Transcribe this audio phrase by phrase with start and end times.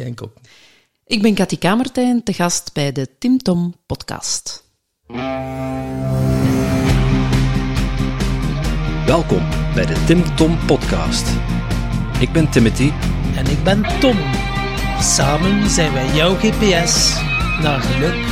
[0.00, 0.32] Enkel.
[1.06, 4.70] Ik ben Cathy Kamertijn, te gast bij de Tim Tom podcast.
[9.06, 11.28] Welkom bij de Tim Tom podcast.
[12.20, 12.90] Ik ben Timothy.
[13.36, 14.16] En ik ben Tom.
[15.00, 17.14] Samen zijn wij jouw GPS
[17.62, 18.24] naar geluk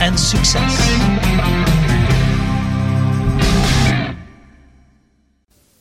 [0.00, 0.76] en succes.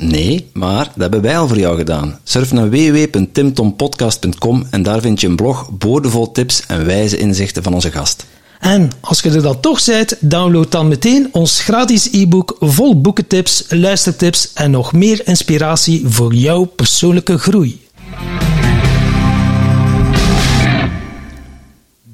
[0.00, 2.20] Nee, maar dat hebben wij al voor jou gedaan.
[2.24, 7.74] Surf naar www.timtompodcast.com en daar vind je een blog boordevol tips en wijze inzichten van
[7.74, 8.26] onze gast.
[8.60, 13.64] En als je er dan toch bent, download dan meteen ons gratis e-book vol boekentips,
[13.68, 17.88] luistertips en nog meer inspiratie voor jouw persoonlijke groei.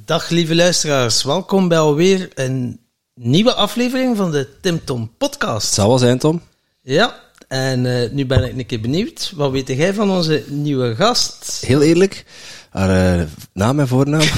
[0.05, 2.81] Dag lieve luisteraars, welkom bij alweer een
[3.15, 5.67] nieuwe aflevering van de Tim Tom podcast.
[5.67, 6.41] Het zal wel zijn, Tom.
[6.83, 7.15] Ja,
[7.49, 9.33] en uh, nu ben ik een keer benieuwd.
[9.35, 11.63] Wat weet jij van onze nieuwe gast?
[11.67, 12.25] Heel eerlijk,
[12.71, 14.21] haar uh, naam en voornaam.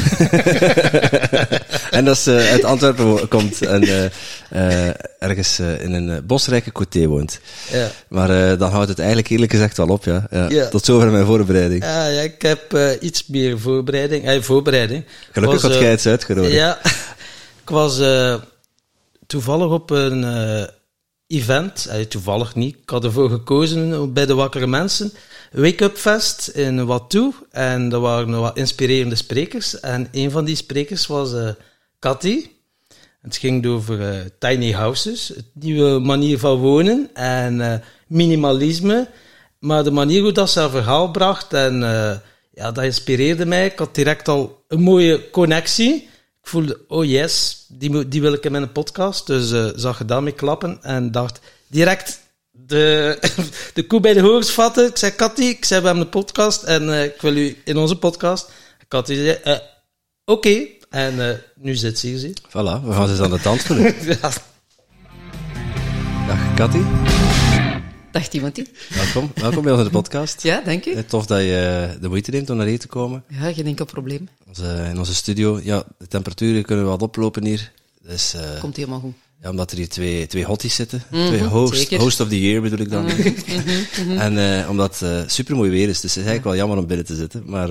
[1.91, 4.13] en dat ze uh, uit Antwerpen komt en
[5.19, 7.41] ergens in een bosrijke coté woont.
[7.73, 7.91] Ja.
[8.09, 10.27] Maar dan houdt het eigenlijk eerlijk gezegd wel op, ja.
[10.31, 10.49] ja.
[10.49, 10.69] ja.
[10.69, 11.85] Tot zover mijn voorbereiding.
[11.85, 14.45] Ja, ja ik heb iets meer voorbereiding.
[14.45, 15.05] voorbereiding.
[15.33, 16.55] Gelukkig had jij het uitgenodigd.
[16.55, 16.79] Ja,
[17.63, 18.01] ik was
[19.27, 20.25] toevallig op een
[21.29, 25.13] event, eh, toevallig niet, ik had ervoor gekozen bij de Wakkere Mensen,
[25.53, 27.33] Wake Up Fest in Watu.
[27.51, 29.81] En er waren wat inspirerende sprekers.
[29.81, 31.49] En een van die sprekers was uh,
[31.99, 32.47] Cathy.
[33.21, 39.09] Het ging over uh, tiny houses, nieuwe manier van wonen en minimalisme.
[39.59, 41.81] Maar de manier hoe dat ze verhaal bracht, en
[42.53, 43.67] ja, dat inspireerde mij.
[43.67, 46.09] Ik had direct al een mooie connectie
[46.49, 49.27] voelde, oh yes, die, die wil ik in mijn podcast.
[49.27, 52.21] Dus uh, zag je daarmee klappen en dacht direct
[52.51, 53.19] de,
[53.75, 54.87] de koe bij de horens vatten.
[54.87, 57.77] Ik zei, Cathy, ik zei, we hebben een podcast en uh, ik wil u in
[57.77, 58.51] onze podcast.
[58.89, 59.61] Cathy zei, uh, oké.
[60.25, 60.73] Okay.
[60.89, 62.33] En nu zit ze hier, zie.
[62.49, 63.95] Voilà, we gaan ze aan de tand voelen.
[64.07, 64.33] ja.
[66.27, 67.28] Dag, Cathy.
[68.19, 68.65] Dag Timothy.
[68.89, 70.43] Welkom, welkom bij onze podcast.
[70.43, 71.05] Ja, dank u.
[71.05, 73.25] Tof dat je de moeite neemt om naar hier te komen.
[73.29, 74.29] Ja, geen enkel probleem.
[74.49, 77.73] Onze, in onze studio, ja, de temperaturen kunnen wat oplopen hier.
[78.03, 79.15] Dus, uh, Komt helemaal goed.
[79.43, 81.03] Ja, omdat er hier twee, twee hotties zitten.
[81.11, 83.05] Mm -hmm, twee host, host of the year bedoel ik dan.
[83.05, 86.45] Mm -hmm, en uh, omdat het uh, super mooi weer is, dus het is eigenlijk
[86.45, 87.43] wel jammer om binnen te zitten.
[87.47, 87.69] Maar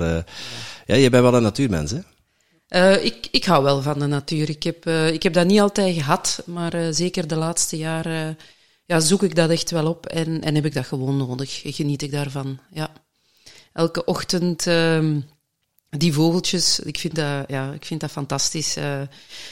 [0.86, 1.98] ja, je bent wel een natuurmens, hè?
[2.68, 4.48] Uh, ik, ik hou wel van de natuur.
[4.48, 8.38] Ik heb, uh, ik heb dat niet altijd gehad, maar uh, zeker de laatste jaren
[8.88, 11.60] ja, zoek ik dat echt wel op en, en heb ik dat gewoon nodig.
[11.64, 12.92] Geniet ik daarvan, ja.
[13.72, 15.20] Elke ochtend ehm,
[15.90, 18.76] die vogeltjes, ik vind dat, ja, ik vind dat fantastisch.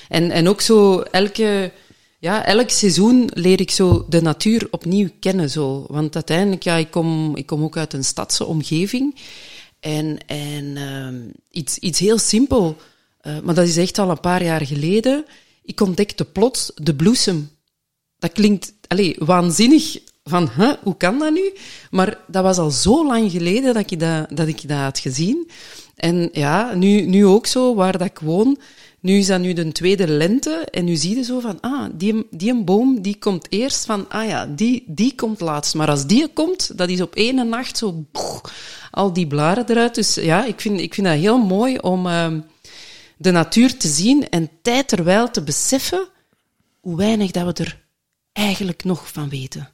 [0.09, 1.73] en, en ook zo elke...
[2.19, 5.51] Ja, elk seizoen leer ik zo de natuur opnieuw kennen.
[5.51, 5.85] Zo.
[5.89, 9.15] Want uiteindelijk, ja, ik kom, ik kom ook uit een stadse omgeving.
[9.81, 12.77] En, en uh, iets, iets heel simpel,
[13.23, 15.25] uh, maar dat is echt al een paar jaar geleden.
[15.63, 17.51] Ik ontdekte plots de bloesem.
[18.19, 20.51] Dat klinkt allez, waanzinnig van,
[20.83, 21.53] hoe kan dat nu?
[21.91, 25.51] Maar dat was al zo lang geleden dat ik dat, dat, ik dat had gezien.
[25.97, 28.59] En ja, nu, nu ook zo, waar dat ik woon.
[29.01, 32.27] Nu is dat nu de tweede lente en nu zie je zo van, ah, die,
[32.31, 35.75] die een boom die komt eerst van, ah ja, die, die komt laatst.
[35.75, 38.05] Maar als die komt, dat is op ene nacht zo,
[38.91, 39.95] al die blaren eruit.
[39.95, 42.27] Dus ja, ik vind, ik vind dat heel mooi om uh,
[43.17, 46.09] de natuur te zien en tijd terwijl te beseffen
[46.81, 47.86] hoe weinig dat we er
[48.37, 49.69] eigenlijk nog van weten.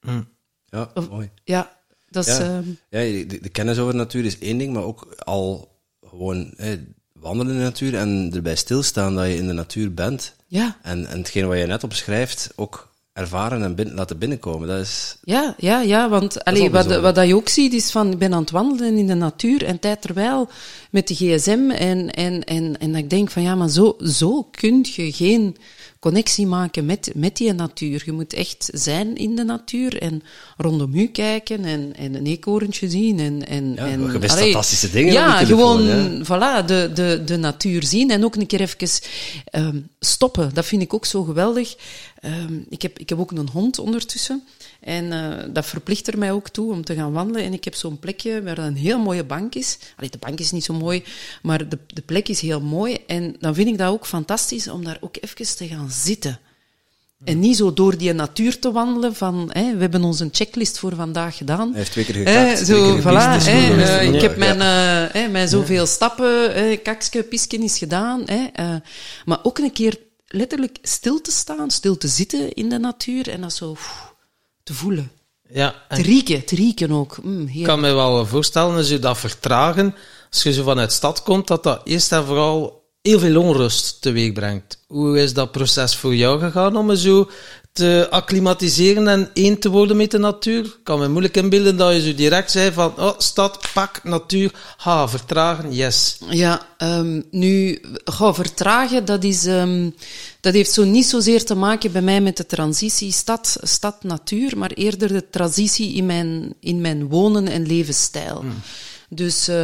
[0.00, 0.28] Mm.
[0.64, 1.30] Ja, of, mooi.
[1.44, 1.78] Ja,
[2.08, 2.36] dat is...
[2.36, 6.52] Ja, ja de, de, kennis over de natuur is één ding, maar ook al gewoon
[6.56, 10.34] hè, wandelen in de natuur en erbij stilstaan dat je in de natuur bent.
[10.46, 10.78] Ja.
[10.82, 14.68] En, en hetgeen wat je net opschrijft, ook ervaren en binnen, laten binnenkomen.
[14.68, 15.16] Dat is...
[15.22, 18.34] Ja, ja, ja, want allee, wat, wat dat je ook ziet is van, ik ben
[18.34, 20.48] aan het wandelen in de natuur en tijd terwijl
[20.90, 24.86] met de gsm en, en, en, en ik denk van ja, maar zo, zo kun
[24.94, 25.56] je geen
[26.02, 28.02] connectie maken met, met die natuur.
[28.04, 30.22] Je moet echt zijn in de natuur en
[30.56, 33.18] rondom u kijken en, en een eekhoorntje zien.
[33.18, 36.24] En, en, ja, en, je best fantastische dingen Ja, telefoon, gewoon ja.
[36.24, 38.88] Voilà, de, de, de natuur zien en ook een keer even
[39.52, 40.50] um, stoppen.
[40.54, 41.74] Dat vind ik ook zo geweldig.
[42.24, 44.42] Um, ik, heb, ik heb ook een hond ondertussen.
[44.80, 47.42] En uh, dat verplicht er mij ook toe om te gaan wandelen.
[47.42, 49.78] En ik heb zo'n plekje waar een heel mooie bank is.
[49.96, 51.02] Allee, de bank is niet zo mooi,
[51.42, 52.98] maar de, de plek is heel mooi.
[53.06, 56.38] En dan vind ik dat ook fantastisch om daar ook even te gaan zitten.
[57.24, 60.94] En niet zo door die natuur te wandelen van, hè, we hebben onze checklist voor
[60.94, 61.68] vandaag gedaan.
[61.68, 62.60] Hij heeft twee keer gekakt.
[62.60, 68.22] Eh, zo, voilà, hè, ik heb mijn, mijn zoveel stappen, eh, kakske, pisken is gedaan.
[68.26, 68.46] Hè,
[69.24, 69.98] maar ook een keer
[70.32, 73.76] letterlijk stil te staan, stil te zitten in de natuur en dat zo
[74.62, 75.10] te voelen.
[75.48, 77.22] Ja, te rieken, te rieken ook.
[77.22, 79.94] Mm, ik kan me wel voorstellen, als je dat vertragen,
[80.30, 84.02] als je zo vanuit de stad komt, dat dat eerst en vooral heel veel onrust
[84.02, 84.78] teweeg brengt.
[84.86, 87.30] Hoe is dat proces voor jou gegaan om me zo
[87.72, 90.64] te acclimatiseren en één te worden met de natuur?
[90.64, 94.50] Ik kan me moeilijk inbeelden dat je zo direct zei van, oh, stad, pak, natuur,
[94.76, 96.18] ha, vertragen, yes.
[96.30, 99.94] Ja, um, nu, ga vertragen, dat is, um,
[100.40, 104.58] dat heeft zo niet zozeer te maken bij mij met de transitie stad, stad, natuur,
[104.58, 108.40] maar eerder de transitie in mijn, in mijn wonen en levensstijl.
[108.40, 108.62] Hmm.
[109.14, 109.54] Dus uh,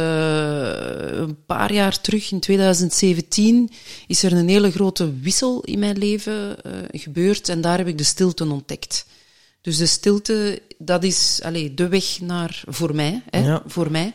[1.11, 3.69] een paar jaar terug, in 2017,
[4.07, 7.97] is er een hele grote wissel in mijn leven uh, gebeurd en daar heb ik
[7.97, 9.05] de stilte ontdekt.
[9.61, 13.63] Dus de stilte, dat is allez, de weg naar, voor mij, hè, ja.
[13.65, 14.13] voor mij,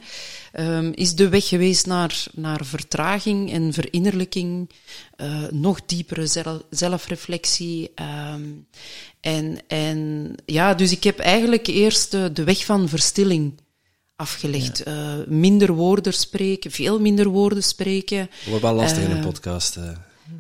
[0.59, 4.71] um, is de weg geweest naar, naar vertraging en verinnerlijking,
[5.17, 7.93] uh, nog diepere zelf, zelfreflectie.
[8.35, 8.67] Um,
[9.21, 13.63] en, en ja, dus ik heb eigenlijk eerst de, de weg van verstilling
[14.25, 14.83] afgelegd.
[14.85, 14.93] Ja.
[14.93, 18.31] Uh, minder woorden spreken, veel minder woorden spreken.
[18.47, 19.77] Wordt wel lastig uh, in een eh, podcast.
[19.77, 19.85] Uh.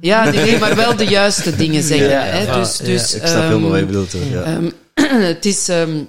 [0.00, 2.08] Ja, nee, maar wel de juiste dingen zeggen.
[2.08, 2.60] Ja, hè.
[2.60, 4.12] Dus, dus, ik snap um, helemaal wat je bedoelt.
[4.30, 4.56] Ja.
[4.56, 4.72] Um,
[5.34, 6.08] het, is, um,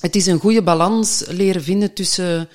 [0.00, 2.48] het is een goede balans leren vinden tussen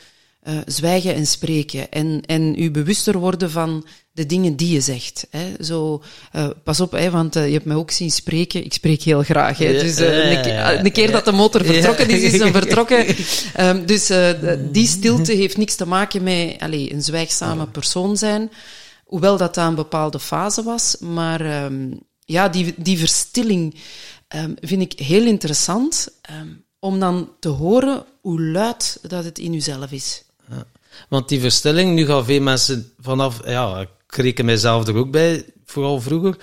[0.48, 1.92] uh, zwijgen en spreken.
[1.92, 5.28] En, en u bewuster worden van de dingen die je zegt.
[5.30, 5.64] Hè.
[5.64, 6.04] Zo,
[6.36, 8.66] uh, pas op, hè, want uh, je hebt mij ook zien spreken.
[8.66, 9.58] Ik spreek heel graag.
[9.58, 9.72] Hè.
[9.72, 13.16] Dus een, een, keer dat de motor vertrokken is, is hem vertrokken.
[13.60, 14.12] Um, dus
[14.72, 18.52] die stilte heeft niks te maken met allez, een zwijgzame persoon zijn.
[19.04, 20.96] Hoewel dat aan een bepaalde fase was.
[21.00, 23.76] Maar um, ja, die, die verstilling
[24.36, 26.08] um, vind ik heel interessant.
[26.80, 30.23] om dan te horen hoe luid dat het in uzelf is.
[31.10, 35.46] Want die verstilling, nu gaan veel mensen vanaf, ja, ik reken mijzelf er ook bij,
[35.66, 36.36] vooral vroeger.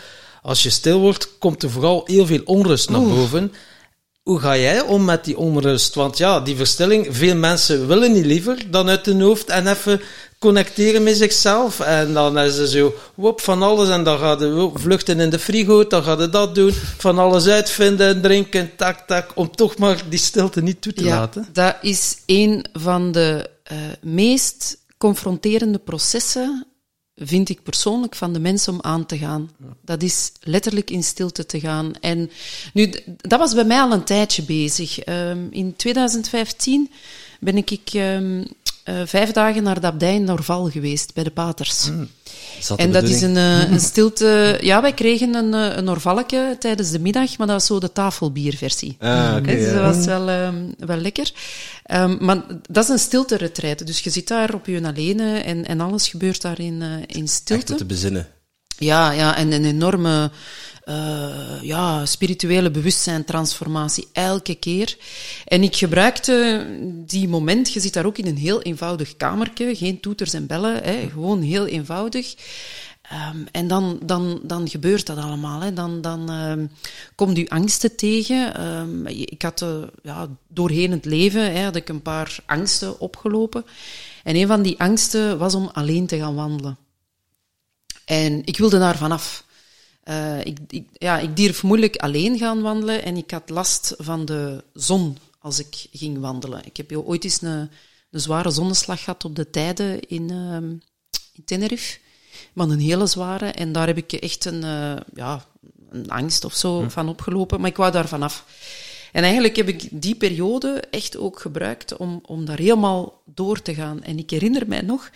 [0.43, 3.53] Als je stil wordt, komt er vooral heel veel onrust naar boven.
[4.23, 5.95] Hoe ga jij om met die onrust?
[5.95, 10.01] Want ja, die verstilling, veel mensen willen niet liever dan uit hun hoofd en even
[10.39, 11.81] connecteren met zichzelf.
[11.81, 13.89] En dan is ze zo, wop, van alles.
[13.89, 16.73] En dan gaat je vluchten in de frigo, dan gaat je dat doen.
[16.99, 19.31] Van alles uitvinden, drinken, tak, tak.
[19.35, 21.49] Om toch maar die stilte niet toe te ja, laten.
[21.53, 26.67] Dat is een van de uh, meest confronterende processen,
[27.17, 29.51] vind ik persoonlijk, van de mens om aan te gaan.
[29.85, 31.93] Dat is letterlijk in stilte te gaan.
[32.01, 32.31] En
[32.73, 35.07] nu, dat was bij mij al een tijdje bezig.
[35.07, 36.91] Um, in 2015
[37.41, 38.47] ben ik um,
[38.85, 41.91] uh, vijf dagen naar de abdij in Norval geweest, bij de paters.
[41.91, 42.09] Mm.
[42.77, 44.59] En dat is een, uh, een stilte...
[44.61, 47.93] Ja, wij kregen een, uh, een Norvalke tijdens de middag, maar dat was zo de
[47.93, 48.97] tafelbierversie.
[48.99, 51.33] Ah, okay, dus dat was wel, um, wel lekker.
[51.95, 53.87] Um, maar dat is een stilte-retreat.
[53.87, 57.67] Dus je zit daar op je alleen en, en alles gebeurt daar in, in stilte.
[57.67, 58.29] Echt te bezinnen.
[58.81, 60.31] Ja, ja, en een enorme
[60.89, 64.97] uh, ja, spirituele bewustzijn, transformatie, elke keer.
[65.45, 66.67] En ik gebruikte
[67.07, 70.83] die moment, je zit daar ook in een heel eenvoudig kamertje, geen toeters en bellen,
[70.83, 72.35] hè, gewoon heel eenvoudig.
[73.33, 75.61] Um, en dan, dan, dan gebeurt dat allemaal.
[75.61, 75.73] Hè.
[75.73, 76.71] Dan, dan um,
[77.15, 78.67] komt u angsten tegen.
[78.67, 79.69] Um, ik had uh,
[80.03, 83.65] ja, doorheen het leven hè, had ik een paar angsten opgelopen.
[84.25, 86.79] En een van die angsten was om alleen te gaan wandelen.
[88.11, 89.45] En ik wilde daar vanaf.
[90.05, 94.25] Uh, ik, ik, ja, ik durf moeilijk alleen gaan wandelen en ik had last van
[94.25, 96.61] de zon als ik ging wandelen.
[96.65, 97.71] Ik heb ooit eens een,
[98.11, 100.55] een zware zonneslag gehad op de tijden in, uh,
[101.33, 101.99] in Tenerife.
[102.53, 103.47] Maar een hele zware.
[103.47, 105.45] En daar heb ik echt een, uh, ja,
[105.91, 106.89] een angst of zo hm.
[106.89, 107.61] van opgelopen.
[107.61, 108.45] Maar ik wou daar vanaf.
[109.13, 113.75] En eigenlijk heb ik die periode echt ook gebruikt om, om daar helemaal door te
[113.75, 114.03] gaan.
[114.03, 115.11] En ik herinner mij nog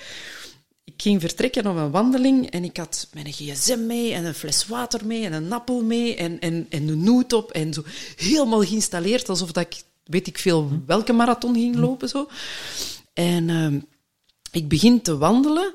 [0.84, 4.66] ik ging vertrekken op een wandeling en ik had mijn gsm mee en een fles
[4.66, 7.82] water mee en een appel mee en, en, en een noot op en zo
[8.16, 12.28] helemaal geïnstalleerd alsof dat ik weet ik veel welke marathon ging lopen zo.
[13.12, 13.82] En uh,
[14.50, 15.74] ik begin te wandelen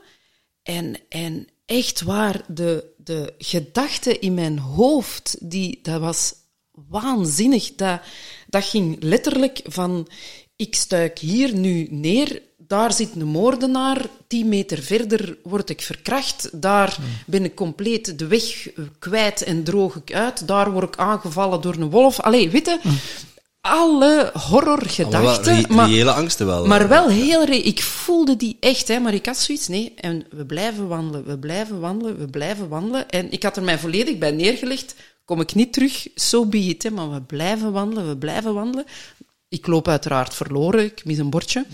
[0.64, 6.34] en, en echt waar, de, de gedachte in mijn hoofd, die, dat was
[6.72, 7.76] waanzinnig.
[7.76, 8.02] Dat,
[8.48, 10.08] dat ging letterlijk van,
[10.56, 16.50] ik stuik hier nu neer daar zit een moordenaar, tien meter verder word ik verkracht,
[16.62, 18.68] daar ben ik compleet de weg
[19.00, 22.20] kwijt en droog ik uit, daar word ik aangevallen door een wolf.
[22.20, 22.80] Allee, weet je,
[23.62, 25.66] alle horrorgedachten.
[25.70, 26.66] Maar, hele angsten wel.
[26.66, 27.48] Maar wel heel...
[27.48, 31.40] Ik voelde die echt, hè, maar ik had zoiets, nee, en we blijven wandelen, we
[31.40, 33.10] blijven wandelen, we blijven wandelen.
[33.10, 34.96] En ik had er mij volledig bij neergelegd,
[35.26, 38.54] kom ik niet terug, zo so be it, hè, maar we blijven wandelen, we blijven
[38.54, 38.86] wandelen.
[39.48, 41.66] Ik loop uiteraard verloren, ik mis een bordje.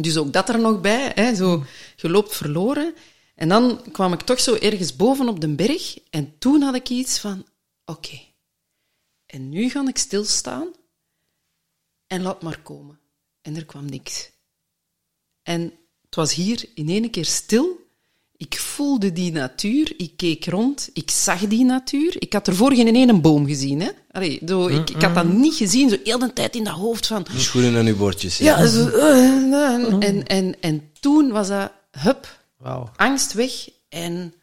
[0.00, 1.64] Dus ook dat er nog bij, hè, zo,
[1.96, 2.94] je loopt verloren.
[3.34, 6.88] En dan kwam ik toch zo ergens boven op de berg en toen had ik
[6.88, 7.46] iets van,
[7.84, 8.20] oké,
[9.26, 10.72] en nu ga ik stilstaan
[12.06, 13.00] en laat maar komen.
[13.42, 14.30] En er kwam niks.
[15.42, 15.60] En
[16.00, 17.85] het was hier in één keer stil.
[18.38, 22.16] Ik voelde die natuur, ik keek rond, ik zag die natuur.
[22.18, 23.80] Ik had ervoor geen ene boom gezien.
[23.80, 23.90] Hè?
[24.10, 27.06] Allee, zo, ik, ik had dat niet gezien, zo heel de tijd in dat hoofd
[27.06, 27.26] van...
[27.36, 28.38] Schoenen en uw bordjes.
[28.38, 32.88] Ja, ja zo, uh, en, en, en toen was dat, hup, wow.
[32.96, 33.68] angst weg.
[33.88, 34.34] En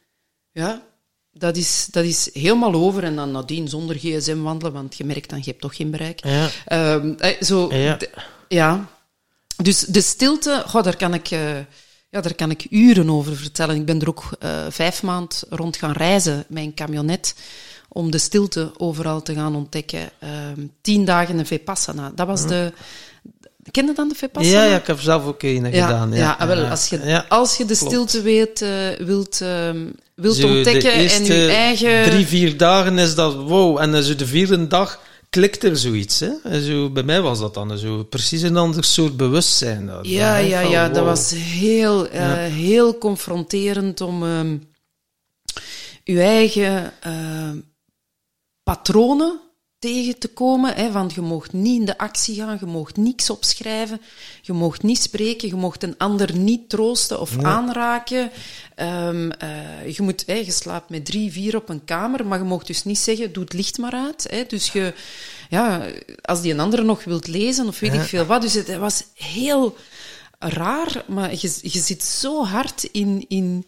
[0.52, 0.82] ja,
[1.32, 3.04] dat is, dat is helemaal over.
[3.04, 6.26] En dan nadien zonder gsm wandelen, want je merkt dan, je hebt toch geen bereik.
[6.26, 6.50] Ja.
[6.96, 7.98] Um, zo, ja.
[8.48, 8.90] ja.
[9.64, 11.32] Dus de stilte, goh, daar kan ik...
[11.32, 11.40] Uh,
[12.14, 13.76] ja, daar kan ik uren over vertellen.
[13.76, 17.36] Ik ben er ook uh, vijf maanden rond gaan reizen een camionet
[17.90, 20.00] om de stilte overal te gaan ontdekken.
[20.24, 20.30] Uh,
[20.82, 22.12] tien dagen een Vipassana.
[22.16, 22.74] Dat was de...
[23.72, 24.64] Ken je dan de Vipassana?
[24.64, 26.14] Ja, ja, ik heb zelf ook een gedaan.
[26.14, 29.70] Ja, ja, wel, als, je, als je de stilte weet, uh, wilt, uh,
[30.16, 32.04] wilt ontdekken en je eigen...
[32.04, 33.78] drie, vier dagen is dat wow.
[33.78, 35.00] En zo de vierde dag
[35.34, 36.20] klikt er zoiets.
[36.20, 36.62] Hè?
[36.62, 39.86] Zo, bij mij was dat dan zo precies een ander soort bewustzijn.
[39.86, 42.36] Dat, ja, ja, ja, dat was heel, uh, ja.
[42.36, 44.60] heel confronterend om uh,
[46.04, 47.52] je eigen uh,
[48.64, 49.40] patronen
[49.84, 50.76] tegen te komen.
[50.76, 54.02] Hè, van je mocht niet in de actie gaan, je mocht niks opschrijven,
[54.42, 58.32] je mocht niet spreken, je mocht een ander niet troosten of aanraken.
[58.76, 62.44] Um, uh, je, moet, hè, je slaapt met drie, vier op een kamer, maar je
[62.44, 64.28] mocht dus niet zeggen, doe het licht maar uit.
[64.30, 64.44] Hè.
[64.48, 64.94] Dus je,
[65.50, 65.88] ja,
[66.22, 68.02] als die een ander nog wilt lezen of weet ja.
[68.02, 68.42] ik veel wat.
[68.42, 69.78] Dus het was heel
[70.40, 73.66] raar, maar je, je zit zo hard in, in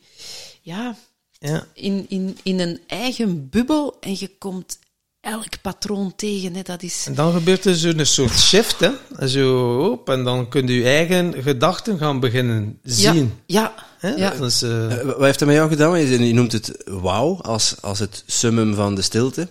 [0.61, 0.95] ja,
[1.39, 1.67] ja.
[1.73, 4.79] In, in, in een eigen bubbel en je komt
[5.25, 6.55] elk patroon tegen.
[6.55, 7.05] Hè, dat is...
[7.07, 9.27] En dan gebeurt er zo'n soort shift, hè?
[9.27, 13.39] Zo, op, en dan kun je je eigen gedachten gaan beginnen zien.
[13.45, 14.15] Ja, ja.
[14.15, 14.33] ja.
[14.33, 14.69] Is, uh...
[14.69, 15.99] Uh, wat heeft dat met jou gedaan?
[15.99, 19.47] Je noemt het wauw als, als het summum van de stilte.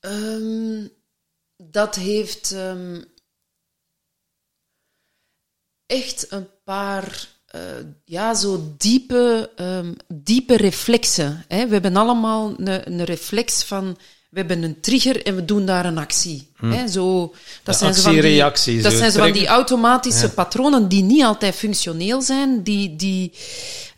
[0.00, 0.90] Um,
[1.56, 3.04] dat heeft um,
[5.86, 7.60] echt een paar uh,
[8.04, 11.44] ja, zo diepe, um, diepe reflexen.
[11.48, 11.66] Hè.
[11.66, 13.96] We hebben allemaal een, reflex van
[14.30, 16.48] we hebben een trigger en we doen daar een actie.
[16.56, 16.72] Hmm.
[16.72, 20.32] Hè, zo, dat zijn actie, van die, reactie, dat zijn zo van die automatische ja.
[20.32, 23.32] patronen die niet altijd functioneel zijn, die, die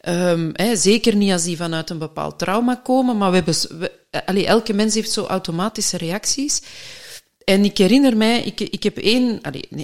[0.08, 3.92] um, hè, zeker niet als die vanuit een bepaald trauma komen, maar we hebben, we,
[4.26, 6.62] allee, elke mens heeft zo automatische reacties.
[7.44, 9.40] En ik herinner mij, ik, ik heb één,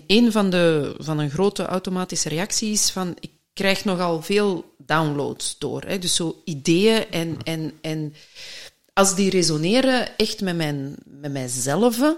[0.06, 5.82] één van, de, van een grote automatische reacties van, ik krijg nogal veel downloads door.
[5.86, 8.14] Hè, dus zo ideeën en, en, en
[8.92, 12.14] als die resoneren echt met, mijn, met mijzelf,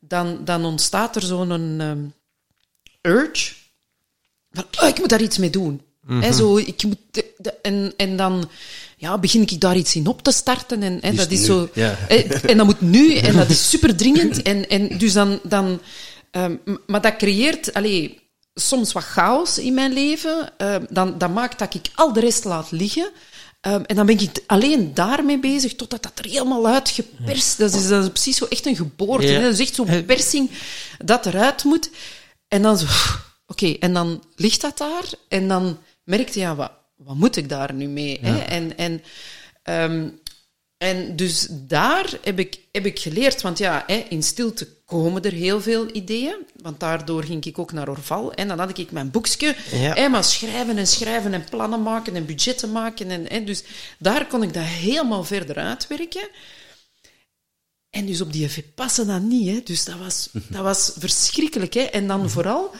[0.00, 2.12] dan, dan ontstaat er zo'n um,
[3.00, 3.52] urge
[4.52, 5.80] van, oh, ik moet daar iets mee doen.
[6.06, 6.32] Mm -hmm.
[6.32, 8.50] zo, ik moet, de, de, en, en dan
[8.96, 11.00] ja, begin ik daar iets in op te starten.
[11.00, 11.68] En, dat is zo.
[11.74, 11.98] Ja.
[12.08, 14.42] En dat moet nu, en dat is super dringend.
[14.42, 15.40] En, en dus dan.
[15.42, 15.80] dan
[16.32, 18.21] um, maar dat creëert allee,
[18.54, 20.52] soms wat chaos in mijn leven.
[20.58, 23.10] Um, dan, dat maakt dat ik al de rest laat liggen.
[23.66, 27.88] Um, en dan ben ik alleen daarmee bezig, totdat dat er helemaal uitgeperst dat is.
[27.88, 29.26] Dat is precies zo echt een geboorte.
[29.26, 29.32] Ja.
[29.32, 29.42] Hè?
[29.42, 30.50] Dat is echt zo'n persing
[30.98, 31.90] dat eruit moet.
[32.48, 35.04] En dan zo, oké, okay, en dan ligt dat daar.
[35.28, 38.18] En dan merkte je, ja, wat, wat moet ik daar nu mee?
[38.22, 38.28] Ja.
[38.28, 38.38] Hè?
[38.38, 39.02] En, en,
[39.92, 40.20] um,
[40.82, 45.32] en dus daar heb ik, heb ik geleerd, want ja, hè, in stilte komen er
[45.32, 46.36] heel veel ideeën.
[46.62, 48.32] Want daardoor ging ik ook naar Orval.
[48.32, 49.56] En dan had ik mijn boekje.
[49.70, 49.94] Ja.
[49.94, 53.10] Hè, maar schrijven en schrijven en plannen maken en budgetten maken.
[53.10, 53.62] En, hè, dus
[53.98, 56.28] daar kon ik dat helemaal verder uitwerken.
[57.90, 59.48] En dus op die Vipassana niet.
[59.48, 59.60] Hè.
[59.64, 61.74] Dus dat was, dat was verschrikkelijk.
[61.74, 61.82] Hè.
[61.82, 62.74] En dan vooral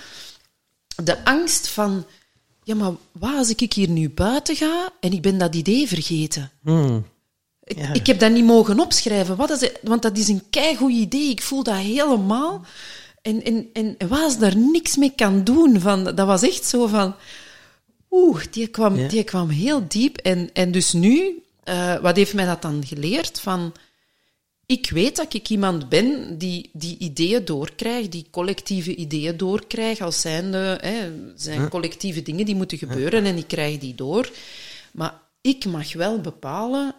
[1.05, 2.07] de angst van...
[2.65, 6.51] Ja, maar wat als ik hier nu buiten ga en ik ben dat idee vergeten?
[6.63, 7.11] Hmm.
[7.65, 7.93] Ik, ja.
[7.93, 9.79] ik, heb dat niet mogen opschrijven, wat is het?
[9.83, 11.31] want dat is een keigoed idee.
[11.31, 12.65] Ik voel dat helemaal.
[13.23, 15.81] En, en, en wat als daar niks mee kan doen?
[15.81, 17.15] Van, dat was echt zo van...
[18.11, 19.09] Oeh, die kwam, ja.
[19.09, 20.17] die kwam heel diep.
[20.17, 23.41] En, en dus nu, uh, wat heeft mij dat dan geleerd?
[23.41, 23.73] Van,
[24.67, 30.21] ik weet dat ik iemand ben die die ideeën doorkrijgt, die collectieve ideeën doorkrijgt, als
[30.21, 34.31] zijnde, hè, zijn collectieve dingen die moeten gebeuren en ik krijg die door.
[34.93, 36.95] Maar ik mag wel bepalen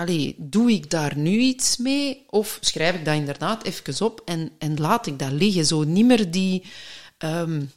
[0.00, 2.24] allee, doe ik daar nu iets mee?
[2.30, 5.66] Of schrijf ik dat inderdaad even op en, en laat ik dat liggen?
[5.66, 6.62] Zo niet meer die
[7.18, 7.70] um,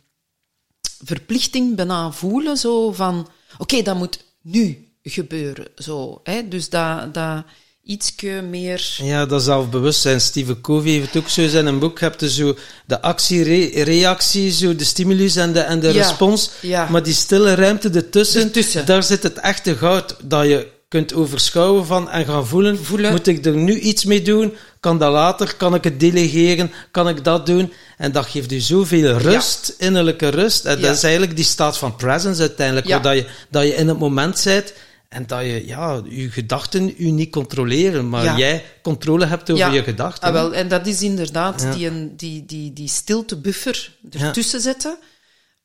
[1.06, 5.68] verplichting bijna voelen, zo van, oké, okay, dat moet nu gebeuren.
[5.76, 6.48] Zo, hè?
[6.48, 7.44] Dus dat, dat,
[7.84, 8.96] ietske meer...
[8.98, 10.22] Ja, dat zelfbewustzijn.
[10.22, 12.00] Steve Covey heeft het ook zo in een boek.
[12.00, 16.50] Je hebt dus zo de actie-reactie, zo de stimulus en de, en de respons.
[16.62, 16.90] Ja.
[16.90, 20.16] Maar die stille ruimte ertussen, ertussen, daar zit het echte goud.
[20.24, 22.78] Dat je kunt overschouwen van en gaan voelen.
[22.78, 23.12] voelen.
[23.12, 24.54] Moet ik er nu iets mee doen?
[24.80, 25.56] Kan dat later?
[25.56, 26.72] Kan ik het delegeren?
[26.92, 27.74] Kan ik dat doen?
[27.98, 30.66] En dat geeft u zoveel rust, innerlijke rust.
[30.66, 34.00] En dat is eigenlijk die staat van presence uiteindelijk, dat je, dat je in het
[34.00, 34.74] moment bent
[35.10, 39.84] en dat je, ja, je gedachten u niet controleren, maar jij controle hebt over je
[39.84, 40.28] gedachten.
[40.28, 44.98] Ah, wel, en dat is inderdaad die, die, die, die stiltebuffer ertussen zetten,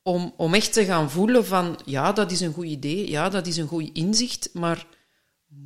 [0.03, 3.47] om, om echt te gaan voelen van, ja, dat is een goed idee, ja, dat
[3.47, 4.87] is een goed inzicht, maar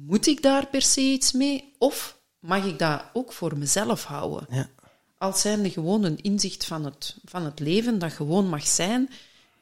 [0.07, 1.75] moet ik daar per se iets mee?
[1.79, 4.47] Of mag ik dat ook voor mezelf houden?
[4.51, 4.71] Ja.
[5.19, 9.11] Als zijnde gewoon een inzicht van het, van het leven, dat gewoon mag zijn,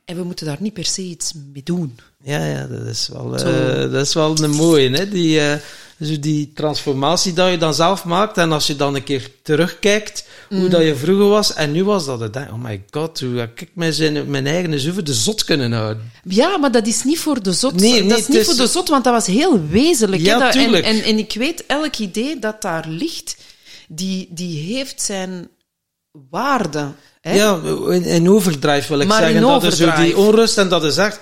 [0.05, 1.99] en we moeten daar niet per se iets mee doen.
[2.23, 4.91] Ja, ja dat, is wel, uh, dat is wel een mooie.
[4.91, 5.09] Hè?
[5.09, 8.37] Die, uh, die transformatie dat je dan zelf maakt.
[8.37, 10.69] En als je dan een keer terugkijkt hoe mm.
[10.69, 11.55] dat je vroeger was.
[11.55, 12.37] En nu was dat het.
[12.37, 16.13] Oh my god, hoe heb ik mijn, mijn eigen zoeven de zot kunnen houden.
[16.25, 17.81] Ja, maar dat is niet voor de zot.
[17.81, 20.23] Nee, dat is niet voor de zot, want dat was heel wezenlijk.
[20.23, 20.85] Ja, tuurlijk.
[20.85, 23.37] En, en, en ik weet, elk idee dat daar ligt,
[23.89, 25.49] die, die heeft zijn
[26.31, 26.93] waarde.
[27.23, 29.41] Ja, in, in overdrijf wil ik maar zeggen.
[29.41, 31.21] Dat is zo die onrust en dat is echt,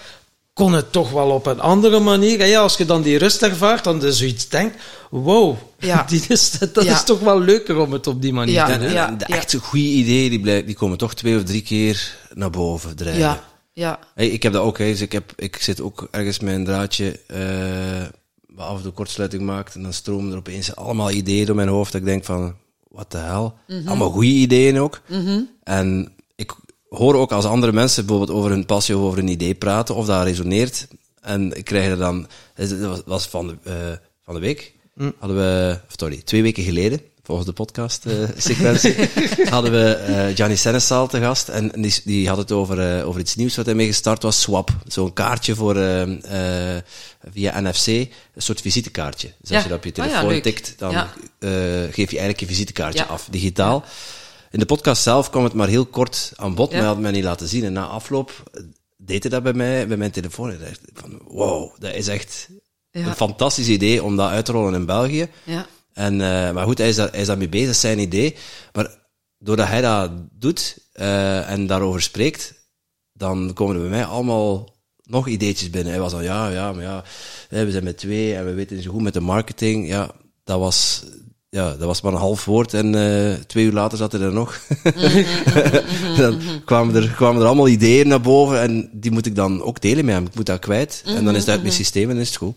[0.52, 2.40] kon het toch wel op een andere manier.
[2.40, 4.76] En ja, als je dan die rust ervaart, dan je zoiets denkt,
[5.10, 6.04] wow, ja.
[6.08, 8.90] die is, dat is toch wel leuker om het op die manier te doen.
[8.90, 12.96] Ja, de echt goede ideeën, die, die komen toch twee of drie keer naar boven
[12.96, 13.20] drijven.
[13.20, 13.98] Ja, ja.
[14.14, 14.84] Hey, ik heb dat ook, hè.
[14.84, 19.42] Dus ik, heb, ik zit ook ergens met een draadje, uh, af en toe kortsluiting
[19.42, 22.54] maakt, en dan stromen er opeens allemaal ideeën door mijn hoofd, dat ik denk van,
[22.88, 23.54] wat de hel.
[23.66, 23.88] Mhm.
[23.88, 25.00] Allemaal goede ideeën ook.
[25.06, 25.40] Mhm.
[25.62, 26.52] En ik
[26.88, 30.06] hoor ook als andere mensen bijvoorbeeld over hun passie of over een idee praten, of
[30.06, 30.88] dat resoneert.
[31.20, 35.12] En ik krijg er dan, dat was van de, uh, van de week, mm.
[35.18, 41.08] hadden we, sorry, twee weken geleden, volgens de podcast-sequentie, uh, hadden we uh, Gianni Senesaal
[41.08, 41.48] te gast.
[41.48, 44.40] En die, die had het over, uh, over iets nieuws wat hij mee gestart was,
[44.40, 44.70] Swap.
[44.86, 45.74] Zo'n kaartje voor,
[47.32, 49.32] via NFC, een soort visitekaartje.
[49.40, 50.92] Dus als je dat op je oh telefoon tikt, dan
[51.90, 53.84] geef je eigenlijk je visitekaartje af, digitaal.
[54.50, 57.24] In de podcast zelf kwam het maar heel kort aan bod, maar had mij niet
[57.24, 57.64] laten zien.
[57.64, 58.42] En na afloop
[58.96, 60.50] deed hij dat bij mij, bij mijn telefoon.
[60.50, 62.48] En dacht van, wow, dat is echt
[62.90, 65.28] een fantastisch idee om dat uit te rollen in België.
[65.44, 65.66] Ja.
[65.98, 68.34] En, uh, maar goed, hij is, daar, hij is daarmee bezig, zijn idee.
[68.72, 68.98] Maar
[69.38, 72.54] doordat hij dat doet uh, en daarover spreekt,
[73.12, 75.92] dan komen er bij mij allemaal nog ideetjes binnen.
[75.92, 77.04] Hij was dan, ja, ja, maar ja,
[77.48, 79.88] we zijn met twee en we weten niet zo goed met de marketing.
[79.88, 80.10] Ja,
[80.44, 81.04] dat was,
[81.48, 84.32] ja, dat was maar een half woord en uh, twee uur later zat hij er
[84.32, 84.60] nog.
[86.16, 89.80] dan kwamen er, kwamen er allemaal ideeën naar boven en die moet ik dan ook
[89.80, 90.26] delen met hem.
[90.26, 92.56] Ik moet dat kwijt en dan is het uit mijn systeem en is het goed.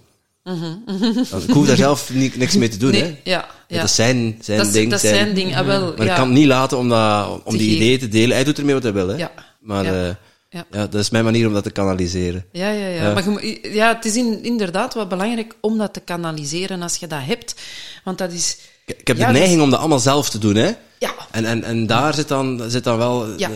[1.47, 2.91] Ik hoef daar zelf niet, niks mee te doen.
[2.91, 3.17] Nee, hè.
[3.23, 3.77] Ja, ja.
[3.77, 4.91] Dat is zijn, zijn dat ding.
[4.91, 7.57] Dat is zijn ding, ah, wel, Maar ik kan het niet laten om, dat, om
[7.57, 8.35] die ideeën te delen.
[8.35, 9.07] Hij doet ermee wat hij wil.
[9.07, 9.15] Hè.
[9.15, 9.31] Ja.
[9.59, 10.07] Maar ja.
[10.07, 10.15] Uh,
[10.49, 10.65] ja.
[10.71, 10.87] ja.
[10.87, 12.45] dat is mijn manier om dat te kanaliseren.
[12.51, 13.03] Ja, ja, ja.
[13.03, 13.13] ja.
[13.13, 17.21] Maar ja, het is in, inderdaad wel belangrijk om dat te kanaliseren als je dat
[17.23, 17.55] hebt.
[18.03, 18.57] Want dat is...
[18.85, 20.71] Ik heb de neiging om dat allemaal zelf te doen, hè.
[20.99, 21.13] Ja.
[21.31, 23.37] En, en, en daar zit dan, zit dan wel...
[23.37, 23.49] Ja.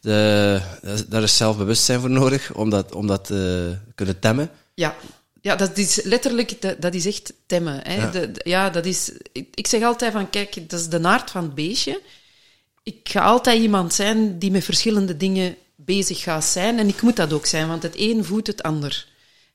[0.00, 4.50] De, de, daar is zelfbewustzijn voor nodig, om dat, om dat te uh, kunnen temmen.
[4.74, 4.94] Ja.
[5.44, 7.80] Ja, dat is letterlijk, dat, dat is echt temmen.
[7.82, 7.94] Hè.
[7.94, 8.10] Ja.
[8.10, 11.42] De, ja, dat is, ik, ik, zeg altijd van, kijk, dat is de naart van
[11.42, 12.00] het beestje.
[12.82, 16.78] Ik ga altijd iemand zijn die met verschillende dingen bezig gaat zijn.
[16.78, 19.06] En ik moet dat ook zijn, want het een voedt het ander.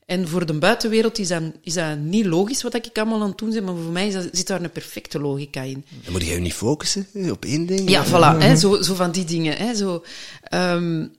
[0.06, 3.38] En voor de buitenwereld is dat, is dat niet logisch wat ik allemaal aan het
[3.38, 5.84] doen ben, maar voor mij zit daar een perfecte logica in.
[6.04, 7.90] Dan moet je je niet focussen op één ding?
[7.90, 9.56] Ja, voilà, hè, zo, zo van die dingen.
[9.56, 10.04] Hè, zo,
[10.54, 11.12] um,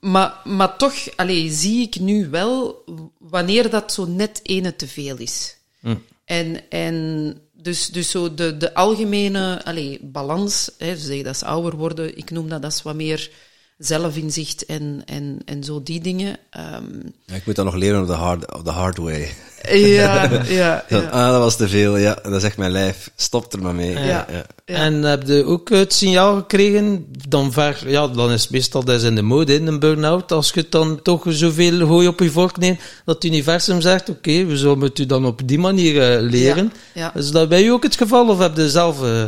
[0.00, 2.84] maar, maar toch allee, zie ik nu wel
[3.18, 5.56] wanneer dat zo net ene te veel is.
[5.80, 5.96] Hm.
[6.24, 11.76] En, en dus, dus zo de, de algemene allee, balans, hè, zeg dat is ouder
[11.76, 13.30] worden, ik noem dat, dat is wat meer
[13.78, 16.36] zelfinzicht en, en, en zo die dingen.
[16.74, 19.28] Um, ja, ik moet dat nog leren op de hard, op de hard way.
[19.70, 20.98] Ja, ja, ja.
[20.98, 22.18] Ah, dat was te veel, ja.
[22.22, 23.92] Dat zegt mijn lijf, stop er maar mee.
[23.92, 24.26] Ja.
[24.30, 24.46] ja.
[24.64, 28.96] En heb je ook het signaal gekregen, dan, ver, ja, dan is het meestal dat
[28.96, 32.30] is in de mode, in een burn-out, als je dan toch zoveel hooi op je
[32.30, 36.22] vork neemt, dat het universum zegt, oké, we zullen het u dan op die manier
[36.22, 36.72] uh, leren.
[36.94, 39.02] Ja, Is dat bij u ook het geval, of heb je zelf...
[39.02, 39.24] Uh...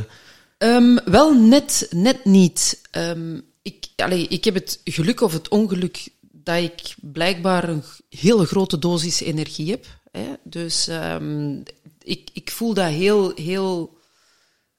[0.59, 2.81] Um, wel, net, net niet.
[2.97, 8.79] Um, ik, ik heb het geluk of het ongeluk dat ik blijkbaar een hele grote
[8.79, 9.87] dosis energie heb.
[10.11, 10.35] Hè.
[10.45, 11.63] Dus um,
[12.03, 13.97] ik, ik voel dat heel, heel.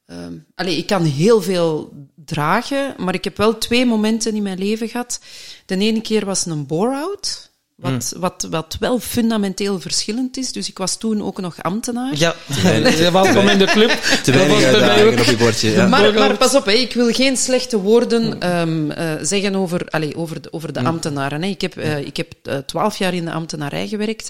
[0.06, 4.90] Um, ik kan heel veel dragen, maar ik heb wel twee momenten in mijn leven
[4.90, 5.20] gehad.
[5.66, 7.49] De ene keer was een bore-out.
[7.80, 10.52] Wat, wat, wat wel fundamenteel verschillend is.
[10.52, 12.16] Dus ik was toen ook nog ambtenaar.
[12.16, 12.36] Ja,
[13.12, 13.90] welkom in de club.
[14.24, 15.72] Te weinig op je bordje.
[15.72, 15.88] Ja.
[15.88, 20.14] Maar, maar pas op, hè, ik wil geen slechte woorden ehm, eh, zeggen over, allez,
[20.14, 21.42] over, de, over de ambtenaren.
[21.42, 21.48] Hè.
[21.48, 24.30] Ik heb, eh, ik heb eh, twaalf jaar in de ambtenarij gewerkt.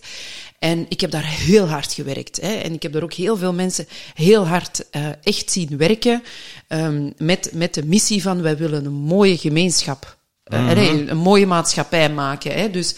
[0.59, 2.41] En ik heb daar heel hard gewerkt.
[2.41, 2.53] Hè.
[2.53, 4.85] En ik heb daar ook heel veel mensen heel hard
[5.23, 6.23] echt zien werken.
[6.67, 10.17] ehm, met, met de missie van wij willen een mooie gemeenschap.
[10.49, 12.51] nee, een mooie maatschappij maken.
[12.51, 12.71] Hè.
[12.71, 12.95] Dus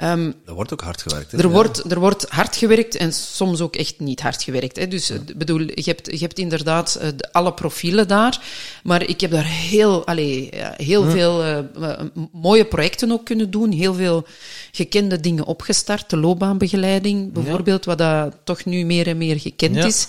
[0.00, 1.32] ehm, Er wordt ook hard gewerkt.
[1.32, 1.38] Hè?
[1.38, 1.50] er, Ja.
[1.50, 4.76] wordt, er wordt hard gewerkt en soms ook echt niet hard gewerkt.
[4.76, 4.88] Hè.
[4.88, 8.40] Dus ik bedoel, je hebt, je hebt inderdaad eh, alle profielen daar.
[8.82, 12.00] Maar ik heb daar heel, allee, ja, heel veel eh, eh,
[12.32, 13.72] mooie projecten ook kunnen doen.
[13.72, 14.26] Heel veel
[14.70, 16.10] gekende dingen opgestart.
[16.10, 19.84] De loopbaanbegeleiding bijvoorbeeld, wat dat toch nu meer en meer gekend Ja.
[19.84, 20.06] is.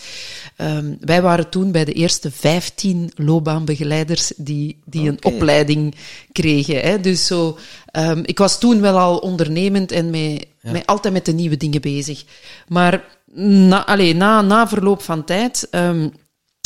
[0.55, 5.95] Ehm, wij waren toen bij de eerste 15 loopbaanbegeleiders die, die een opleiding
[6.31, 6.79] kregen.
[6.79, 6.99] Hè.
[6.99, 10.49] Dus zo, ehm, ik was toen wel al ondernemend en mee
[10.85, 12.23] altijd met de nieuwe dingen bezig.
[12.67, 16.09] Maar na, na, na verloop van tijd ehm,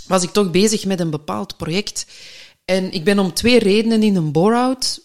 [0.07, 2.05] was ik toch bezig met een bepaald project.
[2.65, 5.01] En ik ben om twee redenen in een bore-out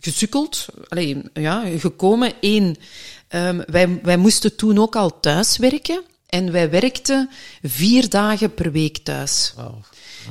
[0.00, 2.32] gesukkeld, allee, ja, gekomen.
[2.40, 2.76] Eén,
[3.28, 6.02] ehm, wij, wij moesten toen ook al thuis werken.
[6.26, 7.30] En wij werkten
[7.62, 9.54] vier dagen per week thuis.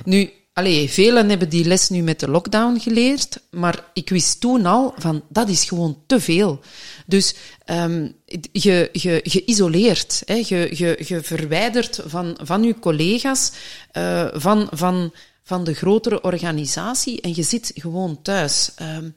[0.06, 4.66] Nu, allee, velen hebben die les nu met de lockdown geleerd, maar ik wist toen
[4.66, 6.60] al van dat is gewoon te veel.
[7.06, 8.08] Dus ehm,
[8.52, 13.52] je, je, je isoleert, hè, je, je, je verwijdert van, van je collega's,
[13.92, 15.14] eh, van, van,
[15.50, 18.72] van de grotere organisatie en je zit gewoon thuis.
[18.76, 19.10] Ehm,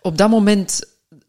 [0.00, 0.80] op dat moment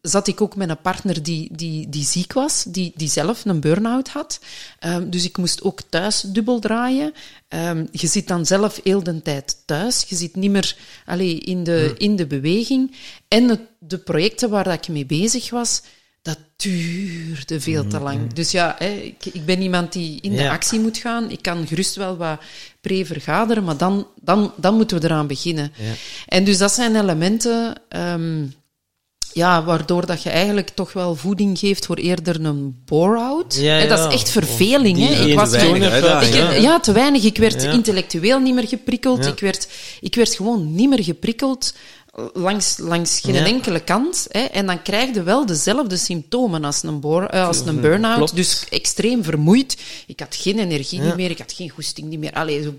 [0.02, 3.60] zat ik ook met een partner die, die, die ziek was, die, die zelf een
[3.60, 4.40] burn-out had.
[4.78, 7.12] Ehm, dus ik moest ook thuis dubbel draaien.
[7.48, 10.04] Ehm, je zit dan zelf heel de tijd thuis.
[10.08, 12.96] Je zit niet meer allee, in, de, in de beweging.
[13.28, 15.82] En het, de projecten waar dat ik mee bezig was,
[16.22, 18.32] dat duurde veel te lang.
[18.32, 20.52] Dus ja, hè, ik, ik ben iemand die in de Ja.
[20.52, 21.30] actie moet gaan.
[21.30, 22.40] Ik kan gerust wel wat
[22.80, 25.72] pre-vergaderen, maar dan, dan, dan moeten we eraan beginnen.
[26.26, 27.74] En dus dat zijn elementen...
[27.88, 28.44] ehm,
[29.34, 33.54] ja, waardoor dat je eigenlijk toch wel voeding geeft voor eerder een bore-out.
[33.60, 34.06] Ja, Dat ja.
[34.08, 34.98] is echt verveling.
[34.98, 35.24] Hè.
[35.26, 36.50] Ik was weinig gewoon- uitdaging, ik, ja.
[36.52, 37.24] ja, te weinig.
[37.24, 37.70] Ik werd Ja.
[37.72, 39.24] intellectueel niet meer geprikkeld.
[39.24, 39.30] Ja.
[39.30, 39.68] Ik, werd,
[40.00, 41.74] ik werd gewoon niet meer geprikkeld
[42.32, 43.44] langs, langs geen Ja.
[43.44, 44.26] enkele kant.
[44.30, 44.40] Hè.
[44.40, 48.34] En dan krijg je wel dezelfde symptomen als een, eh, als een burn-out.
[48.34, 49.76] Dus extreem vermoeid.
[50.06, 51.04] Ik had geen energie Ja.
[51.06, 51.30] niet meer.
[51.30, 52.32] Ik had geen goesting niet meer.
[52.32, 52.74] Allee, zo.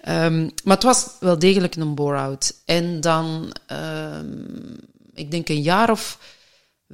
[0.00, 2.54] Ehm, maar het was wel degelijk een bore-out.
[2.64, 4.26] En dan, ehm,
[5.14, 6.18] ik denk een jaar of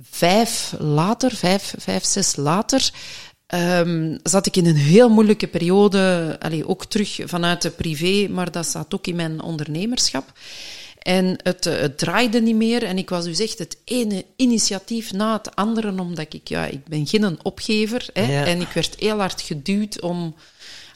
[0.02, 2.90] vijf later, vijf, vijf zes later,
[3.46, 8.50] ehm, zat ik in een heel moeilijke periode, allee, ook terug vanuit de privé, maar
[8.50, 10.32] dat zat ook in mijn ondernemerschap.
[11.04, 15.12] En het, eh, het draaide niet meer en ik was dus echt het ene initiatief
[15.12, 18.06] na het andere, omdat ik, ja, ik ben geen opgever.
[18.12, 18.46] Hè, Ja.
[18.46, 20.34] En ik werd heel hard geduwd om,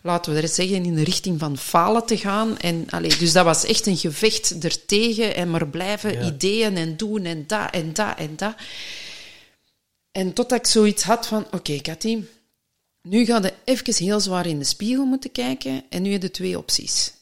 [0.03, 2.59] laten we er zeggen, in de richting van falen te gaan.
[2.59, 6.27] En, allee, dus dat was echt een gevecht ertegen en maar blijven Ja.
[6.27, 8.55] ideeën en doen en dat en dat en dat.
[10.12, 12.18] En totdat ik zoiets had van, oké Cathy,
[13.03, 16.31] nu ga je even heel zwaar in de spiegel moeten kijken en nu heb je
[16.31, 17.12] twee opties.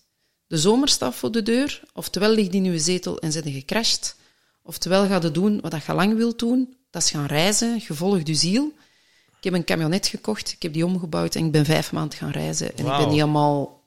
[0.47, 4.17] De zomer staat voor de deur, oftewel ligt in je zetel en zit gecrashed,
[4.63, 8.35] oftewel ga je doen wat je lang wilt doen, dat is gaan reizen, gevolg je
[8.35, 8.73] ziel.
[9.39, 12.31] Ik heb een camionet gekocht, ik heb die omgebouwd en ik ben vijf maanden gaan
[12.31, 12.77] reizen.
[12.77, 13.85] En ik ben helemaal...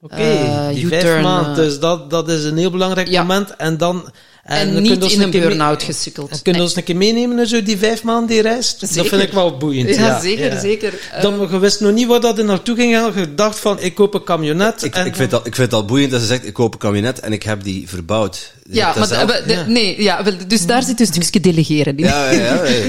[0.00, 1.56] Oké, Eh, die vijf maanden, eh.
[1.56, 3.22] dus dat, dat is een heel belangrijk Ja.
[3.22, 3.56] moment.
[3.56, 4.10] En dan...
[4.46, 6.30] En, dan niet kun je ons in een burn-out gesukkeld.
[6.30, 8.80] En kun je ons een keer meenemen in zo die vijf maanden die reist?
[8.80, 9.88] Dat vind ik wel boeiend.
[9.94, 10.60] Ja, Ja, zeker, ja.
[10.60, 10.92] zeker.
[11.20, 13.12] Dan, je wist nog niet waar dat er naartoe ging gaan.
[13.16, 14.82] Je dacht van, ik koop een camionet.
[14.82, 16.72] Ik, en ik, vind dat, ik vind het al boeiend dat ze zegt, ik koop
[16.72, 18.54] een kabinet en ik heb die verbouwd.
[18.70, 21.40] Je Ja, maar dat zelf- de- de- nee, ja, wel, dus daar zit een stukje
[21.40, 22.04] delegeren in.
[22.04, 22.86] ja, ja, ja, ja.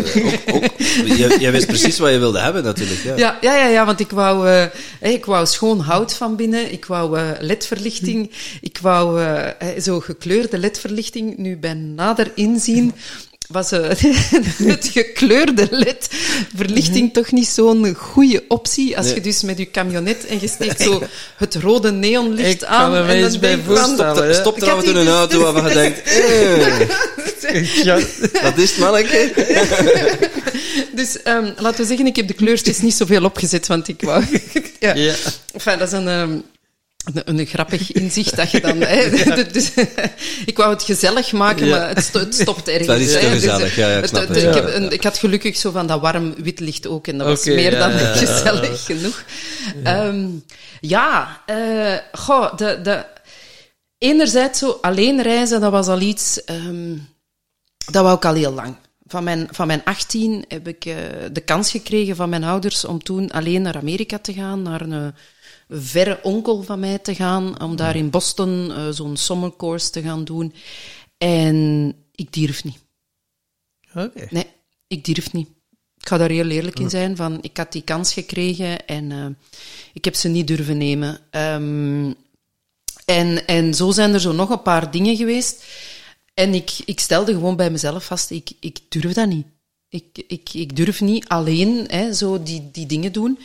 [0.54, 0.64] Ook, ook,
[1.06, 3.04] je, jij wist precies wat je wilde hebben natuurlijk.
[3.04, 3.16] Ja.
[3.16, 4.66] Ja, ja, ja, ja, want ik wou, eh,
[5.00, 10.00] hè, ik wou schoon hout van binnen, ik wou eh, ledverlichting, ik wou eh, zo
[10.00, 11.47] gekleurde ledverlichting.
[11.48, 12.94] Nu bij nader inzien
[13.48, 13.90] was eh,
[14.74, 19.16] het gekleurde ledverlichting toch niet zo'n goede optie als Nee.
[19.16, 21.04] je dus met je camionet en je steekt zo
[21.38, 22.96] het rode neonlicht aan.
[22.96, 24.36] en eens dan bij voorstellen.
[24.36, 26.88] Stop er die- een auto waarvan je denkt, eh,
[28.44, 29.32] wat is het manneke?
[30.96, 34.24] Dus ehm, laten we zeggen, ik heb de kleurtjes niet zoveel opgezet, want ik wou...
[34.80, 34.96] ja.
[34.96, 35.14] ja.
[35.54, 36.38] Enfin, dat is een, ehm,
[37.14, 38.82] een, een grappig inzicht dat je dan...
[38.82, 39.10] Hè,
[39.52, 39.72] dus,
[40.46, 41.78] ik wou het gezellig maken, Ja.
[41.78, 42.88] maar het, sto- het stopt ergens.
[42.88, 43.20] Dat is te.
[43.20, 45.88] Dus, gezellig, ja, ja, ik snap het- ik, heb een- ik had gelukkig zo van
[45.88, 49.24] dat warm wit licht ook, en dat was meer dan gezellig genoeg.
[49.84, 50.28] Ehm,
[50.82, 53.06] ja, eh, goh, de, de,
[53.98, 56.44] enerzijds zo alleen reizen, dat was al iets...
[56.44, 56.96] ehm,
[57.92, 58.76] Dat wou ik al heel lang.
[59.10, 60.96] Van mijn, van mijn 18 heb ik uh,
[61.32, 65.14] de kans gekregen van mijn ouders om toen alleen naar Amerika te gaan, naar een
[65.70, 70.24] verre onkel van mij te gaan, om daar in Boston uh, zo'n summercourse te gaan
[70.24, 70.54] doen.
[71.18, 72.80] En ik durf niet.
[73.94, 74.28] Oké.
[74.30, 74.48] Nee,
[74.88, 75.48] ik durf niet.
[75.98, 77.16] Ik ga daar heel eerlijk in zijn.
[77.16, 79.26] Van, ik had die kans gekregen en uh,
[79.94, 81.20] ik heb ze niet durven nemen.
[81.32, 82.16] Um,
[83.06, 85.66] en, en zo zijn er zo nog een paar dingen geweest.
[86.34, 89.46] En ik, ik stelde gewoon bij mezelf vast, ik, ik durf dat niet.
[89.90, 93.40] Ik, ik, ik durf niet alleen hè, zo die, die dingen doen.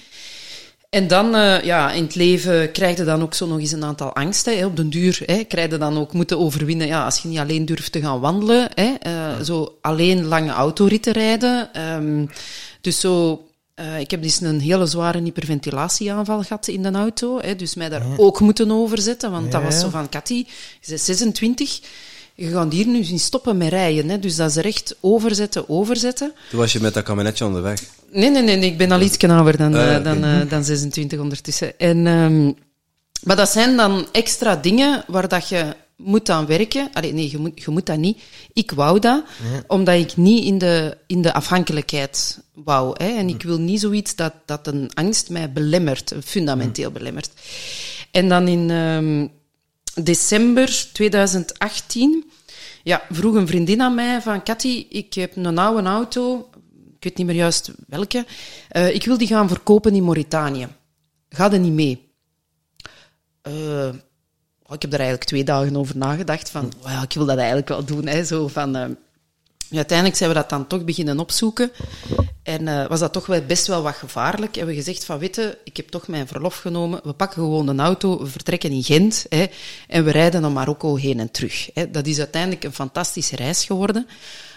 [0.92, 3.84] En dan, uh, ja, in het leven krijg je dan ook zo nog eens een
[3.84, 4.58] aantal angsten.
[4.58, 4.66] Hè.
[4.66, 6.86] Op den duur hè, krijg je dan ook moeten overwinnen.
[6.86, 11.12] Ja, als je niet alleen durft te gaan wandelen, hè, uh, zo alleen lange autoritten
[11.12, 11.70] rijden.
[11.94, 12.30] Um,
[12.80, 13.44] dus zo,
[13.80, 17.40] uh, ik heb dus een hele zware hyperventilatieaanval gehad in de auto.
[17.40, 18.14] Hè, dus mij daar ja.
[18.16, 19.30] ook moeten overzetten.
[19.30, 19.50] Want ja.
[19.50, 20.44] dat was zo van, Cathy,
[20.80, 21.80] je is 26
[22.42, 24.08] je gaat hier nu zien stoppen met rijden.
[24.08, 24.18] Hè.
[24.18, 26.32] Dus dat is recht overzetten, overzetten.
[26.50, 27.82] Toen was je met dat kabinetje onderweg?
[28.10, 31.18] Nee, nee, nee, ik ben al iets ouder dan, uh, uh, dan, uh, dan 26
[31.18, 31.78] ondertussen.
[31.78, 32.54] En, um,
[33.22, 36.88] maar dat zijn dan extra dingen waar dat je moet aan werken.
[36.92, 38.18] Allee, nee, je moet, je moet dat niet.
[38.52, 39.22] Ik wou dat,
[39.66, 42.94] omdat ik niet in de, in de afhankelijkheid wou.
[43.04, 43.16] Hè.
[43.16, 47.30] En ik wil niet zoiets dat, dat een angst mij belemmert, fundamenteel belemmert.
[48.10, 48.70] En dan in...
[48.70, 49.30] Um,
[49.94, 52.30] december 2018
[52.82, 56.50] ja, vroeg een vriendin aan mij van Cathy, ik heb een oude auto,
[56.96, 58.26] ik weet niet meer juist welke,
[58.72, 60.68] uh, ik wil die gaan verkopen in Mauritanië.
[61.28, 62.10] Ga er niet mee?
[63.48, 63.88] Uh,
[64.68, 67.84] ik heb er eigenlijk twee dagen over nagedacht van, well, ik wil dat eigenlijk wel
[67.84, 68.06] doen.
[68.06, 68.84] Hè, zo van, uh,
[69.76, 71.70] uiteindelijk zijn we dat dan toch beginnen opzoeken.
[72.42, 74.54] En uh, was dat toch wel best wel wat gevaarlijk.
[74.54, 77.00] Hebben we gezegd van, witte, ik heb toch mijn verlof genomen.
[77.04, 79.26] We pakken gewoon een auto, we vertrekken in Gent.
[79.28, 79.46] Hè,
[79.88, 81.70] en we rijden naar Marokko heen en terug.
[81.74, 81.90] Hè.
[81.90, 84.06] Dat is uiteindelijk een fantastische reis geworden.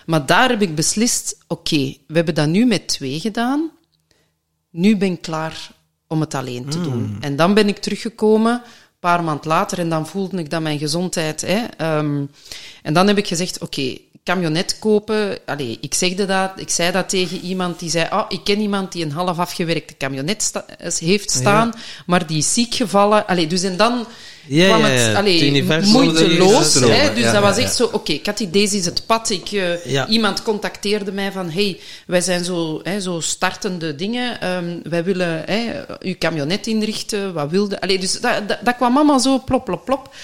[0.05, 3.71] Maar daar heb ik beslist, oké, okay, we hebben dat nu met twee gedaan.
[4.69, 5.71] Nu ben ik klaar
[6.07, 6.83] om het alleen te mm.
[6.83, 7.17] doen.
[7.21, 8.61] En dan ben ik teruggekomen,
[9.05, 11.41] paar maand later, en dan voelde ik dat mijn gezondheid...
[11.41, 12.31] Hè, um,
[12.83, 15.37] en dan heb ik gezegd, oké, okay, camionet kopen.
[15.45, 18.91] Allee, ik zegde dat, ik zei dat tegen iemand die zei: Oh, ik ken iemand
[18.91, 20.65] die een half afgewerkte camionet sta
[20.99, 21.81] heeft staan, ja.
[22.05, 23.27] maar die is ziek gevallen.
[23.27, 24.05] Allee, dus en dan
[24.47, 26.73] ja, kwam het allee, moeiteloos.
[26.73, 29.29] Hè, dus dat was echt zo: Oké, okay, deze is het pad.
[29.29, 34.53] Ik, uh, Iemand contacteerde mij van: Hey, wij zijn zo, hè, zo startende dingen.
[34.53, 37.33] Um, wij willen hè, uw camionet inrichten.
[37.33, 37.81] Wat wilde.
[37.81, 40.15] Allee, dus dat, dat, dat kwam allemaal zo plop, plop, plop.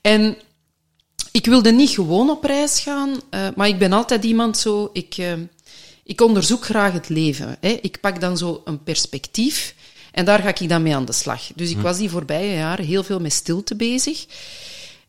[0.00, 0.36] En
[1.32, 4.90] ik wilde niet gewoon op reis gaan, uh, maar ik ben altijd iemand zo.
[4.92, 5.32] Ik, uh,
[6.04, 7.56] ik onderzoek graag het leven.
[7.60, 7.78] Hè.
[7.80, 9.74] Ik pak dan zo een perspectief
[10.16, 11.42] en daar ga ik dan mee aan de slag.
[11.54, 11.82] Dus ik hm.
[11.82, 14.26] was die voorbije jaren heel veel met stilte bezig.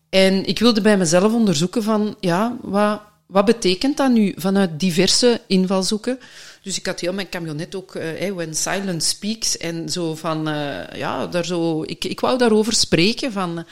[0.10, 5.42] En ik wilde bij mezelf onderzoeken van, ja, wat, wat betekent dat nu vanuit diverse
[5.48, 6.20] invalshoeken?
[6.62, 10.50] Dus ik had heel mijn camionet ook, uh, hey, When Silence Speaks, en zo van,
[10.50, 13.32] uh, ja, daar zo, ik, ik wou daarover spreken.
[13.32, 13.66] Van,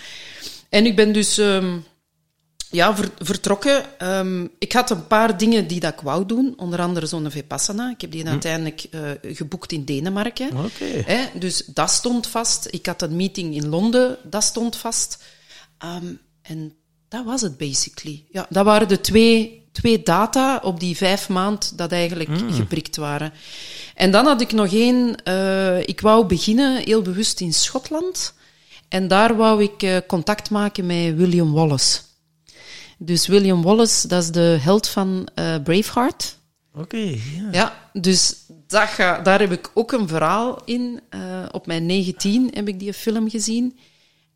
[0.70, 1.38] en ik ben dus...
[1.38, 1.86] Um,
[2.76, 3.86] ja, ver, vertrokken.
[4.00, 6.54] Um, ik had een paar dingen die dat ik wou doen.
[6.58, 7.90] Onder andere zo'n Vipassana.
[7.90, 8.28] Ik heb die hm.
[8.28, 10.48] uiteindelijk uh, geboekt in Denemarken.
[10.48, 11.04] Okay.
[11.06, 12.68] Hè, dus dat stond vast.
[12.70, 14.18] Ik had een meeting in Londen.
[14.24, 15.24] Dat stond vast.
[15.86, 16.74] Um, en
[17.08, 18.26] dat was het basically.
[18.32, 22.54] Ja, dat waren de twee, twee data op die vijf maand dat eigenlijk mm.
[22.54, 23.34] geprikt waren.
[23.96, 25.16] En dan had ik nog één...
[25.28, 28.34] Uh, ik wou beginnen heel bewust in Schotland.
[28.88, 32.00] En daar wou ik uh, contact maken met William Wallace.
[32.98, 36.38] Dus William Wallace, dat is de held van uh, Braveheart.
[36.74, 37.48] Oké, okay, ja.
[37.52, 38.36] Ja, dus
[38.68, 41.02] dat ga, daar heb ik ook een verhaal in.
[41.10, 43.80] Uh, op mijn 19 heb ik die film gezien.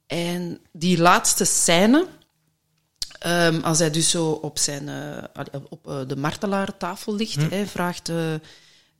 [0.08, 2.08] En die laatste scène,
[3.28, 7.50] um, als hij dus zo op, zijn, uh, op de martelaartafel ligt, hm.
[7.50, 8.42] hij vraagt de,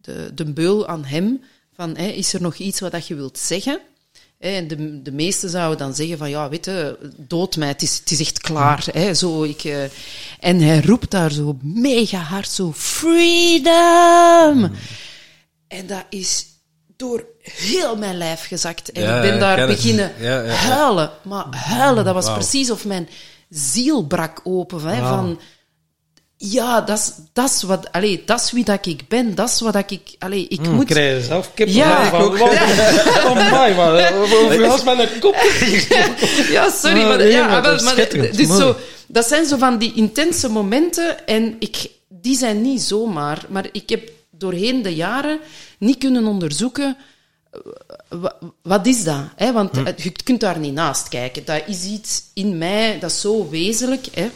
[0.02, 1.44] de, de beul aan hem
[1.74, 3.80] van, hey, is er nog iets wat je wilt zeggen?
[4.40, 7.98] En de, de meesten zouden dan zeggen van, ja, weet je, dood mij, het is,
[7.98, 8.86] het is echt klaar.
[8.92, 9.84] Hè, zo, ik, uh,
[10.40, 14.58] en hij roept daar zo mega hard, zo, freedom!
[14.58, 14.72] Mm.
[15.68, 16.46] En dat is
[16.96, 18.92] door heel mijn lijf gezakt.
[18.92, 21.12] En ja, ik ben daar beginnen ja, huilen.
[21.24, 22.34] Maar huilen, dat was wow.
[22.34, 23.10] precies of mijn
[23.50, 24.82] ziel brak open.
[24.82, 25.08] Hè, wow.
[25.08, 25.40] van,
[26.42, 29.92] ja, dat is wat, allee, dat is wie dat ik ben, dat is wat dat
[29.92, 30.82] ik, allee, ik mm, moet...
[30.82, 32.38] Ik krijg zelf kippen ja, van, ook.
[32.38, 32.46] Ja.
[33.30, 35.36] oh my, man, overal mijn kop.
[36.58, 37.96] ja, sorry, maar, nee, ja, maar, maar, maar
[38.36, 38.76] dus zo,
[39.08, 43.90] dat zijn zo van die intense momenten en ik, die zijn niet zomaar, maar ik
[43.90, 45.40] heb doorheen de jaren
[45.78, 46.98] niet kunnen onderzoeken
[48.62, 49.24] wat is dat?
[49.36, 49.52] Hè?
[49.52, 49.92] Want hm.
[49.96, 51.46] je kunt daar niet naast kijken.
[51.46, 54.06] Dat is iets in mij, dat is zo wezenlijk.
[54.14, 54.30] Hè?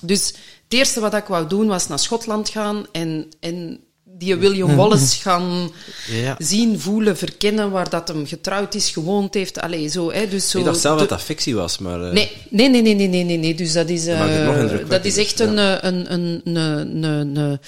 [0.00, 0.34] Dus
[0.72, 5.20] het eerste wat ik wou doen was naar Schotland gaan en, en die William Wallace
[5.20, 5.70] gaan
[6.10, 6.34] Ja.
[6.38, 9.60] zien, voelen, verkennen, waar dat hem getrouwd is, gewoond heeft.
[9.60, 12.02] Allee, zo, hè, dus zo Ik dacht zelf de- dat dat fictie was, maar...
[12.04, 13.54] eh, Nee, nee, nee, nee, nee, nee, nee, nee.
[13.54, 14.88] Dus dat is, eh, indrukwekkender.
[14.88, 17.58] dat is echt een, eh, een, een, een, een, een,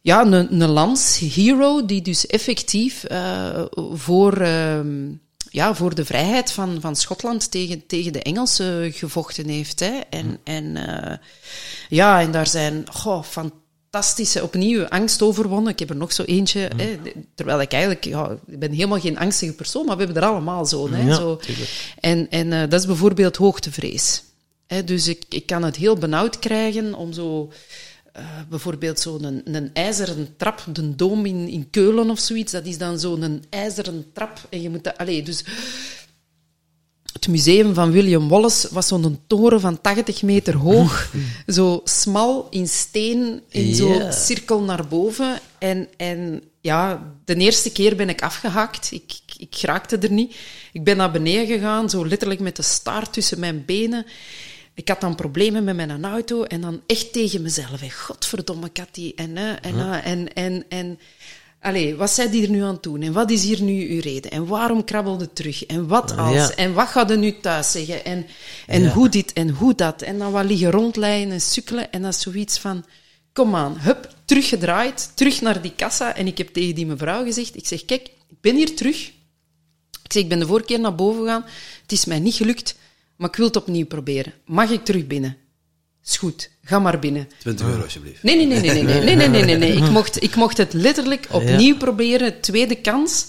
[0.00, 3.62] ja, een, een landshero die dus effectief eh,
[3.94, 5.06] voor, ehm,
[5.50, 9.80] ja, voor de vrijheid van, van Schotland tegen, tegen de Engelsen gevochten heeft.
[9.80, 10.00] Hè.
[10.10, 11.16] En, en, eh,
[11.88, 15.72] ja, en daar zijn goh, fantastische, opnieuw angst overwonnen.
[15.72, 16.98] Ik heb er nog zo eentje, hè,
[17.34, 20.66] terwijl ik eigenlijk, ja, ik ben helemaal geen angstige persoon, maar we hebben er allemaal
[20.66, 20.90] zo.
[20.90, 21.40] Hè, Ja, zo.
[22.00, 24.22] En, en eh, dat is bijvoorbeeld hoogtevrees.
[24.66, 27.52] Hè, dus ik, ik kan het heel benauwd krijgen om zo...
[28.18, 32.66] eh, bijvoorbeeld zo'n een, een ijzeren trap, de Dom in, in Keulen of zoiets, dat
[32.66, 34.46] is dan zo'n ijzeren trap.
[34.50, 34.98] En je moet dat...
[34.98, 35.44] Allee, dus
[37.12, 41.12] het museum van William Wallace was zo'n toren van 80 meter hoog,
[41.46, 44.10] zo smal in steen, in zo'n Ja.
[44.10, 45.40] cirkel naar boven.
[45.58, 48.92] En, en ja, de eerste keer ben ik afgehakt.
[48.92, 50.36] Ik, ik, ik raakte er niet.
[50.72, 54.06] Ik ben naar beneden gegaan, zo letterlijk met de staart tussen mijn benen.
[54.78, 57.80] Ik had dan problemen met mijn auto en dan echt tegen mezelf.
[57.80, 59.12] hè, Godverdomme, Cathy.
[59.16, 60.98] En, en, en, en, en,
[61.60, 63.02] Allee, wat zijn die er nu aan het doen?
[63.02, 64.30] En wat is hier nu uw reden?
[64.30, 65.66] En waarom krabbelde terug?
[65.66, 66.34] En wat als?
[66.34, 66.50] Ja.
[66.50, 68.04] En wat gaat er nu thuis zeggen?
[68.04, 68.26] En,
[68.66, 70.02] en hoe dit en hoe dat?
[70.02, 71.92] En dan wat liggen rondlijnen en sukkelen.
[71.92, 72.84] En dat is zoiets van,
[73.32, 76.16] kom aan, hup, teruggedraaid, terug naar die kassa.
[76.16, 79.06] En ik heb tegen die mevrouw gezegd, ik zeg, kijk, ik ben hier terug.
[80.02, 81.44] Ik zeg, ik ben de vorige keer naar boven gegaan.
[81.82, 82.76] Het is mij niet gelukt,
[83.18, 84.32] maar ik wil het opnieuw proberen.
[84.44, 85.36] Mag ik terug binnen?
[86.04, 87.28] Is goed, ga maar binnen.
[87.38, 88.22] 20 euro, alsjeblieft.
[88.22, 89.72] Nee, nee, nee, nee, nee, nee, nee, nee, nee, nee, nee.
[89.72, 93.26] Ik, mocht, ik mocht het letterlijk opnieuw proberen, tweede kans.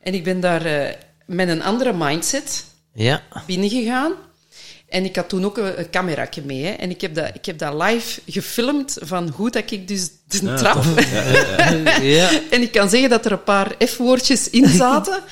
[0.00, 0.94] En ik ben daar eh,
[1.26, 2.64] met een andere mindset
[2.94, 3.22] Ja.
[3.46, 4.12] binnengegaan.
[4.88, 6.64] En ik had toen ook een, een cameraatje mee.
[6.64, 6.70] Hè.
[6.70, 10.54] En ik heb, dat, ik heb dat live gefilmd van hoe dat ik dus de
[10.54, 10.84] trap...
[12.02, 12.30] ja.
[12.50, 15.22] En ik kan zeggen dat er een paar F-woordjes in zaten.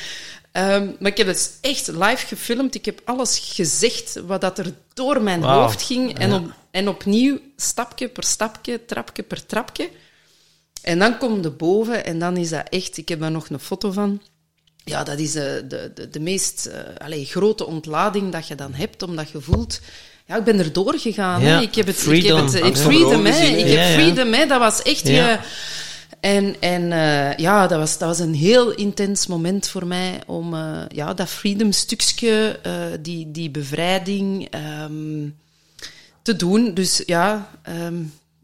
[0.53, 2.75] Ehm, maar ik heb het echt live gefilmd.
[2.75, 6.19] Ik heb alles gezegd wat dat er door mijn hoofd ging.
[6.19, 9.89] En, op, en opnieuw, stapje per stapje, trapje per trapje.
[10.83, 12.97] En dan komt de boven en dan is dat echt...
[12.97, 14.23] Ik heb daar nog een foto van.
[14.85, 18.75] Ja, dat is de, de, de, de meest eh, allee, grote ontlading dat je dan
[18.75, 19.81] hebt, omdat je voelt...
[20.27, 21.43] Ja, ik ben er doorgegaan.
[21.43, 21.61] Ja.
[21.61, 21.97] Ik heb het...
[21.97, 22.47] freedom.
[22.47, 23.45] Ik heb het, het van freedom, hè.
[23.47, 24.47] Ik heb freedom, hè.
[24.47, 25.09] Dat was echt...
[25.09, 25.31] Ja.
[25.31, 25.39] je-
[26.21, 30.55] en, en eh, ja, dat was, dat was een heel intens moment voor mij om
[30.55, 35.29] eh, ja, dat freedom stukje, eh, die, die bevrijding ehm,
[36.23, 36.75] te doen.
[36.75, 38.03] Dus ja, ehm,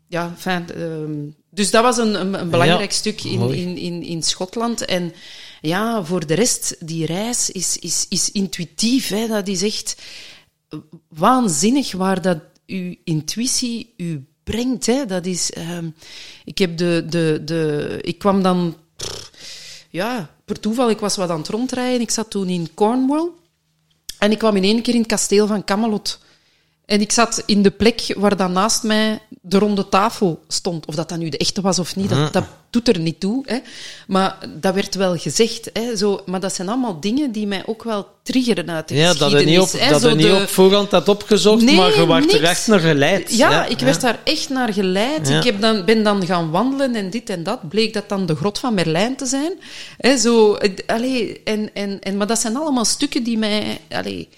[0.09, 1.13] ja fijn, ehm,
[1.51, 4.85] dus dat was een, een, een belangrijk Ja, stuk in, in, in, in Schotland.
[4.85, 5.13] En
[5.61, 9.09] ja, voor de rest, die reis is, is, is intuïtief.
[9.09, 9.27] Hè.
[9.27, 10.03] Dat is echt
[11.09, 14.87] waanzinnig waar dat uw intuïtie u brengt.
[14.87, 15.07] Hè.
[15.07, 15.91] Dat is, ehm,
[16.45, 18.77] ik heb de, de, de, ik kwam dan,
[19.91, 22.01] ja, per toeval, ik was wat aan het rondrijden.
[22.01, 23.29] Ik zat toen in Cornwall
[24.19, 26.21] en ik kwam in één keer in het kasteel van Camelot.
[26.87, 30.87] En ik zat in de plek waar dan naast mij de ronde tafel stond.
[30.87, 33.43] Of dat dat nu de echte was of niet, dat, dat doet er niet toe.
[33.47, 33.59] Hè.
[34.07, 35.71] Maar dat werd wel gezegd.
[35.73, 35.97] Hè.
[35.97, 39.19] Zo, maar dat zijn allemaal dingen die mij ook wel triggeren uit de Ja, dat
[39.19, 39.73] je geschiedenis.
[39.73, 40.01] niet op, hè.
[40.01, 43.37] dat niet op voorhand had opgezocht, Nee, maar je werd er echt naar geleid.
[43.37, 45.29] Ja, ik werd daar echt naar geleid.
[45.29, 45.39] Ja.
[45.39, 47.69] Ik heb dan, ben dan gaan wandelen en dit en dat.
[47.69, 49.53] Bleek dat dan de grot van Merlijn te zijn.
[49.99, 54.29] Hè, zo, allee, en, en, en, maar dat zijn allemaal stukken die mij, allee,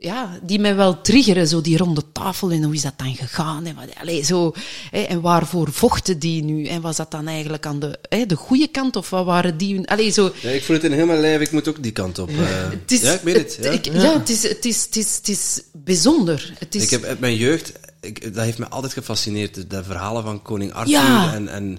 [0.00, 1.48] ja, die mij wel triggeren.
[1.48, 3.66] Zo die ronde tafel en hoe is dat dan gegaan?
[3.66, 4.52] En, wat, allee, zo,
[4.90, 6.66] hè, en waarvoor vochten die nu?
[6.66, 9.88] En was dat dan eigenlijk aan de, hè, de goede kant of wat waren die?
[9.88, 12.18] Allee, zo, Ja, ik voel het in heel mijn lijf, ik moet ook die kant
[12.18, 12.28] op.
[12.38, 12.70] eh.
[12.70, 13.58] het is, ja, ik weet het.
[13.62, 13.70] Ja.
[13.70, 16.52] ik- ja, het, is, het, is, het, is, het is bijzonder.
[16.58, 19.84] Het is, Ik heb uit mijn jeugd, ik, dat heeft me altijd gefascineerd, de, de
[19.84, 21.48] verhalen van koning Arthur en...
[21.48, 21.78] en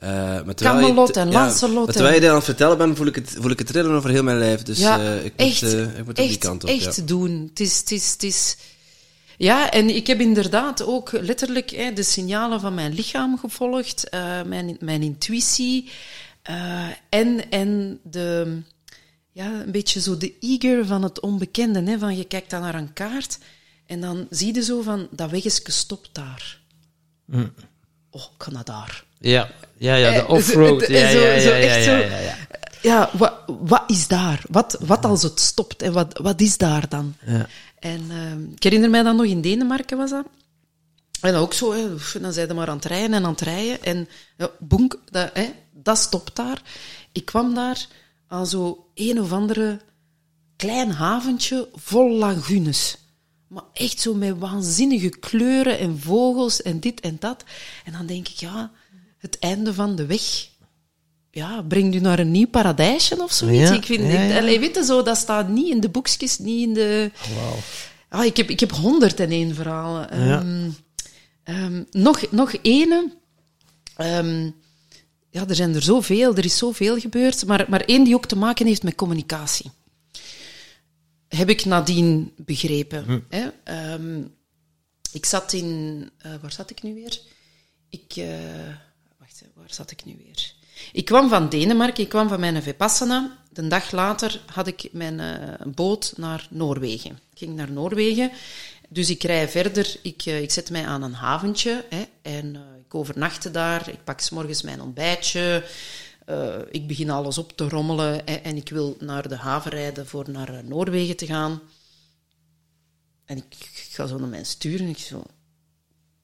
[0.00, 0.08] eh,
[0.44, 3.06] maar terwijl Camelot en ja, Lancelot maar terwijl je dat aan het vertellen bent, voel
[3.06, 4.62] ik het, voel ik het trillen over heel mijn lijf.
[4.62, 6.68] Dus ja, eh, ik, echt, moet, eh, ik moet op echt, die kant op.
[6.68, 7.02] echt ja.
[7.02, 7.46] doen.
[7.48, 8.56] Het is, het is, het is...
[9.36, 14.42] Ja, en ik heb inderdaad ook letterlijk hè, de signalen van mijn lichaam gevolgd, eh,
[14.42, 15.90] mijn, mijn intuïtie
[16.42, 18.58] eh, en, en de,
[19.32, 21.82] ja, een beetje zo de eager van het onbekende.
[21.82, 23.38] Hè, van je kijkt dan naar een kaart
[23.86, 26.60] en dan zie je zo van, dat weggetje stopt daar.
[28.10, 29.04] Oh, ik ga naar daar.
[29.20, 30.86] Ja, ja, ja de offroad.
[30.86, 32.36] Ja, ja, ja, ja, ja, zo- ja, ja.
[32.82, 34.42] Ja, wat, wat is daar?
[34.48, 35.82] Wat, wat als het stopt?
[35.82, 37.14] En wat, wat is daar dan?
[37.26, 37.46] Ja.
[37.78, 40.26] En ehm, ik herinner mij dan nog in Denemarken was dat.
[41.20, 41.88] En ook zo, hè,
[42.20, 43.82] dan zijn ze maar aan het rijden en aan het rijden.
[43.82, 46.62] En ja, boenk, dat, hè, dat stopt daar.
[47.12, 47.86] Ik kwam daar
[48.28, 49.80] aan zo een of andere
[50.56, 52.96] klein haventje vol lagunes.
[53.48, 57.44] Maar echt zo met waanzinnige kleuren en vogels en dit en dat.
[57.84, 58.70] En dan denk ik, ja,
[59.20, 60.48] het einde van de weg.
[61.30, 63.68] Ja, brengt u naar een nieuw paradijsje of zoiets.
[63.68, 64.38] Ja, ik vind, ja, ja.
[64.38, 67.10] Allee, weet je, zo, dat staat niet in de boekjes, niet in de...
[67.34, 67.56] Wauw.
[68.08, 70.26] Ah, ik, heb, ik heb honderd en één verhalen.
[70.26, 70.38] Ja.
[70.38, 70.70] Ehm,
[71.42, 73.12] ehm, nog, nog ene.
[73.96, 74.50] Ehm,
[75.30, 77.46] ja, er zijn er zoveel, er is zoveel gebeurd.
[77.46, 79.70] Maar, maar één die ook te maken heeft met communicatie.
[81.28, 83.24] Heb ik nadien begrepen.
[83.28, 83.48] Hè?
[83.64, 84.22] Ehm,
[85.12, 86.10] ik zat in...
[86.18, 87.20] eh, waar zat ik nu weer?
[87.90, 88.16] Ik...
[88.16, 88.88] eh,
[89.74, 90.52] zat ik nu weer?
[90.92, 93.38] Ik kwam van Denemarken, ik kwam van mijn Vipassana.
[93.52, 97.10] De dag later had ik mijn eh, boot naar Noorwegen.
[97.10, 98.30] Ik ging naar Noorwegen.
[98.88, 102.62] Dus ik rij verder, ik, eh, ik zet mij aan een haventje hè, en eh,
[102.86, 103.88] ik overnachtte daar.
[103.88, 105.64] Ik pak 's morgens mijn ontbijtje.
[106.70, 110.30] Ik begin alles op te rommelen hè, en ik wil naar de haven rijden voor
[110.30, 111.60] naar Noorwegen te gaan.
[113.24, 115.22] En ik, ik ga zo naar mijn stuur en ik zo...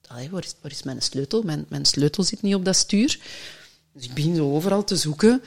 [0.08, 1.42] Allee, waar, is, waar is mijn sleutel?
[1.42, 3.18] Mijn, mijn sleutel zit niet op dat stuur.
[3.94, 5.42] Dus ik begin zo overal te zoeken.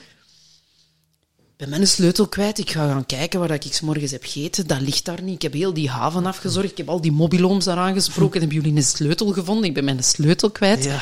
[1.38, 2.58] Ik ben mijn sleutel kwijt.
[2.58, 4.66] Ik ga gaan kijken waar ik 's morgens heb gegeten.
[4.66, 5.34] Dat ligt daar niet.
[5.34, 6.70] Ik heb heel die haven afgezorgd.
[6.70, 8.40] Ik heb al die mobilooms daar aangesproken.
[8.40, 9.64] Hebben jullie een sleutel gevonden?
[9.64, 10.84] Ik ben mijn sleutel kwijt.
[10.84, 11.00] Ja.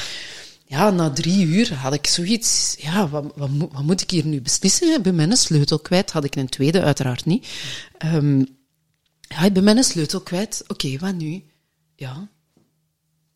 [0.67, 2.75] Ja, na drie uur had ik zoiets...
[2.79, 4.95] Ja, wat, wat, moet- wat moet ik hier nu beslissen?
[4.95, 6.11] Ik ben mijn sleutel kwijt.
[6.11, 7.47] Had ik een tweede, uiteraard niet.
[7.99, 8.39] Ehm,
[9.21, 10.65] ja, ik ben mijn sleutel kwijt.
[10.67, 11.43] Oké, wat nu?
[11.97, 12.29] Ja.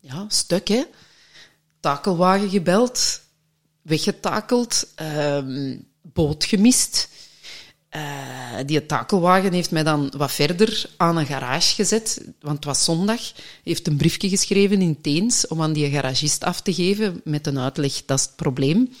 [0.05, 0.83] Ja, stuk, hè.
[1.79, 3.21] Takelwagen gebeld.
[3.81, 4.87] Weggetakeld.
[4.95, 7.09] ehm, boot gemist.
[7.89, 8.01] Eh,
[8.65, 13.21] die takelwagen heeft mij dan wat verder aan een garage gezet, want het was zondag.
[13.63, 17.59] Heeft een briefje geschreven in Teens om aan die garagist af te geven met een
[17.59, 18.93] uitleg, dat is het probleem.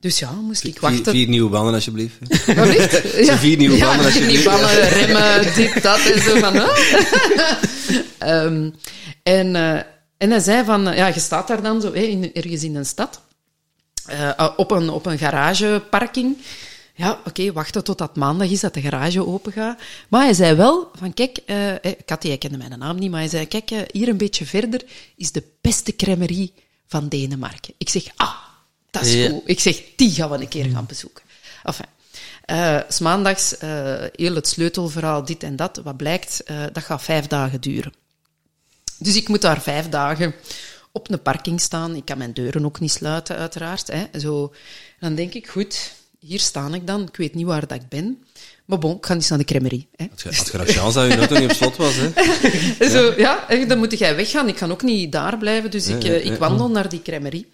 [0.00, 1.12] Dus ja, moest ik Vier, wachten.
[1.12, 2.16] vier nieuwe banden, alsjeblieft.
[3.26, 4.42] Zo vier nieuwe banden, alsjeblieft.
[4.42, 6.54] Die banden, remmen, dit, dat en zo van...
[8.18, 8.70] Ehm,
[9.22, 9.80] en, eh,
[10.20, 10.82] en hij zei van...
[10.94, 13.20] Ja, je staat daar dan zo, in, ergens in een stad,
[14.06, 16.36] eh, op, een, op een garageparking.
[16.94, 19.78] Ja, oké, wachten tot dat maandag is dat de garage open gaat.
[20.08, 21.38] Maar hij zei wel van, kijk...
[21.46, 24.16] eh eh, Cathy, hij kende mijn naam niet, maar hij zei, kijk, eh, hier een
[24.16, 24.82] beetje verder
[25.16, 26.52] is de beste crèmerie
[26.86, 27.74] van Denemarken.
[27.78, 28.34] Ik zeg, ah,
[28.90, 29.28] dat is Ja.
[29.28, 29.42] goed.
[29.44, 31.24] Ik zeg, die gaan we een keer gaan bezoeken.
[31.64, 31.86] Enfin,
[32.44, 35.80] eh, s maandags, eh, heel het sleutelverhaal, dit en dat.
[35.84, 37.92] Wat blijkt, eh, dat gaat vijf dagen duren.
[39.00, 40.34] Dus ik moet daar vijf dagen
[40.92, 41.94] op een parking staan.
[41.94, 43.86] Ik kan mijn deuren ook niet sluiten, uiteraard.
[43.86, 44.20] Hè.
[44.20, 44.52] Zo.
[45.00, 47.02] Dan denk ik, goed, hier sta ik dan.
[47.02, 48.24] Ik weet niet waar dat ik ben.
[48.64, 49.88] Maar bon, ik ga eens naar de crèmerie.
[49.96, 50.06] Hè.
[50.10, 52.10] Had je chance dat je auto niet op slot was, hè?
[52.94, 54.48] Zo, ja, dan moet jij weggaan.
[54.48, 57.48] Ik kan ook niet daar blijven, dus ik, eh, ik wandel naar die crèmerie.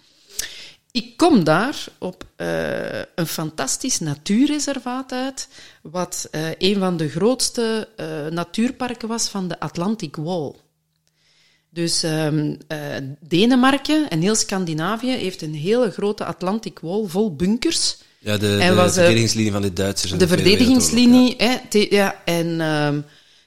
[0.91, 5.47] Ik kom daar op eh, een fantastisch natuurreservaat uit,
[5.81, 7.87] wat eh, een van de grootste
[8.31, 10.53] natuurparken was van de Atlantic Wall.
[11.77, 12.77] Dus ehm, eh,
[13.19, 17.97] Denemarken en heel Scandinavië heeft een hele grote Atlantic Wall vol bunkers.
[18.19, 20.11] Ja, de, de was, eh, verdedigingslinie van de Duitsers.
[20.11, 22.99] De Wereldoorlog, verdedigingslinie, hè, te- ja, en, ehm,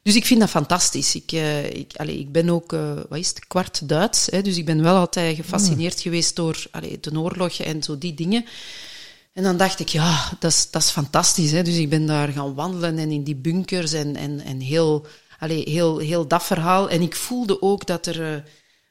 [0.03, 1.15] dus ik vind dat fantastisch.
[1.15, 2.71] Ik, eh, ik, allee, ik ben ook,
[3.09, 6.99] wat is het, kwart Duits, hè, dus ik ben wel altijd gefascineerd geweest door allee,
[7.01, 8.45] de oorlog en zo die dingen.
[9.33, 11.51] En dan dacht ik, ja, dat is, dat is fantastisch.
[11.51, 11.63] Hè.
[11.63, 15.07] Dus ik ben daar gaan wandelen en in die bunkers en, en, en heel,
[15.41, 16.91] allee, heel, heel dat verhaal.
[16.91, 18.43] En ik voelde ook dat er eh,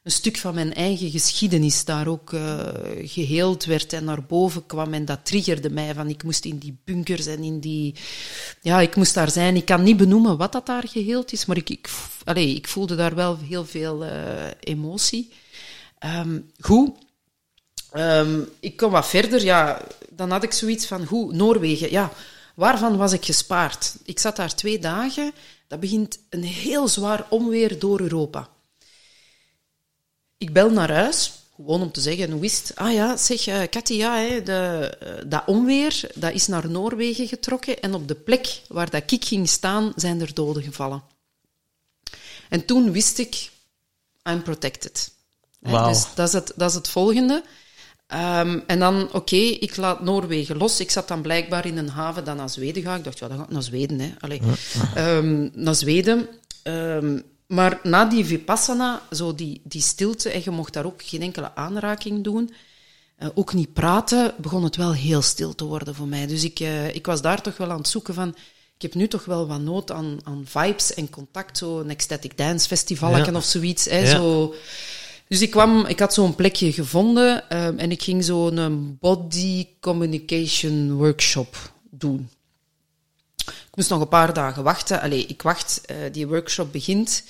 [0.03, 2.67] een stuk van mijn eigen geschiedenis daar ook eh,
[3.01, 4.93] geheeld werd en naar boven kwam.
[4.93, 7.95] En dat triggerde mij van, ik moest in die bunkers en in die...
[8.61, 9.55] Ja, ik moest daar zijn.
[9.55, 11.89] Ik kan niet benoemen wat dat daar geheeld is, maar ik, ik,
[12.23, 14.11] allee, ik voelde daar wel heel veel eh,
[14.59, 15.31] emotie.
[15.99, 16.91] Ehm, goed.
[17.91, 22.11] Ehm, ik kom wat verder, ja, dan had ik zoiets van, hoe, Noorwegen, ja,
[22.59, 23.95] waarvan was ik gespaard?
[24.03, 25.31] Ik zat daar twee dagen,
[25.67, 28.49] dat begint een heel zwaar onweer door Europa.
[30.37, 32.75] Ik bel naar huis, gewoon om te zeggen, hoe is het?
[32.75, 37.81] Ah ja, zeg, uh, ja, hè, de, uh, dat onweer, dat is naar Noorwegen getrokken
[37.81, 41.03] en op de plek waar dat ik ging staan, zijn er doden gevallen.
[42.49, 43.51] En toen wist ik,
[44.23, 45.11] I'm protected.
[45.59, 45.87] Wow.
[45.87, 47.43] Dus dat is het, dat is het volgende.
[48.13, 50.79] Um, en dan, oké, okay, ik laat Noorwegen los.
[50.79, 52.97] Ik zat dan blijkbaar in een haven dat naar Zweden gaat.
[52.97, 53.99] Ik dacht, ja, dan ga ik naar Zweden.
[53.99, 54.11] Hè.
[54.19, 54.41] Allee.
[54.97, 56.27] Um, naar Zweden.
[56.63, 61.21] Um, maar na die Vipassana, zo die, die stilte, en je mocht daar ook geen
[61.21, 62.53] enkele aanraking doen,
[63.19, 66.27] uh, ook niet praten, begon het wel heel stil te worden voor mij.
[66.27, 68.35] Dus ik, uh, ik was daar toch wel aan het zoeken van,
[68.75, 72.37] ik heb nu toch wel wat nood aan, aan vibes en contact, zo een ecstatic
[72.37, 73.31] dance festival ja.
[73.33, 73.85] of zoiets.
[73.85, 74.15] Hè, ja.
[74.15, 74.53] zo,
[75.29, 80.93] dus ik, kwam, ik had zo'n plekje gevonden um, en ik ging zo'n body communication
[80.93, 82.29] workshop doen.
[83.45, 85.01] Ik moest nog een paar dagen wachten.
[85.01, 87.23] Allee, ik wacht, uh, die workshop begint.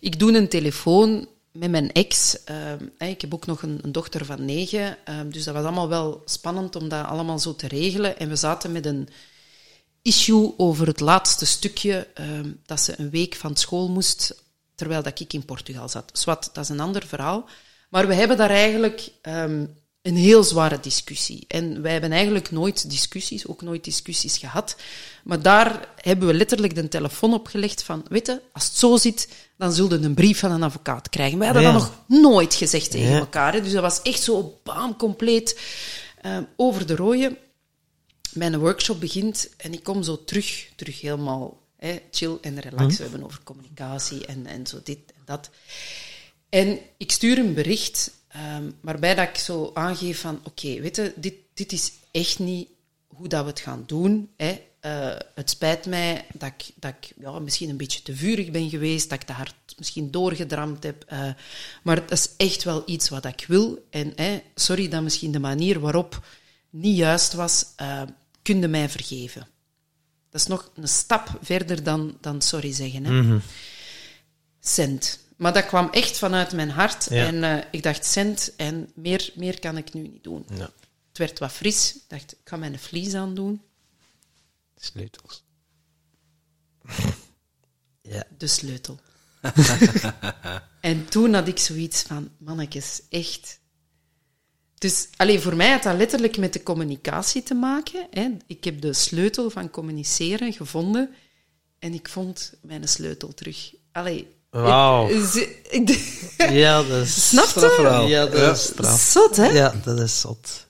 [0.00, 2.44] ik doe een telefoon met mijn ex.
[2.44, 4.96] Ehm, ik heb ook nog een, dochter van negen.
[5.04, 8.18] ehm, dus dat was allemaal wel spannend om dat allemaal zo te regelen.
[8.18, 9.08] En we zaten met een
[10.02, 14.42] issue over het laatste stukje ehm, dat ze een week van school moest,
[14.76, 16.10] terwijl dat ik in Portugal zat.
[16.12, 17.48] Zwat, dat is een ander verhaal.
[17.90, 19.66] Maar we hebben daar eigenlijk ehm,
[20.02, 21.44] een heel zware discussie.
[21.48, 24.76] En wij hebben eigenlijk nooit discussies, ook nooit discussies gehad.
[25.24, 29.28] Maar daar hebben we letterlijk de telefoon opgelegd van, weet je, als het zo zit,
[29.58, 31.38] dan zullen we een brief van een advocaat krijgen.
[31.38, 31.72] Wij hadden Ja.
[31.72, 33.18] dat nog nooit gezegd tegen Ja.
[33.18, 33.52] elkaar.
[33.52, 33.62] Hè.
[33.62, 35.60] Dus dat was echt zo, bam, compleet
[36.22, 37.36] ehm, over de rode
[38.32, 42.96] mijn workshop begint en ik kom zo terug, terug helemaal hè, chill en relax.
[42.96, 45.50] We hebben over communicatie en, en zo dit en dat.
[46.48, 51.12] En ik stuur een bericht ehm, waarbij dat ik zo aangeef van oké, weet je,
[51.16, 52.68] dit, dit is echt niet
[53.06, 54.30] hoe dat we het gaan doen.
[54.36, 54.60] Hè.
[54.80, 58.68] Eh, het spijt mij dat ik, dat ik ja, misschien een beetje te vurig ben
[58.68, 61.04] geweest, dat ik te hard misschien doorgedramd heb.
[61.06, 61.30] eh,
[61.82, 63.86] maar dat is echt wel iets wat ik wil.
[63.90, 66.26] En hè, sorry dat misschien de manier waarop
[66.70, 68.02] niet juist was, eh
[68.42, 69.48] kun je mij vergeven.
[70.36, 73.04] Dat is nog een stap verder dan, dan sorry zeggen.
[73.04, 73.38] Hè.
[74.60, 75.18] Cent.
[75.36, 77.06] Maar dat kwam echt vanuit mijn hart.
[77.10, 77.26] Ja.
[77.26, 80.46] En eh, ik dacht, cent en meer, meer kan ik nu niet doen.
[80.54, 80.70] Ja.
[81.08, 81.94] Het werd wat fris.
[81.94, 83.62] Ik dacht, ik ga mijn vlies aandoen.
[84.76, 85.44] Sleutels.
[88.02, 88.24] ja.
[88.38, 89.00] De sleutel.
[90.80, 93.58] en toen had ik zoiets van, mannetjes, echt...
[94.78, 98.06] Dus alleen voor mij had dat letterlijk met de communicatie te maken.
[98.10, 98.28] Hè.
[98.46, 101.10] Ik heb de sleutel van communiceren gevonden
[101.78, 103.72] en ik vond mijn sleutel terug.
[103.92, 105.08] Allee, Wauw.
[106.50, 107.28] Ja, dat is...
[107.28, 108.04] Snap je?
[108.08, 108.50] Ja, dat Ja.
[108.50, 109.00] is straf.
[109.00, 109.46] Zot, hè?
[109.46, 110.66] Ja, dat is zot.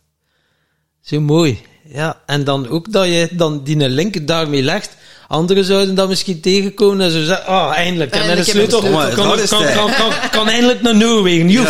[1.01, 1.63] Zo mooi.
[1.85, 4.97] Ja, en dan ook dat je dan die link daarmee legt.
[5.29, 8.93] Anderen zouden dat misschien tegenkomen en zo zeggen, oh, eindelijk, mijn Eindelijk ik sleutel, een
[8.93, 9.24] kan, sleutel.
[9.49, 11.64] kan, Maar kan, kan, kan, kan eindelijk naar Noorwegen, joef.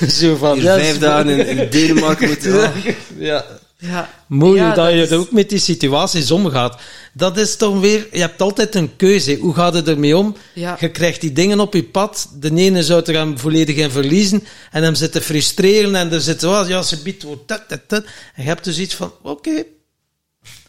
[0.00, 0.06] Ja.
[0.20, 2.72] Zo van, vijf dagen in, in Denemarken moeten...
[3.18, 3.44] Ja.
[3.78, 4.10] Ja.
[4.26, 6.80] Mooi Ja, dat, je is- er ook met die situaties omgaat.
[7.12, 9.34] Dat is toch weer, je hebt altijd een keuze.
[9.40, 10.36] Hoe gaat het ermee om?
[10.54, 10.76] Ja.
[10.80, 12.28] Je krijgt die dingen op je pad.
[12.34, 16.44] De ene zou er hem volledig in verliezen en hem zitten frustreren en er zit,
[16.44, 18.04] oh, ja, ze biedt dat, dat, dat.
[18.04, 19.64] En je hebt dus iets van, oké.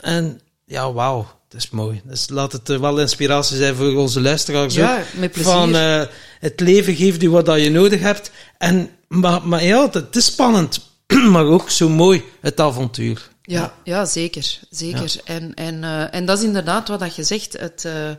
[0.01, 2.01] En ja, wauw, dat is mooi.
[2.03, 5.19] Dus laat het er wel inspiratie zijn voor onze luisteraars Ja, ook.
[5.19, 5.51] met plezier.
[5.51, 6.03] Van, eh,
[6.39, 8.31] het leven geeft u wat dat je nodig hebt.
[8.57, 10.79] En, maar, maar ja, het is spannend.
[11.33, 13.29] maar ook zo mooi, het avontuur.
[13.41, 14.59] Ja, ja zeker.
[14.69, 15.15] zeker.
[15.23, 17.53] En, en, eh, en dat is inderdaad wat dat je zegt.
[17.53, 18.11] Het, eh,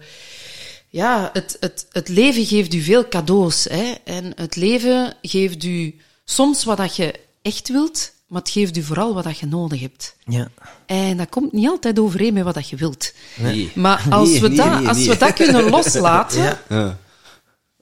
[0.89, 3.65] ja, het, het, het leven geeft u veel cadeaus.
[3.65, 3.95] Hè?
[4.05, 8.83] En het leven geeft u soms wat dat je echt wilt, maar het geeft u
[8.83, 10.17] vooral wat dat je nodig hebt.
[10.25, 10.49] Ja.
[10.87, 13.13] En dat komt niet altijd overeen met wat dat je wilt.
[13.37, 13.71] Nee.
[13.75, 15.09] Maar als, Nee, we, nee, dat, nee, als nee.
[15.09, 16.59] we dat kunnen loslaten...
[16.69, 16.99] Ja.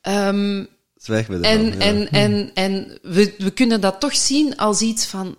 [0.01, 0.65] Ehm,
[0.97, 1.73] zwijg en, ja.
[1.79, 5.37] en, en, en we, we kunnen dat toch zien als iets van...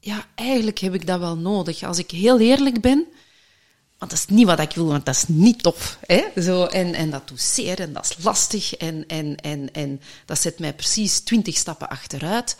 [0.00, 1.82] Ja, eigenlijk heb ik dat wel nodig.
[1.82, 3.06] Als ik heel eerlijk ben...
[3.98, 5.98] Want dat is niet wat ik wil, want dat is niet tof.
[6.06, 6.42] Hè?
[6.42, 8.74] Zo, en, en dat doet zeer en dat is lastig.
[8.74, 12.56] En, en, en, en dat zet mij precies twintig stappen achteruit.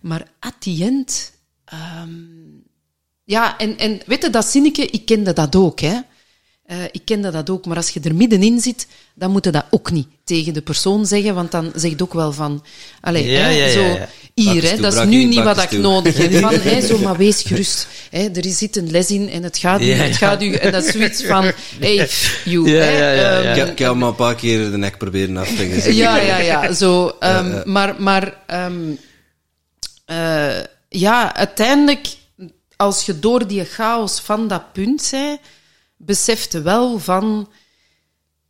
[0.00, 1.32] Maar at the end...
[1.64, 2.10] ehm,
[3.24, 5.80] ja, en, en weet je, dat zinnetje, ik kende dat ook.
[5.80, 5.98] Hè?
[6.66, 9.64] Eh, ik kende dat ook, maar als je er middenin zit, dan moet je dat
[9.70, 12.64] ook niet tegen de persoon zeggen, want dan zegt ook wel van...
[13.00, 14.08] Allez, Ja, hè, ja, ja, zo, ja.
[14.34, 15.78] hier, hè, toe, dat is nu niet wat ik toe.
[15.78, 16.32] nodig heb.
[16.40, 17.86] Van, hè, zo, maar wees gerust.
[18.10, 20.52] Hè, er zit een les in en het gaat, u, Ja, het gaat u...
[20.52, 22.08] En dat is zoiets van, hey,
[22.44, 22.70] you.
[22.70, 23.40] Ja, hè, ja, ja, ja.
[23.42, 25.94] ehm, Ik heb, ik heb hem al een paar keer de nek proberen af te
[25.94, 26.72] ja, ja, ja.
[26.72, 27.62] Zo, ehm, Ja, ja.
[27.64, 28.36] Maar, maar
[30.06, 32.16] eh, ja, uiteindelijk,
[32.76, 35.38] als je door die chaos van dat punt zei,
[35.96, 37.50] besefte wel van,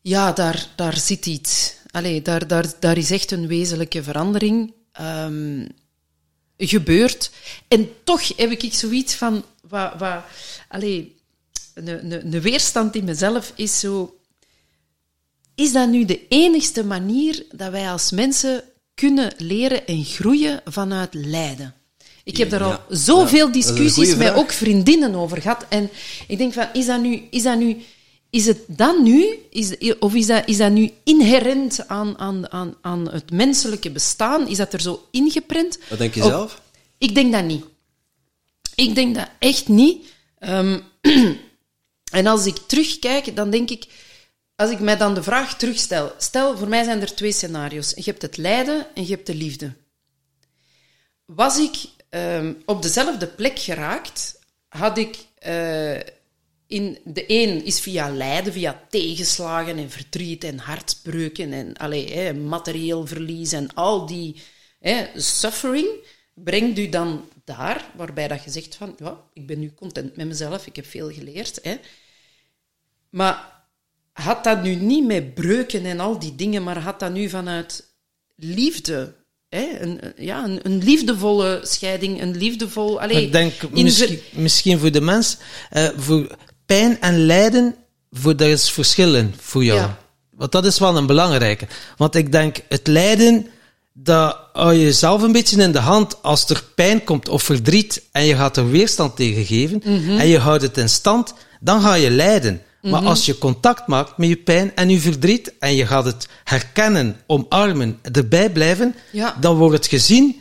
[0.01, 1.75] ja, daar, daar zit iets.
[1.91, 5.67] Allee, daar, daar, daar is echt een wezenlijke verandering ehm,
[6.57, 7.31] gebeurd.
[7.69, 10.25] En toch heb ik zoiets van, wat, wat,
[10.69, 11.17] allee,
[11.75, 14.17] een, een, een weerstand in mezelf is zo
[15.57, 18.65] is dat nu de enigste manier dat wij als mensen
[18.97, 21.75] kunnen leren en groeien vanuit lijden?
[22.25, 25.67] Ik heb daar al Ja, zoveel ja, discussies met ook vriendinnen over gehad.
[25.69, 25.91] En
[26.29, 27.23] ik denk van, is dat nu...
[27.31, 27.77] Is dat nu
[28.31, 32.75] is het dan nu, is, of is dat, is dat nu inherent aan, aan, aan,
[32.81, 34.49] aan het menselijke bestaan?
[34.49, 35.79] Is dat er zo ingeprent?
[35.89, 36.63] Wat denk je zelf?
[36.99, 37.65] Ik denk dat niet.
[38.75, 40.07] Ik denk dat echt niet.
[40.39, 40.81] Ehm,
[42.19, 43.87] en als ik terugkijk, dan denk ik...
[44.57, 46.13] Als ik mij dan de vraag terugstel...
[46.19, 47.93] Stel, voor mij zijn er twee scenario's.
[47.95, 49.73] Je hebt het lijden en je hebt de liefde.
[51.25, 51.77] Was ik
[52.09, 54.39] ehm, op dezelfde plek geraakt,
[54.69, 55.17] had ik...
[55.39, 56.01] eh,
[56.67, 63.07] in de een is via lijden, via tegenslagen en verdriet en hartbreuken en allee, materieel
[63.07, 64.43] verlies en al die
[65.15, 65.89] suffering
[66.35, 70.27] brengt u dan daar, waarbij dat je zegt van, ja, ik ben nu content met
[70.27, 71.61] mezelf, ik heb veel geleerd.
[73.11, 73.56] Maar
[74.23, 77.85] had dat nu niet met breuken en al die dingen, maar had dat nu vanuit
[78.37, 79.15] liefde,
[79.49, 83.01] hè, een, ja, een, een liefdevolle scheiding, een liefdevol...
[83.01, 85.37] Allee, ik denk misschien, misschien voor de mens,
[85.71, 86.37] eh, voor
[86.67, 87.75] pijn en lijden,
[88.11, 89.79] voor, daar is verschil in voor jou.
[89.79, 89.99] Ja.
[90.31, 91.67] Want dat is wel een belangrijke.
[91.97, 93.47] Want ik denk, het lijden,
[93.93, 98.03] dat hou je zelf een beetje in de hand als er pijn komt of verdriet
[98.13, 100.19] en je gaat er weerstand tegen geven Mhm.
[100.19, 102.63] en je houdt het in stand, dan ga je lijden.
[102.91, 103.09] Maar Mhm.
[103.11, 107.17] als je contact maakt met je pijn en je verdriet en je gaat het herkennen,
[107.27, 109.37] omarmen, erbij blijven, Ja.
[109.41, 110.41] dan wordt het gezien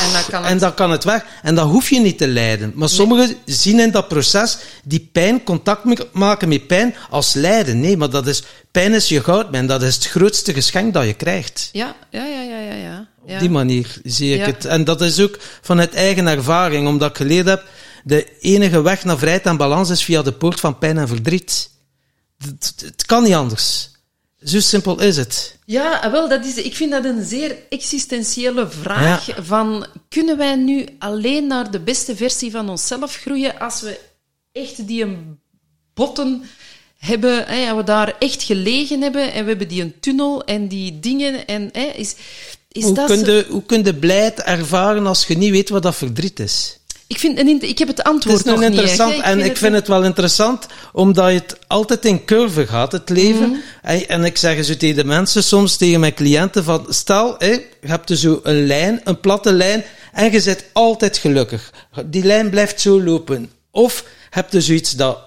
[0.00, 0.60] En dan kan en het...
[0.60, 1.24] dan kan het weg.
[1.42, 2.72] En dan hoef je niet te lijden.
[2.74, 7.80] Maar sommigen zien in dat proces die pijn, contact maken met pijn, als lijden.
[7.80, 9.66] Nee, maar dat is, pijn is je goudmijn.
[9.66, 11.68] Dat is het grootste geschenk dat je krijgt.
[11.72, 12.74] Ja, ja, ja, ja, ja.
[12.74, 13.08] ja.
[13.34, 14.46] Op die manier zie ik Ja.
[14.46, 14.64] het.
[14.64, 17.64] En dat is ook vanuit eigen ervaring, omdat ik geleerd heb,
[18.04, 21.70] de enige weg naar vrijheid en balans is via de poort van pijn en verdriet.
[22.38, 23.90] Het, kan niet anders.
[24.44, 25.56] Zo simpel is het.
[25.64, 29.26] Ja, ah, wel, dat is, ik vind dat een zeer existentiële vraag.
[29.26, 29.42] Ja.
[29.42, 34.00] Van, kunnen wij nu alleen naar de beste versie van onszelf groeien als we
[34.52, 35.38] echt die een
[35.94, 36.42] botten
[36.96, 40.68] hebben, hè, en we daar echt gelegen hebben en we hebben die een tunnel en
[40.68, 42.14] die dingen en hè, is,
[42.68, 43.06] is Hoe dat...
[43.06, 46.40] kun, zo- je, hoe kun je blijheid ervaren als je niet weet wat dat verdriet
[46.40, 46.78] is?
[47.10, 48.70] Ik, vind, int- ik heb het Het antwoord is nog nog niet.
[48.78, 52.92] interessant echt, en ik vind het wel interessant omdat je het altijd in curve gaat,
[52.92, 53.48] het leven.
[53.48, 53.58] Mhm.
[53.82, 57.46] En, en ik zeg zo tegen de mensen, soms tegen mijn cliënten, van stel, hé,
[57.50, 61.72] je hebt dus zo een lijn, een platte lijn, en je zit altijd gelukkig.
[62.06, 63.50] Die lijn blijft zo lopen.
[63.70, 65.18] Of heb je zoiets dat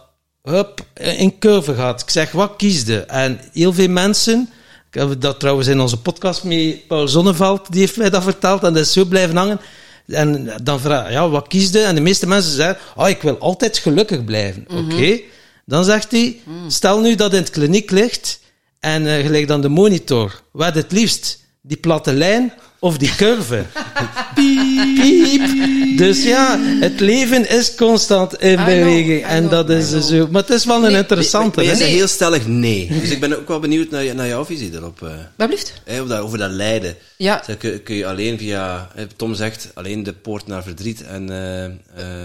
[0.41, 2.01] hup, in curve gaat.
[2.01, 2.97] Ik zeg, wat kiesde?
[2.99, 4.49] En heel veel mensen,
[4.91, 8.63] ik heb dat trouwens in onze podcast met Paul Zonneveld, die heeft mij dat verteld,
[8.63, 9.59] en dat is zo blijven hangen.
[10.07, 11.79] En dan vraag ja, wat kiesde?
[11.79, 14.65] En de meeste mensen zeggen, oh, ik wil altijd gelukkig blijven.
[14.67, 15.19] Oké.
[15.65, 18.39] Dan zegt hij, stel nu dat in het kliniek ligt,
[18.79, 21.41] en eh gelijk dan de monitor, wat het liefst?
[21.61, 22.53] Die platte lijn
[22.83, 23.63] of die curve?
[24.35, 25.97] Piep.
[25.97, 29.23] Dus ja, het leven is constant in know, beweging.
[29.25, 30.27] En know, dat is zo.
[30.31, 31.63] Maar het is wel een Nee, interessante.
[31.63, 32.87] Maar zegt heel stellig nee.
[33.01, 35.01] Dus ik ben ook wel benieuwd naar, naar jouw visie erop.
[35.01, 35.09] eh.
[35.37, 35.73] Wat blieft?
[35.85, 36.95] Hè, over, dat, over dat lijden.
[37.17, 37.43] Ja.
[37.57, 41.71] Kun, kun je alleen via, Tom zegt, alleen de poort naar verdriet en eh, eh,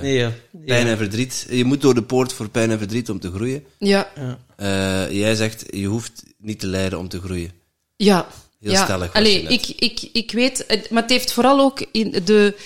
[0.02, 0.32] Nee, ja.
[0.66, 0.90] pijn Ja.
[0.92, 1.46] en verdriet.
[1.50, 3.64] Je moet door de poort voor pijn en verdriet om te groeien.
[3.78, 4.08] Ja.
[4.56, 7.50] Eh, jij zegt, je hoeft niet te lijden om te groeien.
[7.96, 8.26] Ja.
[8.58, 8.84] Heel ja.
[8.84, 12.56] stellig Allee, ik, ik, ik weet, maar het heeft vooral ook in de.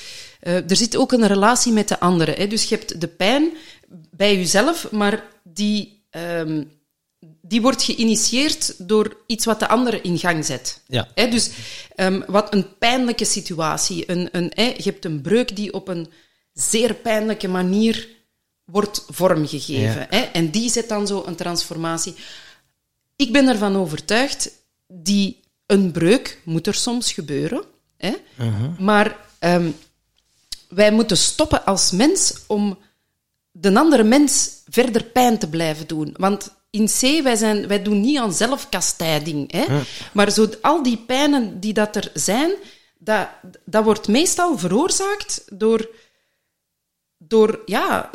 [0.41, 2.35] eh, er zit ook een relatie met de anderen.
[2.35, 2.47] Hè?
[2.47, 3.51] Dus je hebt de pijn
[4.11, 6.65] bij jezelf, maar die, ehm,
[7.43, 10.81] die wordt geïnitieerd door iets wat de andere in gang zet.
[10.87, 11.09] Ja.
[11.15, 11.29] Hè?
[11.29, 11.51] Dus
[11.95, 14.11] ehm, wat een pijnlijke situatie.
[14.11, 16.09] Een, een, hè, je hebt een breuk die op een
[16.53, 18.09] zeer pijnlijke manier
[18.65, 20.07] wordt vormgegeven.
[20.11, 20.21] Hè?
[20.21, 22.15] En die zet dan zo een transformatie.
[23.17, 24.51] Ik ben ervan overtuigd,
[24.87, 25.41] die
[25.73, 27.65] een breuk moet er soms gebeuren.
[27.97, 28.13] Hè?
[28.79, 29.71] Maar ehm,
[30.69, 32.79] wij moeten stoppen als mens om
[33.51, 36.15] de andere mens verder pijn te blijven doen.
[36.19, 39.53] Want in C, wij, zijn, wij doen niet aan zelfkastijding.
[39.53, 39.65] Hè?
[40.13, 42.51] Maar zo, al die pijnen die dat er zijn,
[42.99, 43.29] dat,
[43.65, 45.89] dat wordt meestal veroorzaakt door,
[47.19, 48.11] door, ja,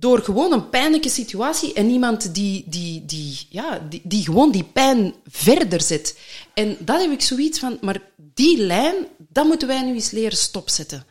[0.00, 4.64] door gewoon een pijnlijke situatie en iemand die, die, die, ja, die, die gewoon die
[4.64, 6.18] pijn verder zet.
[6.54, 10.38] En dat heb ik zoiets van, maar die lijn, dat moeten wij nu eens leren
[10.38, 11.06] stopzetten.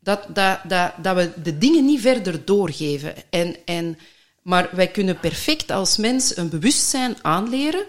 [0.00, 3.14] Dat, dat, dat, dat we de dingen niet verder doorgeven.
[3.30, 3.98] En, en,
[4.42, 7.84] maar wij kunnen perfect als mens een bewustzijn aanleren,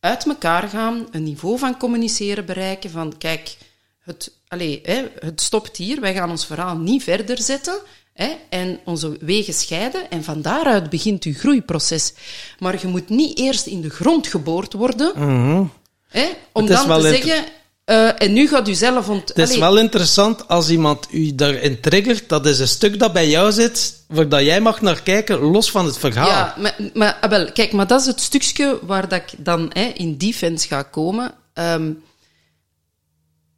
[0.00, 3.56] uit elkaar gaan, een niveau van communiceren bereiken, van kijk,
[3.98, 7.80] het, allez, hè, het stopt hier, wij gaan ons verhaal niet verder zetten
[8.14, 10.10] hè, en onze wegen scheiden.
[10.10, 12.12] En van daaruit begint uw groeiproces.
[12.58, 15.12] Maar je moet niet eerst in de grond geboord worden,
[16.08, 17.44] hè, om dan te zeggen...
[17.84, 19.28] eh, en nu gaat u zelf ont...
[19.28, 22.28] Het is Allee, wel interessant als iemand u daarin triggert.
[22.28, 25.70] Dat is een stuk dat bij jou zit, waar dat jij mag naar kijken, los
[25.70, 26.28] van het verhaal.
[26.28, 30.16] Ja, maar, maar kijk, maar dat is het stukje waar dat ik dan hè, in
[30.16, 31.34] defense ga komen.
[31.54, 31.90] Ehm,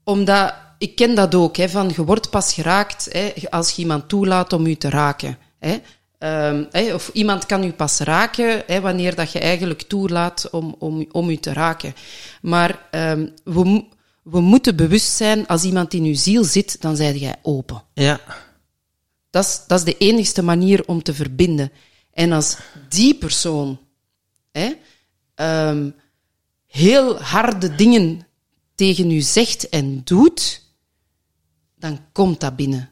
[0.04, 4.08] omdat, ik ken dat ook, hè, van je wordt pas geraakt hè, als je iemand
[4.08, 5.38] toelaat om u te raken.
[5.58, 5.78] Hè.
[6.18, 11.06] Ehm, hè, of iemand kan u pas raken wanneer dat je eigenlijk toelaat om, om,
[11.12, 11.94] om u te raken.
[12.42, 13.84] Maar ehm, we,
[14.22, 17.82] we moeten bewust zijn, als iemand in uw ziel zit, dan zijt jij open.
[17.94, 18.20] Ja.
[19.30, 21.72] Dat is, dat is de enigste manier om te verbinden.
[22.12, 22.56] En als
[22.88, 23.78] die persoon
[25.34, 25.90] ehm,
[26.66, 28.26] heel harde dingen
[28.74, 30.62] tegen u zegt en doet,
[31.84, 32.90] dan komt dat binnen.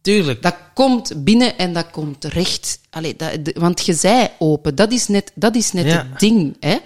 [0.00, 0.42] Tuurlijk.
[0.42, 2.80] Dat komt binnen en dat komt recht.
[2.90, 4.74] Allee, dat, de- want je zei open.
[4.74, 6.06] Dat is net, dat is net Ja.
[6.10, 6.56] het ding.
[6.60, 6.76] Hè?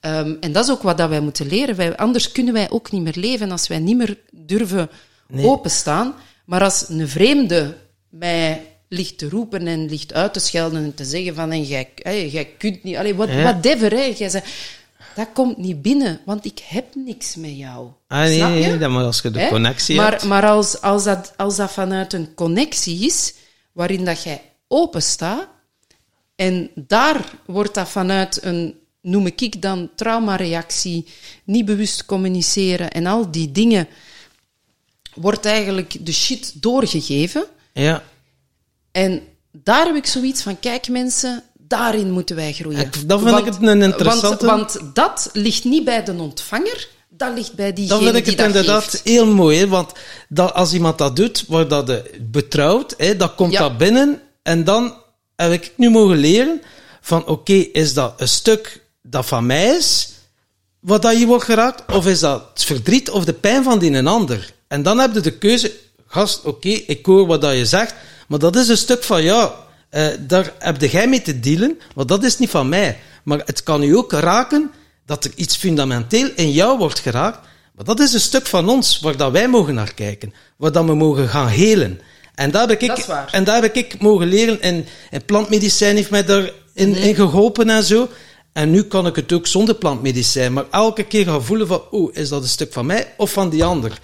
[0.00, 1.76] Ehm, en dat is ook wat dat wij moeten leren.
[1.76, 4.90] Wij, anders kunnen wij ook niet meer leven als wij niet meer durven
[5.36, 6.14] openstaan.
[6.44, 7.76] Maar als een vreemde
[8.08, 12.48] mij ligt te roepen en ligt uit te schelden en te zeggen van en jij,
[12.58, 12.96] kunt niet...
[12.96, 13.26] Allee, Ja.
[13.42, 14.14] whatever, hè.
[14.16, 14.42] Jij zei,
[15.14, 17.88] dat komt niet binnen, want ik heb niks met jou.
[18.08, 18.76] Ah, nee, Snap je?
[18.76, 19.48] nee, maar als je de Hè?
[19.48, 20.24] connectie maar, hebt.
[20.24, 23.34] Maar als, als, dat, als dat vanuit een connectie is,
[23.72, 25.48] waarin dat jij open staat,
[26.36, 31.06] en daar wordt dat vanuit een, noem ik dan, traumareactie,
[31.44, 33.88] niet bewust communiceren en al die dingen,
[35.14, 37.44] wordt eigenlijk de shit doorgegeven.
[37.72, 38.02] Ja.
[38.92, 42.90] En daar heb ik zoiets van, kijk mensen, daarin moeten wij groeien.
[43.06, 47.34] Dat vind ik het een interessante- Want, want dat ligt niet bij de ontvanger, dat
[47.34, 49.04] ligt bij diegene Dan vind ik die het dat inderdaad geeft.
[49.04, 49.92] heel mooi, hè, want
[50.28, 53.58] dat, als iemand dat doet, waar dat de betrouwt, hè, dan komt Ja.
[53.58, 54.94] dat binnen en dan
[55.36, 56.62] heb ik nu mogen leren
[57.00, 60.08] van oké, is dat een stuk dat van mij is,
[60.80, 63.90] wat dat je wordt geraakt, of is dat het verdriet of de pijn van die
[63.92, 64.52] een ander?
[64.68, 65.72] En dan heb je de keuze,
[66.06, 67.94] gast, oké, ik hoor wat dat je zegt,
[68.28, 69.50] maar dat is een stuk van jou.
[69.90, 72.98] Eh, daar heb jij mee te dealen, want dat is niet van mij.
[73.22, 74.70] Maar het kan u ook raken
[75.06, 77.38] dat er iets fundamenteel in jou wordt geraakt,
[77.74, 80.84] maar dat is een stuk van ons waar dat wij mogen naar kijken, waar dat
[80.84, 82.00] we mogen gaan helen.
[82.34, 84.60] En daar heb ik, Dat en daar heb ik mogen leren.
[84.60, 88.08] En, en plantmedicijn heeft mij daarin in in geholpen en zo.
[88.52, 90.52] En nu kan ik het ook zonder plantmedicijn.
[90.52, 93.48] Maar elke keer gaan voelen van, oeh, is dat een stuk van mij of van
[93.50, 93.98] die ander?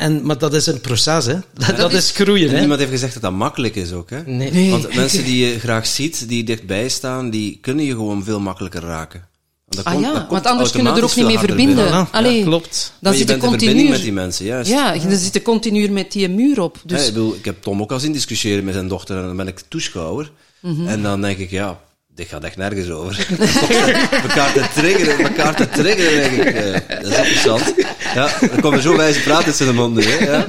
[0.00, 1.34] En, maar dat is een proces, hè.
[1.66, 2.58] Dat, dat is groeien, En hè.
[2.58, 4.22] niemand heeft gezegd dat dat makkelijk is ook, hè?
[4.26, 4.70] Nee.
[4.70, 8.82] Want mensen die je graag ziet, die dichtbij staan, die kunnen je gewoon veel makkelijker
[8.82, 9.28] raken.
[9.66, 11.84] Want dat Ah komt- ja, want anders kunnen we er ook niet mee verbinden.
[11.86, 12.92] Ja, Allee, klopt.
[13.00, 13.70] Dan je zit je bent in continu...
[13.70, 14.70] verbinding met die mensen, juist.
[14.70, 16.76] Ja, je zit er continu met die muur op.
[16.76, 19.26] Ja, Dus ik, bedoel, ik heb Tom ook al zien discussiëren met zijn dochter en
[19.26, 20.30] dan ben ik toeschouwer.
[20.60, 20.86] Mhm.
[20.86, 21.80] En dan denk ik, ja,
[22.14, 23.26] dit gaat echt nergens over.
[24.28, 26.54] elkaar te triggeren, elkaar te triggeren, denk ik.
[26.54, 27.74] eh, dat is interessant.
[28.14, 30.04] Ja, dan komen zo wijze praten tussen de monden.
[30.04, 30.46] Hè, ja.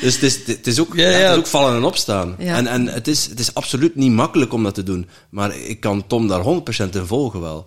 [0.00, 1.22] Dus het is, het, is ook, Ja, ja, ja.
[1.22, 2.34] het is ook vallen en opstaan.
[2.38, 2.56] Ja.
[2.56, 5.08] En, en het, is, het is absoluut niet makkelijk om dat te doen.
[5.30, 7.66] Maar ik kan Tom daar 100% in volgen wel.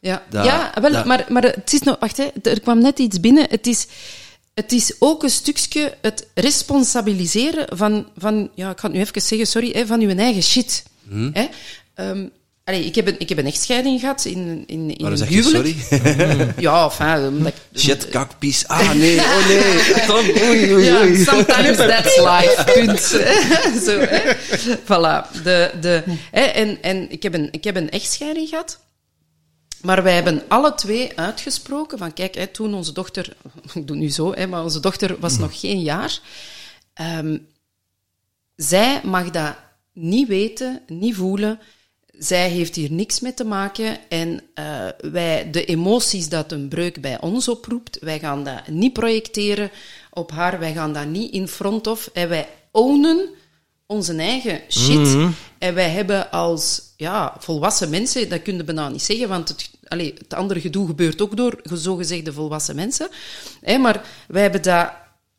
[0.00, 1.96] Ja, Dat- ja wel, dat- maar, maar het is nog...
[2.00, 3.46] Wacht, hè, er kwam net iets binnen.
[3.50, 3.86] Het is,
[4.54, 8.06] het is ook een stukje het responsabiliseren van...
[8.16, 10.82] van ja, ik ga het nu even zeggen, sorry, hè, van uw eigen shit.
[11.08, 11.30] Hm?
[11.32, 11.46] Hè?
[11.94, 12.26] Ehm,
[12.64, 15.76] allee, ik, heb een, ik heb een echtscheiding gehad in, in, in een huwelijk.
[15.88, 16.54] sorry.
[16.66, 17.26] Ja, enfin...
[17.28, 18.66] omdat ik- Shit, kak, pies.
[18.68, 20.04] Ah, nee, oh nee.
[20.06, 21.24] Tom, oei, oei, Ja, oei.
[21.24, 22.64] sometimes that's life.
[22.74, 23.00] Punt.
[23.84, 24.34] Zo, hè.
[24.78, 25.42] Voilà.
[25.42, 28.82] De, de, hè, en en ik, heb een, ik heb een echtscheiding gehad.
[29.82, 33.36] Maar wij hebben alle twee uitgesproken van, kijk, hè, toen onze dochter...
[33.74, 36.18] Ik doe nu zo, hè, maar onze dochter was nog geen jaar.
[36.94, 37.36] Ehm,
[38.56, 39.54] zij mag dat
[39.92, 41.58] niet weten, niet voelen.
[42.18, 43.98] Zij heeft hier niks mee te maken.
[44.08, 48.92] En eh, wij, de emoties dat een breuk bij ons oproept, wij gaan dat niet
[48.92, 49.70] projecteren
[50.10, 50.58] op haar.
[50.58, 52.10] Wij gaan dat niet in front of.
[52.12, 53.28] En wij ownen
[53.86, 55.16] onze eigen shit.
[55.58, 59.70] En wij hebben als ja, volwassen mensen, dat kun je bijna niet zeggen, want het,
[60.18, 63.08] het andere gedoe gebeurt ook door zogezegde volwassen mensen.
[63.60, 64.92] Hè, maar wij hebben dat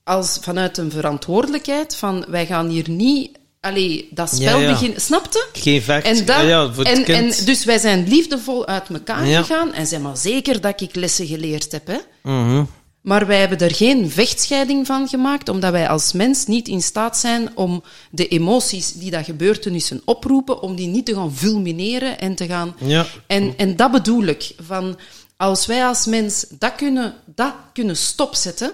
[0.03, 4.91] als vanuit een verantwoordelijkheid van wij gaan hier niet allee, dat spel Ja, ja.
[4.95, 5.47] Snapte?
[5.53, 6.05] Geen vecht.
[6.05, 7.37] En, dat, ja, voor het en, kind.
[7.39, 11.27] en dus wij zijn liefdevol uit elkaar gegaan en zeg maar zeker dat ik lessen
[11.27, 11.87] geleerd heb.
[11.87, 11.97] Hè?
[12.23, 12.63] Mhm.
[13.01, 17.17] Maar wij hebben er geen vechtscheiding van gemaakt, omdat wij als mens niet in staat
[17.17, 22.35] zijn om de emoties die dat gebeurtenissen oproepen, om die niet te gaan fulmineren en
[22.35, 22.75] te gaan...
[22.79, 23.05] Ja.
[23.27, 24.53] En, en dat bedoel ik.
[24.61, 24.97] Van,
[25.37, 28.71] als wij als mens dat kunnen, dat kunnen stopzetten,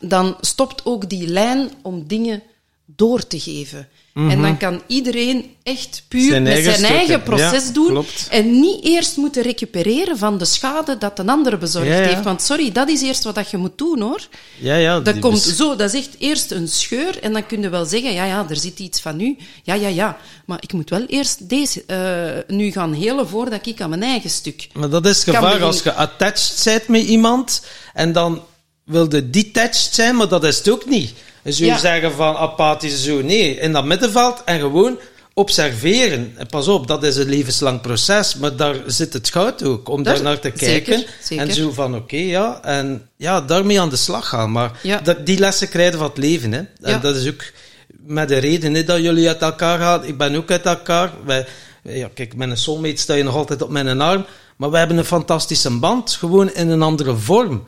[0.00, 2.42] dan stopt ook die lijn om dingen
[2.86, 3.88] door te geven.
[4.14, 6.30] En dan kan iedereen echt puur Mhm.
[6.30, 7.86] Zijn met eigen zijn eigen proces Ja, doen.
[7.88, 8.26] klopt.
[8.30, 12.06] En niet eerst moeten recupereren van de schade dat een ander bezorgd Ja, ja.
[12.08, 12.22] heeft.
[12.22, 14.28] Want sorry, dat is eerst wat dat je moet doen hoor.
[14.58, 15.00] Ja, ja.
[15.00, 18.12] Dat komt zo, dat is echt eerst een scheur en dan kun je wel zeggen,
[18.12, 19.36] ja, ja, er zit iets van u.
[19.62, 20.16] Ja, ja, ja.
[20.46, 24.30] Maar ik moet wel eerst deze eh, nu gaan helen voordat ik aan mijn eigen
[24.30, 24.68] stuk.
[24.72, 27.62] Maar dat is het gevaar als je attached bent met iemand
[27.94, 28.42] en dan
[28.86, 31.12] wilde detached zijn, maar dat is het ook niet.
[31.42, 31.78] Dus je Ja.
[31.78, 33.22] zeggen van apathisch zo.
[33.22, 34.98] Nee, in dat middenveld en gewoon
[35.34, 36.32] observeren.
[36.36, 40.02] En pas op, dat is een levenslang proces, maar daar zit het goud ook, om
[40.02, 41.04] Daar- daar naar te kijken.
[41.22, 41.44] zeker.
[41.48, 44.52] En zo van, oké, ja, en ja, daarmee aan de slag gaan.
[44.52, 44.98] Maar Ja.
[45.00, 46.58] dat, die lessen krijgen van het leven, hè.
[46.58, 46.66] Ja.
[46.82, 47.44] En dat is ook
[47.88, 50.04] met de reden hè, dat jullie uit elkaar gaan.
[50.04, 51.12] Ik ben ook uit elkaar.
[51.24, 51.46] Wij,
[51.82, 54.24] ja, kijk, met een soulmate sta je nog altijd op mijn arm.
[54.56, 57.66] Maar we hebben een fantastische band, gewoon in een andere vorm.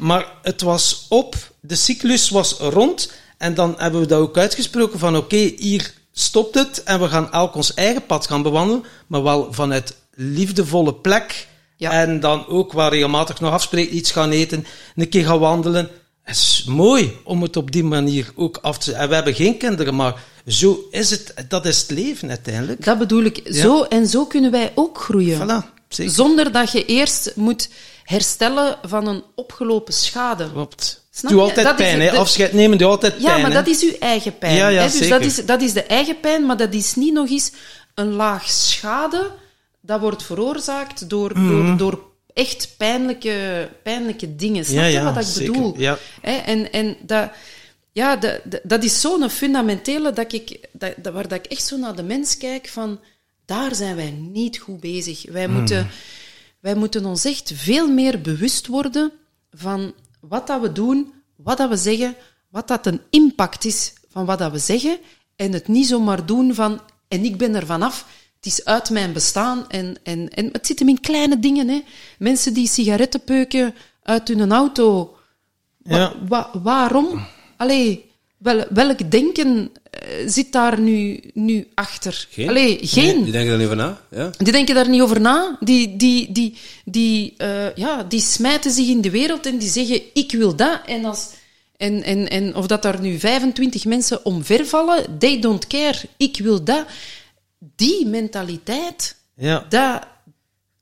[0.00, 3.12] Maar het was op, de cyclus was rond.
[3.38, 6.82] En dan hebben we dat ook uitgesproken van oké, hier stopt het.
[6.82, 8.84] En we gaan elk ons eigen pad gaan bewandelen.
[9.06, 11.48] Maar wel vanuit liefdevolle plek.
[11.76, 11.90] Ja.
[11.90, 14.66] En dan ook waar regelmatig nog afspreken, iets gaan eten,
[14.96, 15.88] een keer gaan wandelen.
[16.22, 18.92] Het is mooi om het op die manier ook af te...
[18.92, 21.34] En we hebben geen kinderen, maar zo is het.
[21.48, 22.84] Dat is het leven uiteindelijk.
[22.84, 23.40] Dat bedoel ik.
[23.44, 25.38] Zo en zo kunnen wij ook groeien.
[25.40, 26.12] Voilà, zeker.
[26.14, 27.68] Zonder dat je eerst moet
[28.04, 30.50] herstellen van een opgelopen schade.
[30.52, 31.06] Klopt.
[31.10, 31.46] Snap Doe je?
[31.46, 32.10] altijd Dat pijn, hè.
[32.10, 33.56] Afscheid nemen doet altijd Ja, pijn, maar hè.
[33.56, 34.54] dat is uw eigen pijn.
[34.56, 34.86] Ja, ja, hè?
[34.86, 35.08] Dus zeker.
[35.10, 37.52] dat is, dat is de eigen pijn, maar dat is niet nog eens
[37.94, 39.30] een laag schade
[39.80, 41.48] dat wordt veroorzaakt door, Mhm.
[41.48, 42.00] door, door
[42.34, 44.64] echt pijnlijke, pijnlijke dingen.
[44.64, 45.52] Snap Ja, je ja, wat ik zeker.
[45.52, 45.74] bedoel?
[45.76, 45.98] Ja.
[46.20, 46.32] Hè?
[46.36, 47.30] En, en dat,
[47.92, 51.96] ja, dat, dat- is zo'n fundamentele dat ik, dat- waar dat ik echt zo naar
[51.96, 53.00] de mens kijk van
[53.48, 55.24] daar zijn wij niet goed bezig.
[55.30, 55.54] Wij, Hmm.
[55.54, 55.88] moeten,
[56.60, 59.12] wij moeten ons echt veel meer bewust worden
[59.52, 62.14] van wat dat we doen, wat dat we zeggen,
[62.48, 64.98] wat dat een impact is van wat dat we zeggen
[65.36, 68.06] en het niet zomaar doen van en ik ben er vanaf.
[68.36, 71.68] Het is uit mijn bestaan en, en, en het zit hem in kleine dingen.
[71.68, 71.82] Hè.
[72.18, 75.16] Mensen die sigaretten peuken uit hun auto,
[75.78, 76.12] Wa- Ja.
[76.28, 77.26] wa- waarom?
[77.56, 79.70] Allee, wel, welk denken
[80.26, 82.26] zit daar nu, nu achter?
[82.30, 82.48] Geen?
[82.48, 83.22] Allee, geen.
[83.22, 84.00] Die denken er niet over na.
[84.10, 84.30] Ja?
[84.38, 85.56] Die denken daar niet over na.
[85.60, 90.00] Die, die, die, die, eh, ja, die smijten zich in de wereld en die zeggen:
[90.14, 90.80] Ik wil dat.
[90.86, 91.26] En, als,
[91.76, 95.98] en, en, en of dat daar nu 25 mensen omvervallen, they don't care.
[96.16, 96.84] Ik wil dat.
[97.76, 99.66] Die mentaliteit, Ja.
[99.68, 100.02] dat,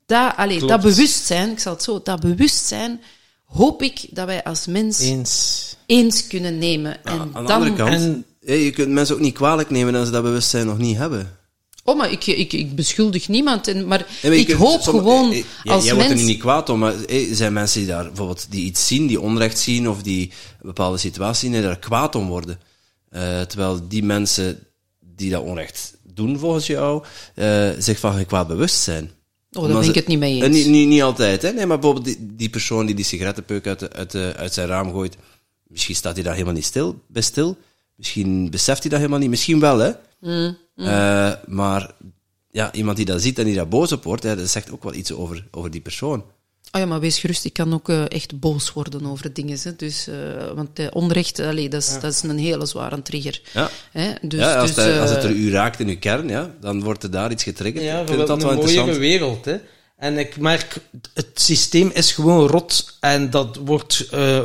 [0.07, 0.73] dat, allee, Klopt.
[0.73, 3.01] dat bewustzijn, ik zal het zo, dat bewustzijn,
[3.45, 5.77] hoop ik dat wij als mens Eens.
[5.87, 6.97] eens kunnen nemen.
[7.05, 8.25] Ja, en aan de dan, andere kant, En-
[8.55, 11.37] je kunt mensen ook niet kwalijk nemen dat ze dat bewustzijn nog niet hebben.
[11.85, 13.69] Oh, maar ik, ik, ik beschuldig niemand.
[13.69, 16.11] En, maar Ja, maar je ik kunt- hoop sommige- gewoon eh, eh, als Jij wordt
[16.11, 19.21] er niet kwaad om, maar eh, zijn mensen die daar bijvoorbeeld die iets zien, die
[19.21, 20.23] onrecht zien of die
[20.61, 22.61] een bepaalde situatie zien en daar kwaad om worden.
[23.09, 24.59] Eh, terwijl die mensen
[25.01, 29.11] die dat onrecht doen volgens jou, eh, zich van geen kwaad bewust zijn.
[29.53, 30.57] Oh, daar ben ik het niet mee Eh, eens.
[30.57, 31.53] niet, niet, niet altijd, hè?
[31.53, 34.69] Nee, maar bijvoorbeeld die, die persoon die die sigarettenpeuk uit, de- uit, de- uit zijn
[34.69, 35.17] raam gooit,
[35.67, 37.57] misschien staat hij daar helemaal niet stil, bij stil.
[37.97, 39.31] Misschien beseft hij dat helemaal niet.
[39.31, 39.91] Misschien wel, hè?
[40.21, 41.91] Mm, Eh, maar
[42.51, 44.83] ja, iemand die dat ziet en die daar boos op wordt, hè, dat zegt ook
[44.83, 46.25] wel iets over, over die persoon.
[46.73, 49.59] Oh ja, maar wees gerust, ik kan ook eh, echt boos worden over dingen.
[49.63, 49.77] Hè.
[49.77, 50.15] Dus, eh,
[50.55, 53.41] want eh, onrecht, allee, dat, is, dat is een hele zware trigger.
[53.53, 53.71] Ja.
[53.93, 54.13] Hè?
[54.23, 56.83] Dus, ja, als, dus, het, als het er u raakt in uw kern, ja, dan
[56.83, 57.85] wordt er daar iets getriggerd.
[57.85, 58.97] Ja, ik vind dat wel een interessant.
[58.97, 59.45] wereld.
[59.45, 59.57] Hè.
[59.97, 60.77] En ik merk,
[61.15, 62.97] het systeem is gewoon rot.
[63.01, 64.43] En dat wordt eh,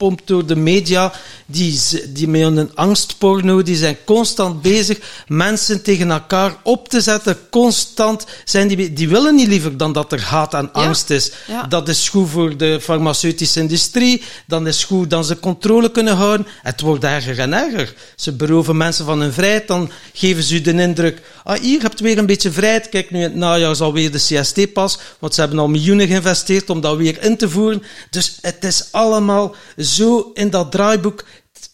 [0.00, 1.12] opgepompt door de media.
[1.46, 1.78] Die,
[2.08, 7.38] die met een angstporno, die zijn constant bezig mensen tegen elkaar op te zetten.
[7.50, 10.80] Constant zijn die, die willen niet liever dan dat er haat en Ja.
[10.82, 11.30] angst is.
[11.46, 11.62] Ja.
[11.66, 14.22] Dat is goed voor de farmaceutische industrie.
[14.46, 16.46] Dan is goed dat ze controle kunnen houden.
[16.62, 17.94] Het wordt erger en erger.
[18.16, 19.68] Ze beroven mensen van hun vrijheid.
[19.68, 21.20] Dan geven ze u de indruk.
[21.44, 22.88] Ah, hier hebt u weer een beetje vrijheid.
[22.88, 24.98] Kijk, nu in het najaar is alweer de CST-pas.
[25.18, 27.82] Want ze hebben al miljoenen geïnvesteerd om dat weer in te voeren.
[28.10, 29.54] Dus het is allemaal
[29.94, 31.24] zo in dat draaiboek.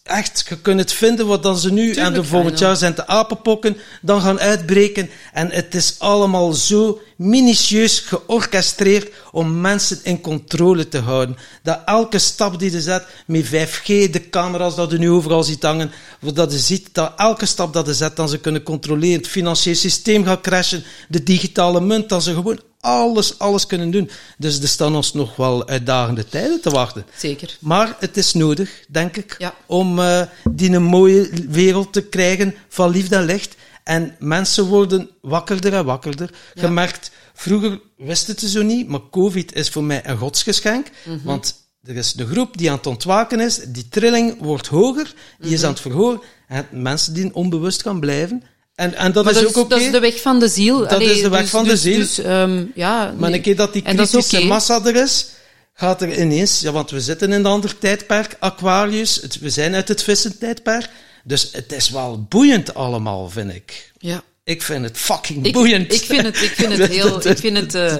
[0.03, 2.95] Echt, je kunt het vinden wat dan ze nu en de volgend je jaar zijn
[2.95, 5.11] de apenpokken dan gaan uitbreken.
[5.33, 11.37] En het is allemaal zo minutieus georchestreerd om mensen in controle te houden.
[11.63, 15.63] Dat elke stap die je zet, met 5G, de camera's dat je nu overal ziet
[15.63, 15.91] hangen,
[16.35, 19.17] dat je ziet dat elke stap dat je zet, dan ze kunnen controleren.
[19.17, 24.11] Het financieel systeem gaat crashen, de digitale munt, dat ze gewoon alles, alles kunnen doen.
[24.39, 27.05] Dus er staan ons nog wel uitdagende tijden te wachten.
[27.17, 27.57] Zeker.
[27.61, 29.55] Maar het is nodig, denk ik, Ja.
[29.67, 33.55] om eh, die een mooie wereld te krijgen van liefde en licht.
[33.85, 36.31] En mensen worden wakkerder en wakkerder.
[36.55, 36.61] Ja.
[36.63, 40.87] Gemerkt, vroeger wist het zo niet, maar COVID is voor mij een godsgeschenk.
[41.05, 41.19] Mhm.
[41.25, 45.15] Want er is de groep die aan het ontwaken is, die trilling wordt hoger, die
[45.47, 45.53] Mhm.
[45.53, 46.21] is aan het verhogen.
[46.49, 48.43] En mensen die onbewust gaan blijven.
[48.77, 49.69] En, en dat Maar is dat, ook oké.
[49.69, 50.89] dat is de weg van de ziel.
[50.89, 51.99] Dat is de weg van de dus, ziel.
[51.99, 53.39] Dus, ehm, ja, Maar nee.
[53.39, 55.27] een keer dat die dat kritische massa er is,
[55.75, 56.61] gaat er ineens...
[56.61, 59.17] Ja, want we zitten in een ander tijdperk, Aquarius.
[59.23, 60.89] Het- we zijn uit het vissentijdperk.
[61.25, 63.93] Dus het is wel boeiend allemaal, vind ik.
[63.99, 64.23] Ja.
[64.47, 65.93] Ik vind het fucking Ik, boeiend.
[65.93, 67.97] ik vind het, ik vind het heel, ik vind het, eh,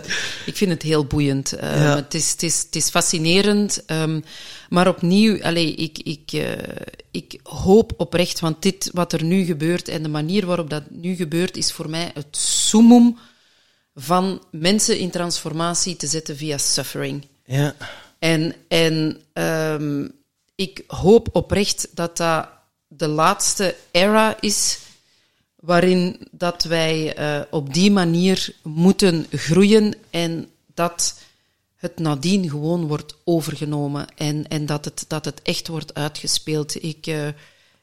[0.47, 1.53] ik vind het heel boeiend.
[1.53, 1.97] Eh, Ja.
[1.97, 3.85] het, is, het, is, het is fascinerend.
[3.87, 4.21] ehm,
[4.69, 6.53] maar opnieuw, allee, ik, ik, eh,
[7.11, 11.15] ik hoop oprecht, want dit wat er nu gebeurt en de manier waarop dat nu
[11.15, 13.17] gebeurt, is voor mij het summum
[13.95, 17.27] van mensen in transformatie te zetten via suffering.
[17.45, 17.75] Ja.
[18.19, 20.09] En, en ehm,
[20.55, 22.49] ik hoop oprecht dat dat
[22.89, 24.79] de laatste era is
[25.67, 31.21] waarin dat wij eh, op die manier moeten groeien en dat
[31.77, 36.83] het nadien gewoon wordt overgenomen en, en dat, het, dat het echt wordt uitgespeeld.
[36.83, 37.29] Ik, uh,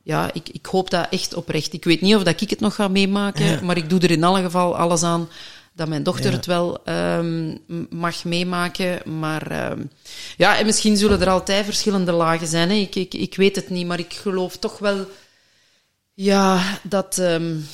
[0.04, 1.74] ja, ik, ik hoop dat echt oprecht.
[1.74, 4.24] Ik weet niet of dat ik het nog ga meemaken, maar ik doe er in
[4.24, 5.30] alle geval alles aan
[5.76, 7.60] dat mijn dochter het wel um,
[7.90, 9.20] mag meemaken.
[9.20, 9.92] Maar um,
[10.38, 12.70] ja, en misschien zullen er altijd verschillende lagen zijn.
[12.70, 12.76] Hè.
[12.76, 15.06] Ik, ik, ik weet het niet, maar ik geloof toch wel
[16.14, 17.68] ja, dat, um,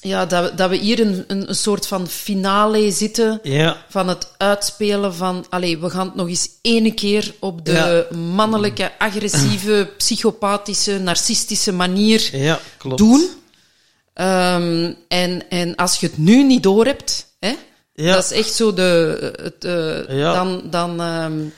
[0.00, 3.84] ja, dat, we, dat we hier een, een, een soort van finale zitten ja.
[3.88, 5.46] van het uitspelen van...
[5.48, 8.16] Allee, we gaan het nog eens ene keer op de ja.
[8.16, 12.98] mannelijke, agressieve, psychopathische, narcistische manier ja, klopt.
[12.98, 13.20] doen.
[14.14, 17.54] Um, en, en als je het nu niet doorhebt, hè,
[17.94, 18.14] Ja.
[18.14, 19.32] dat is echt zo de...
[19.42, 20.32] Het, uh, Ja.
[20.32, 20.62] Dan...
[20.70, 21.52] dan um,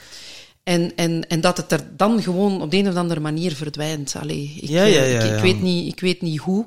[0.64, 4.14] en, en, en dat het er dan gewoon op de een of andere manier verdwijnt.
[4.20, 6.66] Allee, ik, Ja, ja, eh, ja, ik, ik weet niet, ik weet niet hoe.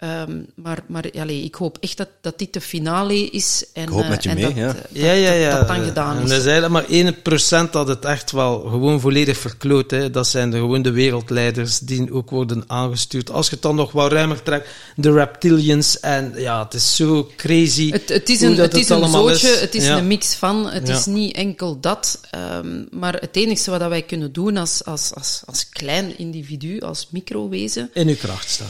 [0.00, 3.64] Um, maar maar allee, ik hoop echt dat, dat dit de finale is.
[3.72, 4.66] En, Ik hoop uh, met je en mee, dat, ja.
[4.66, 5.50] dat, Ja, ja, ja.
[5.50, 6.28] dat, dat dan gedaan en is.
[6.28, 9.90] dat is eigenlijk maar 1% dat het echt wel gewoon volledig verkloot.
[9.90, 10.10] Hè.
[10.10, 13.30] Dat zijn de, gewoon de wereldleiders die ook worden aangestuurd.
[13.30, 16.00] Als je het dan nog wat ruimer trekt, de reptilians.
[16.00, 17.90] En ja, het is zo crazy.
[17.90, 19.60] Het, het is een, het is een allemaal zootje, is.
[19.60, 19.96] het is Ja.
[19.98, 20.70] een mix van.
[20.70, 20.96] Het Ja.
[20.96, 22.20] is niet enkel dat.
[22.64, 27.08] Um, maar het enige wat wij kunnen doen als, als, als, als klein individu, als
[27.10, 28.66] microwezen, In uw kracht staan.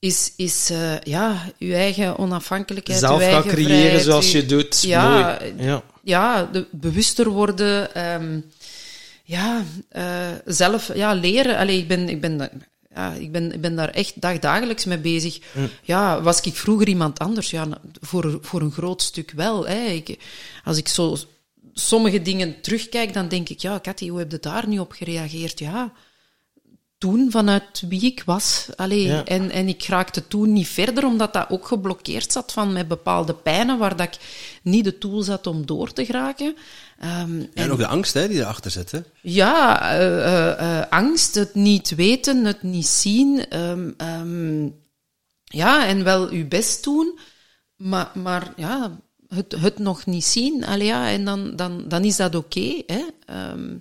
[0.00, 4.82] Is, is uh, ja, uw eigen onafhankelijkheid, Zelf gaan creëren vrijheid, zoals je doet.
[4.82, 5.66] Ja, Mooi.
[5.66, 5.82] Ja.
[6.02, 8.44] ja, de, bewuster worden, um,
[9.24, 11.56] ja, uh, zelf ja, leren.
[11.56, 12.50] Allee, ik, ben, ik, ben,
[12.94, 15.38] ja, ik, ben, ik ben daar echt dagdagelijks mee bezig.
[15.82, 17.50] Ja, was ik vroeger iemand anders?
[17.50, 17.68] Ja,
[18.00, 19.66] voor, voor een groot stuk wel.
[19.66, 19.84] Hè.
[19.84, 20.18] Ik,
[20.64, 21.16] als ik zo
[21.72, 25.58] sommige dingen terugkijk, dan denk ik, ja, Cathy, hoe heb je daar nu op gereageerd?
[25.58, 25.92] Ja,
[27.00, 28.66] toen vanuit wie ik was.
[28.76, 29.24] Allee, Ja.
[29.24, 33.34] en, en ik raakte toen niet verder, omdat dat ook geblokkeerd zat van met bepaalde
[33.34, 34.18] pijnen, waar dat ik
[34.62, 36.56] niet de tools had om door te geraken.
[36.98, 38.90] Ehm, En ook de angst hè, die erachter zit.
[38.90, 38.98] Hè.
[39.22, 43.46] ja, eh, eh, eh, angst, het niet weten, het niet zien.
[43.48, 44.64] ehm, ehm,
[45.44, 47.18] ja, en wel uw best doen,
[47.76, 48.98] maar, maar ja,
[49.28, 50.64] het, het nog niet zien.
[50.64, 52.82] Allee, ja, en dan, dan, dan is dat oké.
[52.86, 53.02] hè.
[53.26, 53.76] Ehm,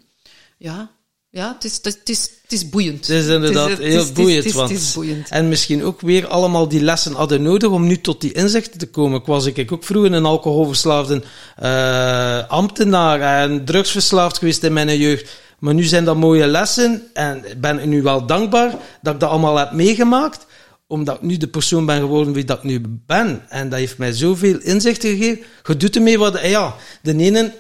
[0.57, 0.91] ja,
[1.31, 3.07] ja het, is, het, is, het, is, boeiend.
[3.07, 4.43] Het is inderdaad het is- heel het is- boeiend.
[4.43, 5.29] Het want, het is boeiend.
[5.29, 8.87] En misschien ook weer allemaal die lessen hadden nodig om nu tot die inzichten te
[8.87, 9.19] komen.
[9.19, 11.23] Ik was ik ook vroeger een alcoholverslaafde
[11.55, 15.37] eh, ambtenaar en drugsverslaafd geweest in mijn jeugd.
[15.59, 19.29] Maar nu zijn dat mooie lessen en ik ben nu wel dankbaar dat ik dat
[19.29, 20.45] allemaal heb meegemaakt.
[20.87, 23.41] Omdat ik nu de persoon ben geworden wie dat ik nu ben.
[23.49, 25.43] En dat heeft mij zoveel inzichten gegeven.
[25.63, 26.39] Je doet ermee wat...
[26.41, 27.53] Ja, de ene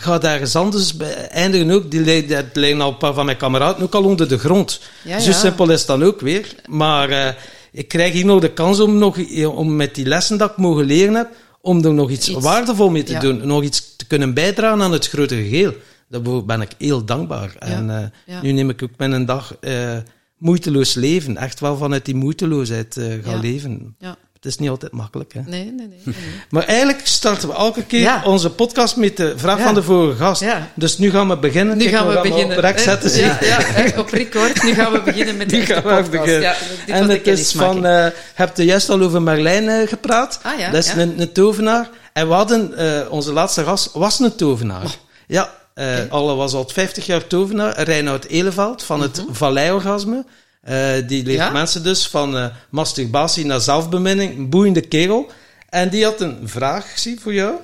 [0.00, 1.90] gaat ergens anders bij- eindigen ook.
[1.90, 4.80] Die lijkt- dat al een paar van mijn kameraden ook al onder de grond.
[5.04, 5.36] Ja, Zo ja.
[5.36, 6.54] simpel is het dan ook weer.
[6.68, 7.34] Maar eh,
[7.72, 10.84] ik krijg hier nog de kans om, nog, om met die lessen dat ik mogen
[10.84, 11.28] leren heb,
[11.60, 13.20] om er nog iets, Iets- waardevol mee te ja.
[13.20, 13.46] doen.
[13.46, 15.74] Nog iets te kunnen bijdragen aan het grote geheel.
[16.08, 17.54] Daarvoor ben ik heel dankbaar.
[17.58, 19.96] En eh, nu neem ik ook mijn dag eh,
[20.38, 21.36] moeiteloos leven.
[21.36, 23.94] Echt wel vanuit die moeiteloosheid eh, gaan leven.
[23.98, 24.16] Ja.
[24.40, 25.32] Het is niet altijd makkelijk.
[25.32, 25.40] Hè?
[25.46, 26.14] Nee, nee, nee.
[26.50, 28.22] Maar eigenlijk starten we elke keer Ja.
[28.24, 29.64] onze podcast met de vraag Ja.
[29.64, 30.40] van de vorige gast.
[30.42, 30.70] Ja.
[30.74, 31.76] Dus nu gaan we beginnen.
[31.76, 32.56] Nu Kijk, gaan we beginnen.
[32.56, 34.62] Op rek zetten, ja, ja, op record.
[34.62, 36.10] Nu gaan we beginnen met de Nu echte gaan podcast.
[36.10, 36.40] beginnen.
[36.40, 36.54] Ja,
[36.86, 40.40] en de het is van, eh heb je juist al over Marlijn eh, gepraat.
[40.42, 40.98] Ah, ja, dat is ja.
[40.98, 41.88] een, een tovenaar.
[42.12, 44.96] En we hadden, eh, onze laatste gast was een tovenaar.
[45.26, 47.82] Ja, eh al was al 50 jaar tovenaar.
[47.82, 50.24] Reinoud Eleveld van het Valleiorgasme.
[50.60, 51.50] Eh, die leert Ja?
[51.50, 54.36] mensen dus van eh, masturbatie naar zelfbeminning.
[54.36, 55.30] Een boeiende kerel.
[55.68, 57.54] En die had een vraag, zie voor jou.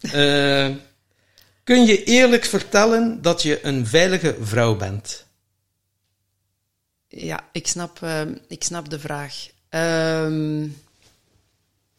[0.00, 0.68] Eh,
[1.64, 5.24] kun je eerlijk vertellen dat je een veilige vrouw bent?
[7.08, 9.34] Ja, ik snap, ehm, ik snap de vraag.
[9.68, 10.66] Ehm,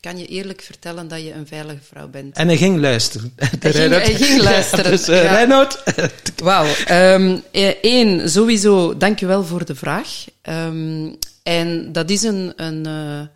[0.07, 2.35] kan je eerlijk vertellen dat je een veilige vrouw bent?
[2.35, 3.33] En hij ging luisteren.
[3.35, 4.91] Hij ging, hij ging luisteren.
[4.91, 5.31] dus eh ja.
[5.31, 5.83] Reinoud,
[6.43, 6.65] Wauw.
[6.85, 7.37] Ehm,
[7.81, 10.25] Eén, sowieso, dankjewel voor de vraag.
[10.41, 13.27] Ehm, en dat is een, een, eh,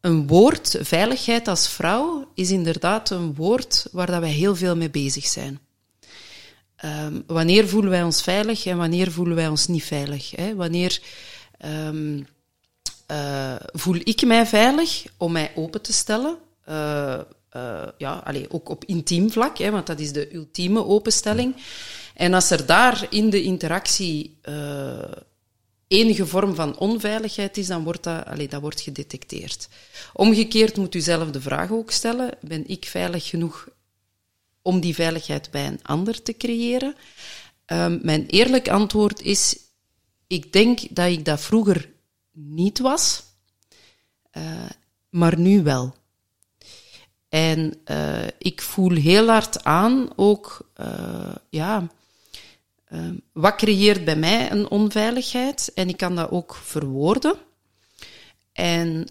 [0.00, 4.90] een woord, veiligheid als vrouw, is inderdaad een woord waar dat wij heel veel mee
[4.90, 5.58] bezig zijn.
[6.76, 10.30] Ehm, wanneer voelen wij ons veilig en wanneer voelen wij ons niet veilig?
[10.30, 10.54] Hè?
[10.54, 11.00] Wanneer
[13.06, 16.38] eh, voel ik mij veilig om mij open te stellen?
[16.64, 21.56] Eh, eh, ja, allee, ook op intiem vlak, hè, want dat is de ultieme openstelling.
[22.14, 24.38] En als er daar in de interactie
[25.88, 29.68] enige vorm van onveiligheid is, dan wordt dat, allee, dat wordt gedetecteerd.
[30.12, 33.68] Omgekeerd moet u zelf de vraag ook stellen: ben ik veilig genoeg
[34.62, 36.94] om die veiligheid bij een ander te creëren?
[37.66, 39.56] Um, mijn eerlijk antwoord is
[40.26, 41.88] ik denk dat ik dat vroeger
[42.36, 43.24] niet was,
[44.30, 44.70] eh,
[45.10, 45.94] maar nu wel.
[47.28, 51.86] En eh, ik voel heel hard aan ook, eh, ja,
[53.32, 55.72] wat creëert bij mij een onveiligheid?
[55.74, 57.34] En ik kan dat ook verwoorden.
[58.52, 59.08] En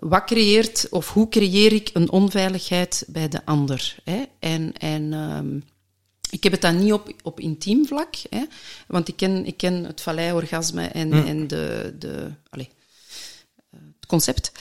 [0.00, 3.96] wat creëert, of hoe creëer ik een onveiligheid bij de ander?
[4.04, 4.24] Hè?
[4.38, 5.60] En, en ehm,
[6.34, 8.44] ik heb het dan niet op, op intiem vlak, hè?
[8.86, 12.66] want ik ken, ik ken het valleiorgasme en, en de, de, allez,
[13.70, 14.52] eh, het concept.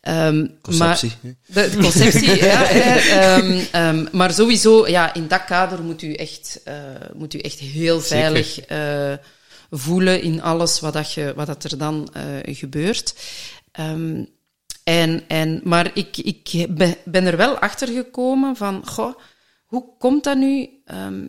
[0.00, 2.64] Ehm, Conceptie, Maar, de, de conceptie, ja.
[2.64, 6.74] hè, ehm, ehm, maar sowieso, ja, in dat kader moet u echt, eh,
[7.14, 9.12] moet u echt heel veilig eh,
[9.70, 12.08] voelen in alles wat, dat je, wat dat er dan
[12.42, 13.14] gebeurt.
[14.84, 19.14] En, en, maar ik, ik be- ben er wel achter gekomen van, goh,
[19.72, 20.68] hoe komt dat nu?
[20.92, 21.26] Ehm,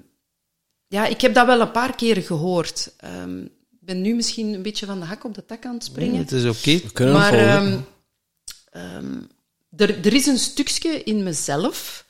[0.88, 2.94] ja, ik heb dat wel een paar keren gehoord.
[2.98, 5.84] Ehm, Ik ben nu misschien een beetje van de hak op de tak aan het
[5.84, 6.18] springen.
[6.18, 6.84] Het is oké.
[6.86, 7.80] We kunnen Maar ehm,
[8.72, 9.22] ehm,
[9.76, 12.06] er, er is een stukje in mezelf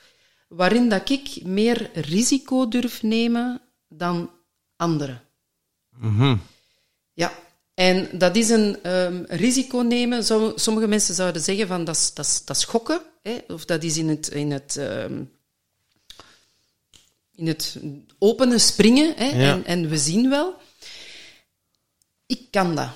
[0.47, 4.29] waarin dat ik meer risico durf nemen dan
[4.75, 5.21] anderen.
[5.97, 6.35] Mhm.
[7.13, 7.33] Ja,
[7.73, 10.23] en dat is een ehm, risico nemen.
[10.23, 13.37] Zo- Sommige mensen zouden zeggen van dat is, dat is, dat is gokken, hè?
[13.47, 15.23] of dat is in het, in het, ehm,
[17.43, 17.77] in het
[18.19, 19.13] openen springen.
[19.17, 19.25] Hè?
[19.25, 19.51] Ja.
[19.51, 20.55] En, en we zien wel.
[22.25, 22.89] Ik kan dat.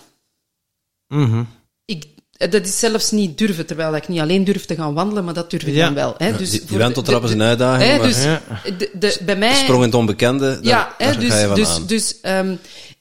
[1.07, 1.43] Mhm.
[1.85, 5.33] Ik, dat is zelfs niet durven, terwijl ik niet alleen durf te gaan wandelen, maar
[5.33, 5.85] dat durf ik Ja.
[5.85, 6.15] dan wel.
[6.17, 6.37] Hè?
[6.37, 8.41] Dus die, die wenteltrap is een uitdaging, hè, maar dus Ja.
[8.77, 9.55] de, de, bij mij...
[9.55, 11.85] sprong in het onbekende, daar, Ja, hè, dus, ga je van dus, aan.
[11.87, 12.55] dus ehm,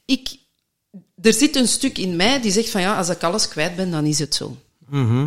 [0.04, 0.28] ik,
[1.22, 3.90] er zit een stuk in mij die zegt van ja, als ik alles kwijt ben,
[3.90, 4.56] dan is het zo.
[4.88, 5.26] Mhm.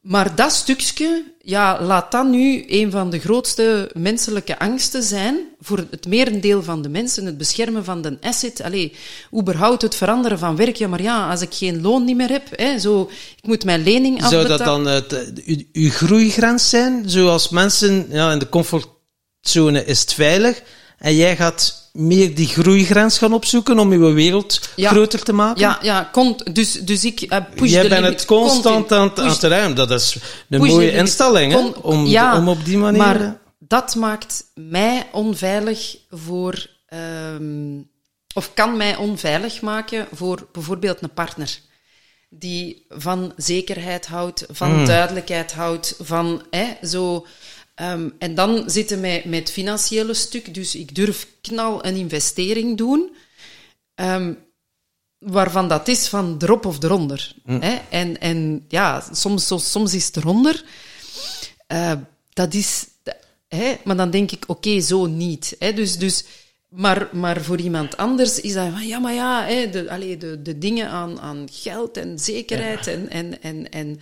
[0.00, 5.84] Maar dat stukje, ja, laat dat nu een van de grootste menselijke angsten zijn voor
[5.90, 8.60] het merendeel van de mensen, het beschermen van de asset.
[8.60, 8.92] Allee,
[9.38, 10.76] überhaupt het veranderen van werk.
[10.76, 13.82] Ja, maar ja, als ik geen loon niet meer heb, hè, zo, ik moet mijn
[13.82, 14.84] lening Zou afbetalen.
[14.84, 17.10] dat dan het, eh, uw, uw groeigrens zijn?
[17.10, 20.62] Zoals mensen ja, in de comfortzone is het veilig
[20.98, 24.90] en jij gaat meer die groeigrens gaan opzoeken om uw wereld Ja.
[24.90, 25.60] groter te maken?
[25.60, 26.10] Ja, ja
[26.52, 29.76] dus, dus ik eh, push Jij de bent het constant aan, het- ruimen.
[29.76, 30.16] Dat is
[30.48, 31.58] een push mooie instelling, hè?
[31.82, 33.00] Om, ja, om op die manier...
[33.02, 36.66] eh, Maar dat maakt mij onveilig voor...
[36.88, 37.78] ehm,
[38.34, 41.58] of kan mij onveilig maken voor bijvoorbeeld een partner.
[42.30, 44.86] Die van zekerheid houdt, van Hmm.
[44.86, 47.26] duidelijkheid houdt, van hè, zo...
[47.78, 50.54] ehm, en dan zitten wij met het financiële stuk.
[50.54, 53.16] Dus ik durf knal een investering doen.
[53.94, 54.32] ehm,
[55.18, 57.34] waarvan dat is van erop of eronder.
[57.44, 57.78] Hè?
[57.90, 60.64] En, en ja, soms, soms, is het eronder.
[61.66, 61.92] Eh,
[62.32, 62.86] dat is...
[63.48, 63.76] Hè?
[63.84, 65.56] Maar dan denk ik, oké, zo niet.
[65.58, 65.72] Hè?
[65.72, 66.24] Dus, dus,
[66.68, 70.42] maar, maar voor iemand anders is dat van, ja, maar ja, hè, de, allee, de,
[70.42, 73.10] de dingen aan, aan geld en zekerheid en...
[73.10, 74.00] en, en, en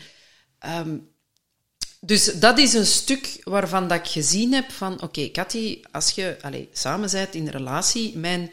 [0.58, 0.96] ehm,
[2.00, 6.36] dus dat is een stuk waarvan dat ik gezien heb van, oké, Cathy, als je
[6.40, 8.50] allee, samen bent in een relatie, mijn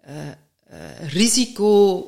[0.00, 2.00] eh, eh, risico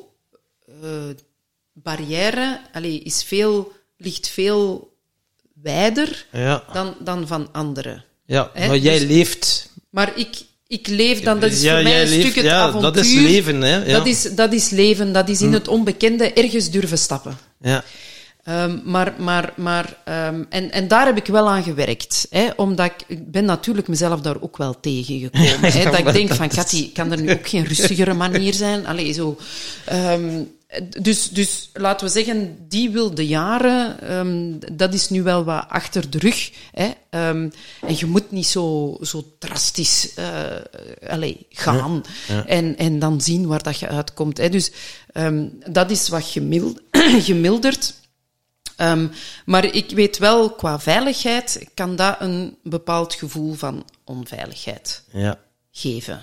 [1.83, 4.95] eh, allee, is veel, ligt veel
[5.61, 8.03] wijder Ja, dan, dan van anderen.
[8.25, 8.51] ja.
[8.55, 9.69] Maar jij dus- leeft...
[9.89, 12.59] Maar ik, ik leef dan, dat is ja, voor mij een leeft, stuk het ja,
[12.59, 12.93] avontuur.
[12.93, 13.75] dat is leven, hè?
[13.85, 13.97] Ja.
[13.97, 17.37] Dat, is, dat is leven, dat is in het onbekende ergens durven stappen.
[17.61, 17.83] ja.
[18.47, 22.27] Ehm, maar, maar, maar, ehm, en, en daar heb ik wel aan gewerkt.
[22.29, 25.71] Hè, omdat ik, ik ben natuurlijk mezelf daar ook wel tegengekomen.
[25.73, 28.85] hè, dat ik denk van, Cathy, kan er nu ook geen rustigere manier zijn?
[28.85, 29.37] Allee, zo.
[29.85, 30.43] Ehm,
[31.01, 36.17] dus, dus laten we zeggen, die wilde jaren, dat is nu wel wat achter de
[36.17, 36.51] rug.
[36.71, 37.51] Hè, en
[37.95, 40.13] je moet niet zo, zo drastisch
[41.07, 42.03] allee, gaan
[42.45, 44.37] En, en dan zien waar dat je uitkomt.
[44.37, 44.49] Hè.
[44.49, 44.71] Dus
[45.69, 46.81] dat is wat gemild,
[47.27, 47.95] gemilderd.
[48.77, 49.07] Ehm,
[49.45, 55.39] maar ik weet wel, qua veiligheid kan dat een bepaald gevoel van onveiligheid ja.
[55.71, 56.21] geven.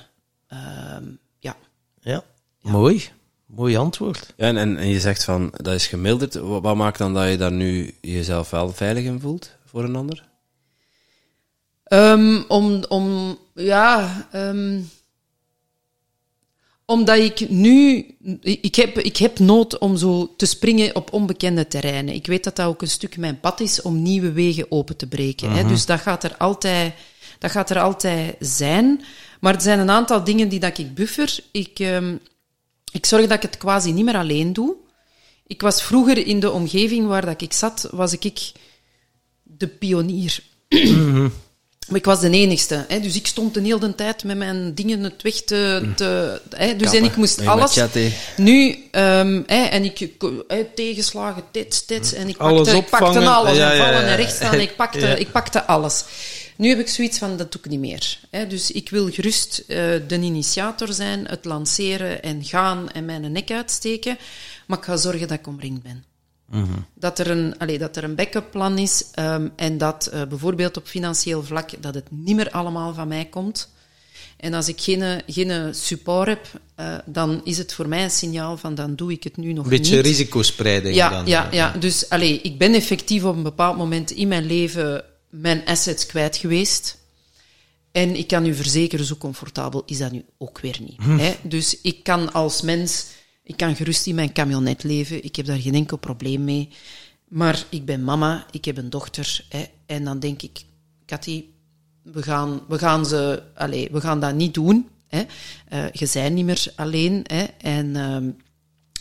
[0.49, 1.05] Ehm,
[1.39, 1.57] ja.
[2.01, 2.25] Ja.
[2.61, 3.09] Mooi.
[3.47, 4.33] Mooi antwoord.
[4.37, 6.35] Ja, en, en, en je zegt van, dat is gemilderd.
[6.35, 9.97] Wat, wat maakt dan dat je daar nu jezelf wel veilig in voelt voor een
[9.97, 10.29] ander?
[11.85, 14.81] Ehm, om, om, ja, ehm,
[16.87, 18.07] omdat ik nu,
[18.41, 22.15] ik heb, ik heb nood om zo te springen op onbekende terreinen.
[22.15, 25.07] Ik weet dat dat ook een stuk mijn pad is om nieuwe wegen open te
[25.07, 25.51] breken.
[25.51, 25.67] hè.
[25.67, 26.95] Dus dat gaat er altijd,
[27.39, 29.03] dat gaat er altijd zijn.
[29.41, 31.39] Maar er zijn een aantal dingen die dat ik buffer.
[31.53, 32.17] Ik, ehm,
[32.93, 34.77] ik zorg dat ik het quasi niet meer alleen doe.
[35.47, 38.53] Ik was vroeger in de omgeving waar dat ik zat, was ik
[39.43, 40.43] de pionier.
[41.89, 42.85] Maar ik was de enigste.
[42.89, 45.89] Hè, dus ik stond de hele tijd met mijn dingen het weg te...
[45.97, 47.81] te hè, dus en ik moest alles...
[48.37, 50.09] Nu, ehm, hè, en ik
[50.49, 53.33] hè, tegenslagen, dit, dit, en ik Alles pakte, ik pakte opvangen.
[53.33, 54.07] alles, Ja, en ja, vallen ja.
[54.09, 55.15] en rechts staan, ik pakte, Ja.
[55.15, 56.05] ik pakte alles.
[56.57, 58.19] Nu heb ik zoiets van, dat doe ik niet meer.
[58.31, 58.47] Hè.
[58.47, 59.77] Dus ik wil gerust eh,
[60.09, 64.19] de initiator zijn, het lanceren en gaan en mijn nek uitsteken,
[64.67, 66.05] maar ik ga zorgen dat ik omringd ben.
[66.95, 70.77] Dat er een, allee, dat er een backup plan is ehm, en dat eh, bijvoorbeeld
[70.77, 73.73] op financieel vlak dat het niet meer allemaal van mij komt.
[74.37, 78.57] En als ik geen, geen support heb, eh, dan is het voor mij een signaal
[78.57, 80.05] van dan doe ik het nu nog Een beetje niet.
[80.07, 81.27] risicospreiding Ja, dan.
[81.27, 81.71] ja, ja.
[81.73, 86.37] Dus allee, ik ben effectief op een bepaald moment in mijn leven mijn assets kwijt
[86.37, 86.99] geweest.
[87.93, 91.21] En ik kan u verzekeren, zo comfortabel is dat nu ook weer niet.
[91.21, 91.35] Hè?
[91.43, 93.07] Dus ik kan als mens,
[93.45, 95.25] ik kan gerust in mijn camionet leven.
[95.25, 96.69] Ik heb daar geen enkel probleem mee.
[97.29, 99.45] Maar ik ben mama, ik heb een dochter.
[99.49, 99.65] Hè?
[99.87, 100.61] En dan denk ik,
[101.07, 101.45] Cathy,
[102.03, 104.89] we gaan, we gaan, ze, allez, we gaan dat niet doen.
[105.09, 105.23] Hè?
[105.69, 107.25] Eh, je bent niet meer alleen.
[107.27, 107.45] Hè?
[107.59, 108.31] En, ehm,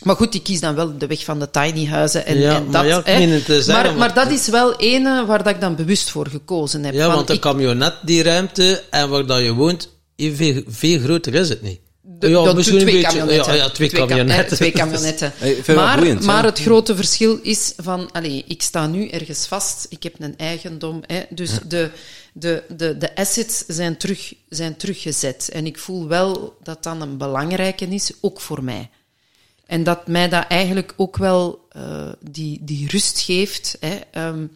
[0.02, 2.26] maar goed, ik kies dan wel de weg van de tiny huizen.
[2.26, 3.20] En, Ja, en maar dat, ja, hè.
[3.26, 6.10] het te zeggen, maar, maar- maar dat is wel ene waar dat ik dan bewust
[6.10, 6.94] voor gekozen heb.
[6.94, 10.98] Ja, Van, want een ik- camionet, die ruimte, en waar dat je woont, veel, veel
[11.00, 11.80] groter is het niet.
[12.24, 13.34] De- ja, misschien twee een beetje-.
[13.34, 14.00] Ja, ja twee, twee.
[15.38, 18.62] Hey, ik vind het wel maar boeiend, maar het grote verschil is van, allee, ik
[18.62, 21.90] sta nu ergens vast, ik heb een eigendom, hè, dus de,
[22.32, 25.48] de, de, de assets zijn, terug, zijn teruggezet.
[25.52, 28.90] En ik voel wel dat dat een belangrijke is, ook voor mij.
[29.66, 33.76] En dat mij dat eigenlijk ook wel eh, die, die rust geeft.
[33.80, 34.50] Hè, ehm, Een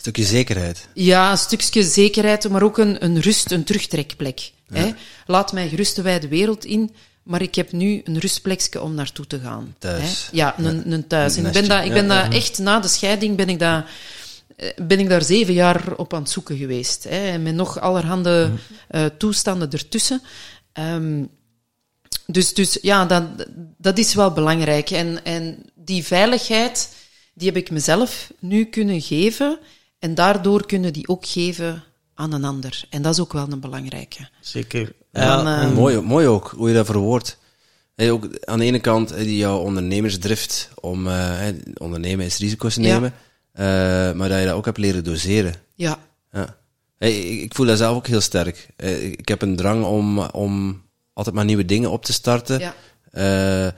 [0.00, 0.88] stukje zekerheid.
[0.94, 4.50] ja, een stukje zekerheid, maar ook een, een rust, een terugtrekplek.
[4.72, 4.90] Hè?
[5.26, 6.94] Laat mij gerust de wijde wereld in,
[7.28, 9.74] maar ik heb nu een rustplekje om naartoe te gaan.
[9.78, 10.28] Thuis.
[10.30, 10.36] Hè?
[10.36, 11.36] Ja, een, een thuis.
[11.36, 13.84] En ik ben, dat, ik ben dat echt, na de scheiding ben ik, dat,
[14.56, 17.04] eh, ben ik daar zeven jaar op aan het zoeken geweest.
[17.04, 17.38] Hè?
[17.38, 18.50] Met nog allerhande
[18.88, 20.22] eh, toestanden ertussen.
[20.72, 21.24] Ehm,
[22.26, 23.24] dus, dus ja, dat,
[23.78, 24.90] dat is wel belangrijk.
[24.90, 26.94] En, en die veiligheid,
[27.34, 29.58] die heb ik mezelf nu kunnen geven.
[29.98, 31.84] En daardoor kunnen die ook geven
[32.14, 32.84] aan een ander.
[32.90, 34.28] En dat is ook wel een belangrijke.
[34.40, 34.92] Zeker.
[35.12, 37.38] Ja, eh, en- Mooi, mooi ook, hoe je dat verwoordt.
[37.94, 42.38] Hey, ook aan de ene kant hey, die jouw ondernemersdrift om eh, hey, ondernemen is
[42.38, 42.80] risico's Ja.
[42.80, 43.14] nemen,
[43.52, 43.64] eh,
[44.12, 45.54] maar dat je dat ook hebt leren doseren.
[45.74, 45.98] Ja,
[46.32, 46.56] Ja.
[46.98, 48.68] Hey, ik, ik voel dat zelf ook heel sterk.
[48.76, 50.82] Eh, ik, heb een drang om, om
[51.12, 52.58] altijd maar nieuwe dingen op te starten.
[52.58, 52.74] ja,
[53.10, 53.72] Eh,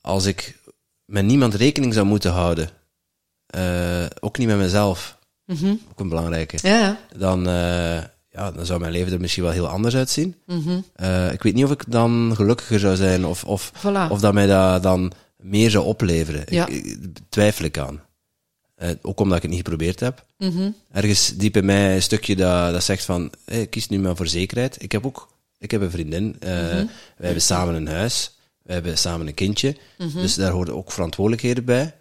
[0.00, 0.58] als ik
[1.04, 2.68] met niemand rekening zou moeten houden,
[3.46, 5.74] eh, ook niet met mezelf, Mhm.
[5.90, 7.98] ook een belangrijke, ja, dan, eh,
[8.36, 10.34] ja, dan zou mijn leven er misschien wel heel anders uitzien.
[10.46, 10.80] Mhm.
[10.94, 14.10] Eh, ik weet niet of ik dan gelukkiger zou zijn of, of, Voilà.
[14.10, 16.42] of dat mij dat dan meer zou opleveren.
[16.48, 16.66] Ja.
[16.66, 16.98] Ik, ik-
[17.28, 18.00] twijfel ik aan.
[18.74, 20.24] Eh, ook omdat ik het niet geprobeerd heb.
[20.38, 20.70] Mhm.
[20.92, 24.26] Ergens diep in mij een stukje dat, dat zegt van, hey, kies nu maar voor
[24.28, 24.82] zekerheid.
[24.82, 26.46] Ik heb ook, ik heb een vriendin, Mhm.
[26.46, 26.86] wij
[27.16, 29.76] hebben samen een huis, wij hebben samen een kindje,
[30.14, 31.94] dus daar horen ook verantwoordelijkheden bij.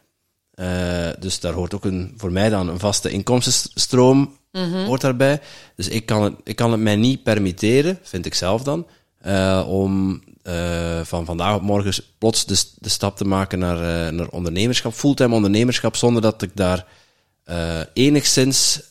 [1.20, 4.86] Dus daar hoort ook een, voor mij dan een vaste inkomstenstroom Mhm.
[4.86, 5.42] hoort daarbij.
[5.76, 8.88] Dus ik kan, het, ik kan het mij niet permitteren, vind ik zelf dan,
[9.18, 14.12] eh, om eh, van vandaag op morgen plots de, de stap te maken naar, eh,
[14.12, 16.88] naar ondernemerschap, fulltime ondernemerschap, zonder dat ik daar
[17.94, 18.82] enigszins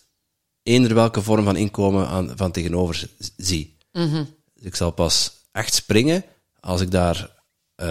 [0.62, 3.76] eender welke vorm van inkomen aan, van tegenover zie.
[3.92, 4.24] Mhm.
[4.54, 6.24] Dus ik zal pas echt springen
[6.60, 7.30] als ik daar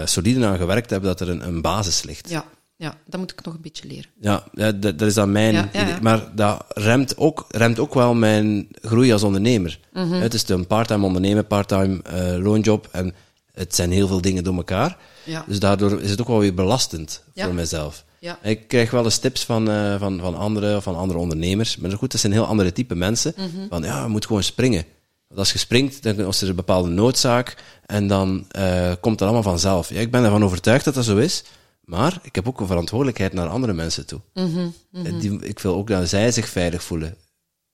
[0.05, 2.29] solide aan gewerkt heb, dat er een, een basis ligt.
[2.29, 2.45] ja,
[2.83, 4.09] ja, dat moet ik nog een beetje leren.
[4.19, 5.87] Ja, dat, dat is dan mijn Ja, ja, ja.
[5.87, 6.01] idee.
[6.01, 9.79] Maar dat remt ook, remt ook wel mijn groei als ondernemer.
[9.93, 10.13] Mhm.
[10.13, 13.13] Het is een part-time ondernemen, part-time eh, loonjob en
[13.53, 14.97] het zijn heel veel dingen door elkaar.
[15.23, 15.43] Ja.
[15.47, 18.05] Dus daardoor is het ook wel weer belastend voor mezelf.
[18.41, 21.77] Ik krijg wel eens tips van, eh, van, van anderen, van andere ondernemers.
[21.77, 23.33] Maar goed, dat zijn heel andere type mensen.
[23.37, 23.67] Mhm.
[23.69, 24.85] Van ja, je moet gewoon springen.
[25.27, 27.55] Want als je springt, dan is er een bepaalde noodzaak.
[27.85, 29.91] En dan eh, komt dat allemaal vanzelf.
[29.91, 31.43] Ik ben ervan overtuigd dat dat zo is.
[31.83, 34.21] Maar ik heb ook een verantwoordelijkheid naar andere mensen toe.
[34.33, 34.67] Mhm.
[34.91, 37.17] En Die, ik wil ook dat zij zich veilig voelen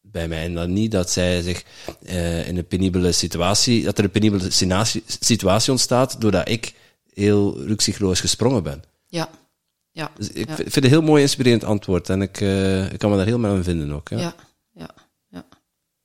[0.02, 0.44] bij mij.
[0.44, 1.64] En dan niet dat zij zich
[2.04, 4.50] eh, in een penibele situatie, dat er een penibele
[5.20, 6.74] situatie, ontstaat doordat ik
[7.14, 8.84] heel rukzichtloos gesprongen ben.
[9.06, 9.30] Ja,
[9.92, 10.56] ja, Dus ik ja.
[10.56, 13.40] vind het een heel mooi inspirerend antwoord en ik, eh, ik kan me daar heel
[13.40, 14.10] mee aan vinden ook.
[14.10, 14.18] Ja.
[14.18, 14.34] ja,
[14.74, 14.90] ja,
[15.28, 15.46] ja.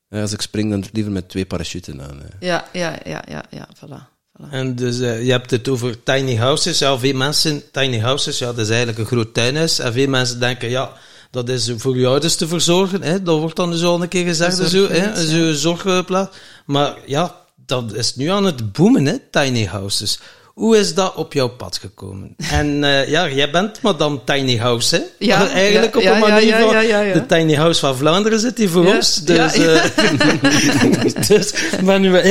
[0.08, 2.22] Ja, als ik spring, dan liever met twee parachuten aan.
[2.40, 4.13] Ja, ja, ja, ja, ja, voilà.
[4.36, 4.50] Voilà.
[4.50, 6.78] En dus eh, je hebt het over tiny houses.
[6.78, 9.78] Ja, veel mensen, tiny houses, ja, dat is eigenlijk een groot tuinhuis.
[9.78, 10.92] En veel mensen denken, ja,
[11.30, 13.02] dat is voor je ouders te verzorgen.
[13.02, 13.22] Hè?
[13.22, 14.58] Dat wordt dan al een keer gezegd.
[14.58, 15.26] Een Zo, hè?
[15.26, 16.36] Zo'n zorgplaats.
[16.64, 17.36] Maar ja,
[17.66, 20.18] dat is nu aan het boomen, hè, tiny houses.
[20.54, 22.34] Hoe is dat op jouw pad gekomen?
[22.50, 25.02] En eh, ja, jij bent madame Tiny House, hè?
[25.18, 26.72] Ja, Eigenlijk ja, op ja, een manier ja, ja, van...
[26.74, 27.12] ja, ja, ja.
[27.12, 29.22] De Tiny House van Vlaanderen zit hier voor Ja, ons.
[29.24, 31.52] ja, Dus, eh, dus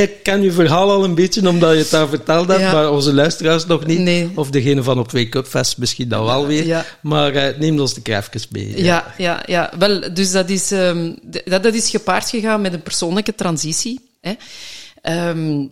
[0.02, 2.72] ik ken uw verhaal al een beetje, omdat je het daar verteld hebt, Ja.
[2.72, 3.98] maar onze luisteraars nog niet.
[3.98, 4.30] Nee.
[4.34, 6.66] Of degene van op Wake Up Fest misschien dan wel weer.
[6.66, 6.84] Ja.
[7.00, 8.82] Maar eh, neem ons de even mee.
[8.84, 9.72] Ja, ja, ja.
[9.78, 11.12] Wel, dus dat is, ehm,
[11.44, 14.00] dat, dat is gepaard gegaan met een persoonlijke transitie.
[14.20, 14.32] Hè.
[15.02, 15.66] Ehm,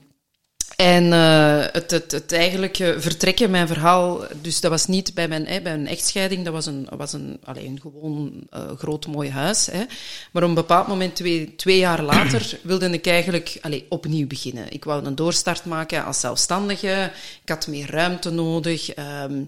[0.82, 5.46] en eh, het, het, het eigenlijke vertrekken, mijn verhaal, dus dat was niet bij mijn,
[5.46, 9.30] hè, bij een echtscheiding, dat was een, was een, allee, een gewoon eh, groot mooi
[9.30, 9.66] huis.
[9.66, 9.84] Hè.
[10.30, 14.72] Maar op een bepaald moment, twee, twee jaar later, wilde ik eigenlijk allee, opnieuw beginnen.
[14.72, 17.10] Ik wou een doorstart maken als zelfstandige,
[17.42, 18.90] ik had meer ruimte nodig.
[18.90, 19.42] ehm,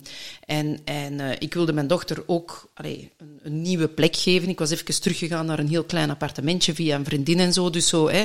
[0.46, 3.10] en en eh, ik wilde mijn dochter ook een,
[3.42, 4.48] een nieuwe plek geven.
[4.48, 7.70] Ik was even teruggegaan naar een heel klein appartementje via een vriendin en zo.
[7.70, 8.24] Dus zo hè.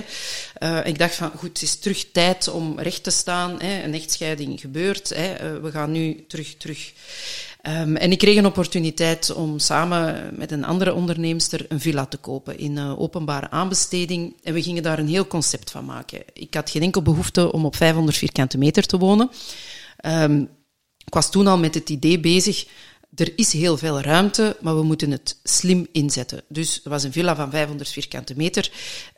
[0.54, 3.62] Eh, ik dacht van, goed, het is terug tijd om recht te staan.
[3.62, 3.84] Hè.
[3.84, 5.10] Een echtscheiding gebeurt.
[5.10, 5.34] Hè.
[5.34, 6.91] Eh, we gaan nu terug, terug.
[7.62, 12.18] Ehm, en ik kreeg een opportuniteit om samen met een andere onderneemster een villa te
[12.18, 14.34] kopen in eh, openbare aanbesteding.
[14.44, 16.22] En we gingen daar een heel concept van maken.
[16.34, 19.30] Ik had geen enkel behoefte om op 500 vierkante meter te wonen.
[19.98, 20.44] Ehm,
[21.10, 22.65] ik was toen al met het idee bezig.
[23.15, 26.41] Er is heel veel ruimte, maar we moeten het slim inzetten.
[26.48, 28.72] Dus er was een villa van 500 vierkante meter.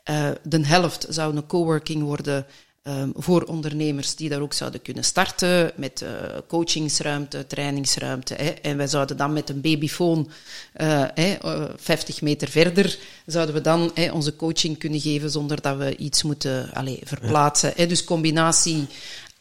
[0.04, 2.46] Eh, de helft zou een coworking worden
[2.82, 5.72] ehm, voor ondernemers die daar ook zouden kunnen starten.
[5.76, 6.10] Met eh,
[6.48, 8.34] coachingsruimte, trainingsruimte.
[8.34, 8.48] Hè.
[8.48, 10.30] En wij zouden dan met een babyfoon
[10.72, 15.60] eh, hè, eh, 50 meter verder zouden we dan hè, onze coaching kunnen geven zonder
[15.60, 17.88] dat we iets moeten allee, verplaatsen.
[17.88, 18.86] Dus combinatie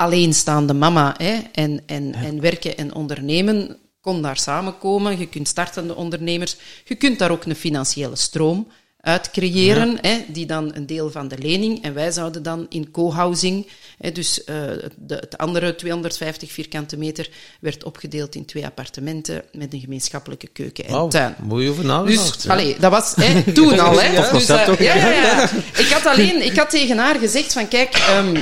[0.01, 5.19] alleenstaande mama hè, en, en, en werken en ondernemen kon daar samenkomen.
[5.19, 6.55] Je kunt startende ondernemers,
[6.85, 8.67] je kunt daar ook een financiële stroom
[9.01, 12.91] uit creëren, hè, die dan een deel van de lening, en wij zouden dan in
[12.91, 13.67] co-housing,
[13.97, 14.55] hè, dus eh,
[14.97, 17.29] de, het andere 250 vierkante meter
[17.59, 21.35] werd opgedeeld in twee appartementen met een gemeenschappelijke keuken en tuin.
[21.43, 22.41] mooi over nagedacht.
[22.41, 24.01] Dus, allee, dat was hè, toen al.
[24.01, 24.31] Hè.
[24.31, 25.49] Dus, eh, ja, ja.
[25.77, 28.35] Ik had alleen, ik had tegen haar gezegd van, kijk, ehm,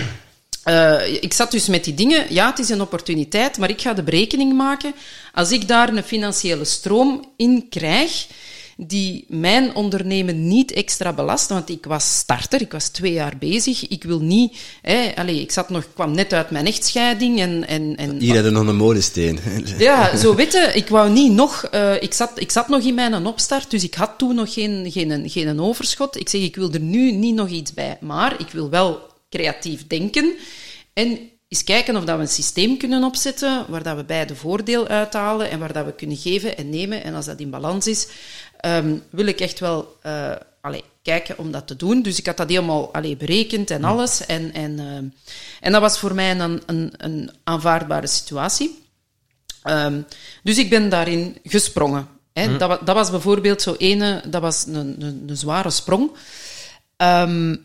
[0.64, 2.26] eh, ik zat dus met die dingen.
[2.34, 4.94] Ja, het is een opportuniteit, maar ik ga de berekening maken.
[5.34, 8.28] Als ik daar een financiële stroom in krijg,
[8.88, 13.88] die mijn ondernemen niet extra belast, want ik was starter, ik was twee jaar bezig.
[13.88, 17.96] Ik wil niet, hè, allee, ik zat nog, kwam net uit mijn echtscheiding en, en,
[17.96, 19.40] en Hier hadden nog een molensteen.
[19.78, 20.76] ja, zo weten.
[20.76, 21.64] Ik wou niet nog...
[21.64, 24.92] eh, ik, zat, ik zat nog in mijn opstart, dus ik had toen nog geen,
[24.92, 26.20] geen, geen overschot.
[26.20, 27.98] Ik zeg, ik wil er nu niet nog iets bij.
[28.02, 30.34] Maar ik wil wel creatief denken.
[30.94, 34.88] En eens kijken of dat we een systeem kunnen opzetten waar dat we beide voordeel
[34.88, 37.04] uithalen en waar dat we kunnen geven en nemen.
[37.04, 38.08] En als dat in balans is,
[38.60, 40.32] ehm, wil ik echt wel eh,
[40.62, 42.02] allee, kijken om dat te doen.
[42.02, 44.26] Dus ik had dat helemaal allee, berekend en alles.
[44.26, 45.04] En, en, ehm,
[45.62, 48.84] en dat was voor mij een, een, een aanvaardbare situatie.
[49.64, 50.02] Ehm,
[50.44, 52.08] dus ik ben daarin gesprongen.
[52.34, 52.58] Hè.
[52.58, 56.12] Dat, wa- dat was bijvoorbeeld zo ene, dat was een, een, een zware sprong.
[56.98, 57.56] Ehm,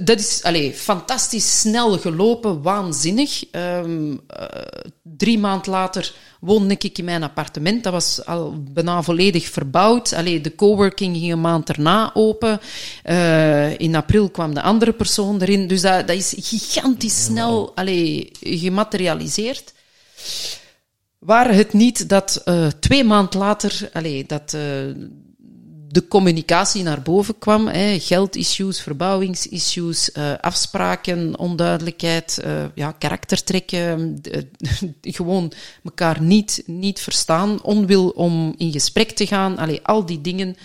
[0.00, 3.50] dat is allee, fantastisch snel gelopen, waanzinnig.
[3.50, 4.46] Ehm, eh,
[5.02, 7.84] drie maand later woonde ik in mijn appartement.
[7.84, 10.12] Dat was al bijna volledig verbouwd.
[10.12, 12.60] Allee, de coworking ging een maand erna open.
[13.02, 15.66] Eh, in april kwam de andere persoon erin.
[15.66, 19.72] Dus dat, dat is gigantisch snel allee, gematerialiseerd.
[21.18, 24.56] Waar het niet dat eh, twee maand later allee, dat,
[25.92, 27.66] de communicatie naar boven kwam.
[27.66, 34.18] Hè, geldissues, verbouwingsissues, eh, afspraken, onduidelijkheid, eh, ja, karaktertrekken.
[34.22, 34.40] eh,
[35.16, 35.52] gewoon
[35.84, 39.58] elkaar niet, niet verstaan, onwil om in gesprek te gaan.
[39.58, 40.56] Allee, al die dingen.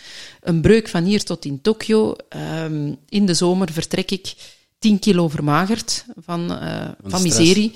[0.41, 2.15] Een breuk van hier tot in Tokio.
[2.29, 4.33] Ehm, in de zomer vertrek ik
[4.79, 6.59] 10 kilo vermagerd van,
[7.03, 7.71] van, miserie.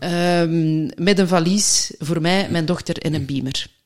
[0.00, 3.77] Ehm, met een valies voor mij, mijn dochter en een beamer.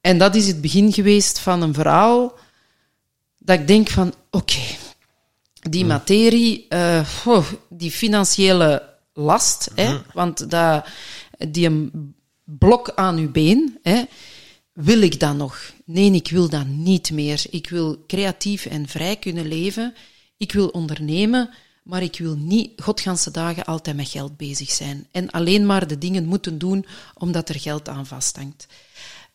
[0.00, 2.38] En dat is het begin geweest van een verhaal
[3.38, 4.60] dat ik denk van, oké,
[5.52, 10.86] die materie, eh, oh, die financiële last, hè, want dat,
[11.48, 12.14] die een
[12.44, 14.02] blok aan uw been, hè,
[14.72, 15.72] wil ik dat nog?
[15.84, 17.44] Nee, ik wil dat niet meer.
[17.50, 19.94] Ik wil creatief en vrij kunnen leven.
[20.36, 21.50] Ik wil ondernemen,
[21.82, 25.06] maar ik wil niet godganse dagen altijd met geld bezig zijn.
[25.10, 28.66] En alleen maar de dingen moeten doen omdat er geld aan vasthangt.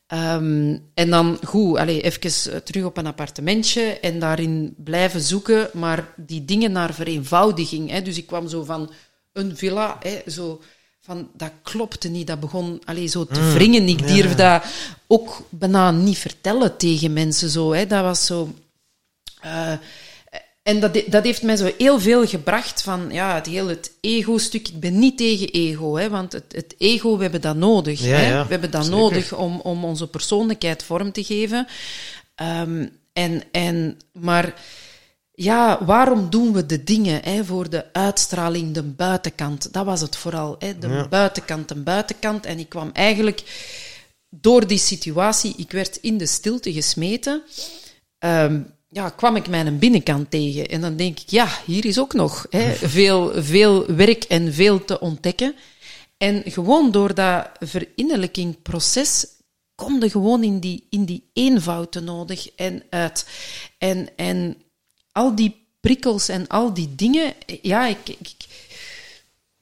[0.08, 5.70] Ehm, en dan, goed, allez, even eh, terug op een appartementje en daarin blijven zoeken,
[5.74, 7.90] maar die dingen naar vereenvoudiging.
[7.90, 8.02] Hè.
[8.02, 8.92] Dus ik kwam zo van
[9.34, 10.62] een villa, hè, zo
[11.02, 13.88] van, dat klopte niet, dat begon allez, zo te wringen.
[13.88, 14.64] Ik durf dat
[15.08, 17.50] ook bijna niet vertellen tegen mensen.
[17.50, 17.88] Zo, hè.
[17.88, 18.54] Dat was zo...
[19.42, 19.74] eh,
[20.64, 24.68] En dat, dat heeft mij zo heel veel gebracht van ja, het hele het ego-stuk.
[24.68, 28.00] Ik ben niet tegen ego, hè, want het, het ego, we hebben dat nodig.
[28.00, 28.30] Ja, hè?
[28.30, 29.00] ja, we hebben dat zeker.
[29.00, 31.68] nodig om, om onze persoonlijkheid vorm te geven.
[32.36, 34.62] Ehm, en, en, maar
[35.32, 39.74] ja, waarom doen we de dingen hè, voor de uitstraling, de buitenkant?
[39.74, 40.56] Dat was het vooral.
[40.60, 42.46] Hè, de buitenkant, de buitenkant.
[42.46, 43.44] En ik kwam eigenlijk
[44.30, 47.44] door die situatie, ik werd in de stilte gesmeten.
[48.20, 48.62] Ehm,
[48.94, 50.68] ja, kwam ik mijn binnenkant tegen.
[50.68, 54.86] En dan denk ik, ja, hier is ook nog hè, veel, veel werk en veel
[54.86, 55.56] te ontdekken.
[56.18, 59.26] En gewoon door dat verinnerlijkingproces
[59.76, 63.26] kom je gewoon in die, in die eenvoud te nodig en uit.
[63.78, 64.58] En, en
[65.12, 68.52] al die prikkels en al die dingen, ja, ik, ik, ik-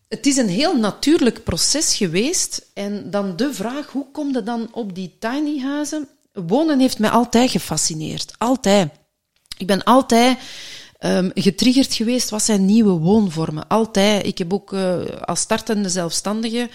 [0.08, 2.66] het is een heel natuurlijk proces geweest.
[2.74, 6.08] En dan de vraag, hoe kom je dan op die tiny huizen?
[6.34, 8.34] Wonen heeft mij altijd gefascineerd.
[8.38, 8.90] Altijd.
[9.58, 10.38] Ik ben altijd
[11.00, 12.30] ehm, getriggerd geweest.
[12.30, 13.68] Wat zijn nieuwe woonvormen?
[13.68, 14.26] Altijd.
[14.26, 16.70] Ik heb ook eh, als startende zelfstandige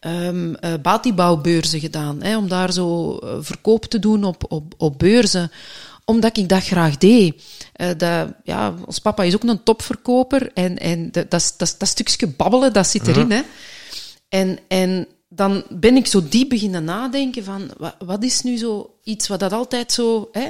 [0.00, 2.22] ehm eh, batibouwbeurzen gedaan.
[2.22, 5.50] Hè, om daar zo eh, verkoop te doen op, op, op beurzen
[6.04, 7.42] omdat ik dat graag deed.
[7.96, 10.50] Dat, ja, ons papa is ook een topverkoper.
[10.54, 13.30] En, en dat, dat, is- dat, stukje babbelen, dat zit erin.
[13.30, 13.40] Hè.
[14.28, 17.70] En, en dan ben ik zo diep beginnen nadenken van...
[17.78, 20.28] Wat, wat is nu zo iets wat dat altijd zo...
[20.32, 20.48] Hè?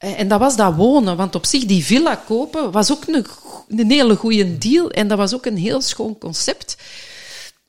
[0.00, 1.16] Eh, En dat was dat wonen.
[1.16, 3.26] Want op zich, die villa kopen, was ook een,
[3.68, 4.90] een hele goede deal.
[4.90, 6.76] En dat was ook een heel schoon concept.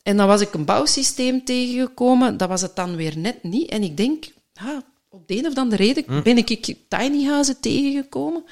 [0.04, 2.38] En dan was ik een bouwsysteem tegengekomen.
[2.38, 3.70] Dat was het dan weer net niet.
[3.70, 7.60] En ik denk, ja, op de een of andere reden ben ik ik tiny huizen
[7.60, 8.44] tegengekomen.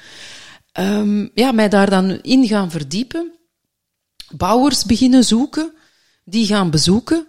[0.72, 3.32] Ehm, ja, mij daar dan in gaan verdiepen.
[4.36, 5.72] Bouwers beginnen zoeken,
[6.24, 7.26] die gaan bezoeken.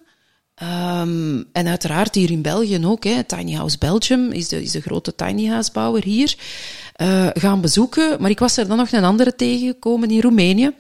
[0.61, 3.03] Ehm, en uiteraard hier in België ook.
[3.03, 3.23] Hè.
[3.23, 6.35] Tiny House Belgium is de, is de grote tiny house bouwer hier.
[6.95, 8.21] eh, gaan bezoeken.
[8.21, 10.71] Maar ik was er dan nog een andere tegengekomen in Roemenië.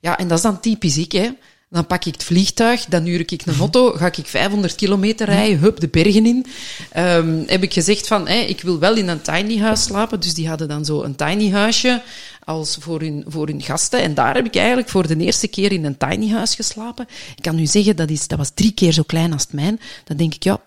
[0.00, 1.28] Ja, en dat is dan typisch ik, hè.
[1.68, 5.58] Dan pak ik het vliegtuig, dan huur ik een auto, ga ik 500 kilometer rijden,
[5.58, 6.46] hup, de bergen in.
[6.90, 10.20] Ehm, heb ik gezegd van, ik wil wel in een tiny huis slapen.
[10.20, 12.02] Dus die hadden dan zo een tiny huisje
[12.50, 14.00] als voor hun, voor hun gasten.
[14.00, 17.06] En daar heb ik eigenlijk voor de eerste keer in een tiny huis geslapen.
[17.36, 19.80] Ik kan nu zeggen, dat, is, dat was drie keer zo klein als het mijn.
[20.04, 20.60] Dan denk ik, ja,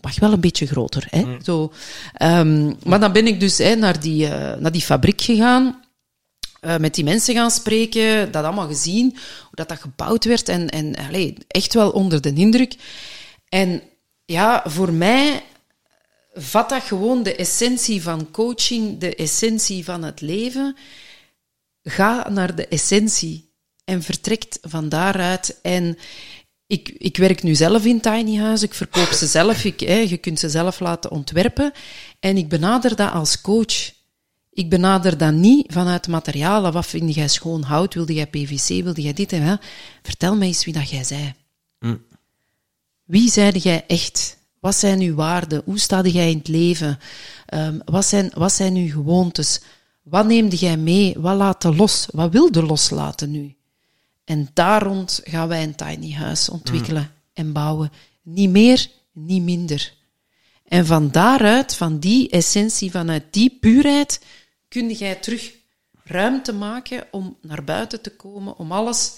[0.00, 1.06] mag wel een beetje groter.
[1.10, 1.36] Hè?
[1.42, 1.72] Zo,
[2.12, 5.80] ehm, maar dan ben ik dus hè, naar, die, eh, naar die fabriek gegaan
[6.60, 10.68] eh, met die mensen gaan spreken, dat allemaal gezien, hoe dat, dat gebouwd werd en,
[10.68, 12.74] en allee, echt wel onder de indruk.
[13.48, 13.82] En
[14.24, 15.42] ja, voor mij
[16.34, 20.76] vat dat gewoon de essentie van coaching, de essentie van het leven.
[21.82, 23.52] Ga naar de essentie
[23.84, 25.60] en vertrekt van daaruit.
[25.62, 25.98] En
[26.66, 30.16] ik, ik werk nu zelf in tiny huizen, ik verkoop ze zelf, ik, hè, je
[30.16, 31.72] kunt ze zelf laten ontwerpen.
[32.20, 33.92] En ik benader dat als coach.
[34.50, 36.72] Ik benader dat niet vanuit materialen.
[36.72, 37.94] Wat vind jij schoon hout?
[37.94, 38.82] Wilde jij PVC?
[38.82, 39.60] Wilde jij dit en?
[40.02, 41.34] Vertel mij eens wie dat jij zei.
[43.04, 44.38] Wie zeide jij echt?
[44.60, 45.62] Wat zijn uw waarden?
[45.64, 46.98] Hoe sta jij in het leven?
[47.46, 49.60] Ehm, wat, zijn, wat zijn uw gewoontes?
[50.02, 51.14] Wat neemde jij mee?
[51.18, 52.06] Wat laat je los?
[52.10, 53.56] Wat wilde loslaten nu?
[54.24, 57.92] En daar rond gaan wij een tiny huis ontwikkelen en bouwen.
[58.22, 59.94] Niet meer, niet minder.
[60.64, 64.24] En van daaruit, van die essentie, vanuit die puurheid,
[64.68, 65.52] kun jij terug
[66.04, 69.12] ruimte maken om naar buiten te komen, om alles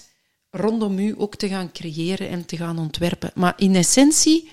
[0.49, 3.31] rondom u ook te gaan creëren en te gaan ontwerpen.
[3.35, 4.49] Maar in essentie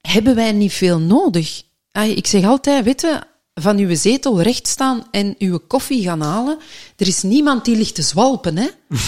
[0.00, 1.62] hebben wij niet veel nodig.
[1.92, 3.22] Ik zeg altijd, weet je,
[3.54, 6.58] van uw zetel recht staan en uw koffie gaan halen.
[6.96, 8.66] Er is niemand die ligt te zwalpen, hè?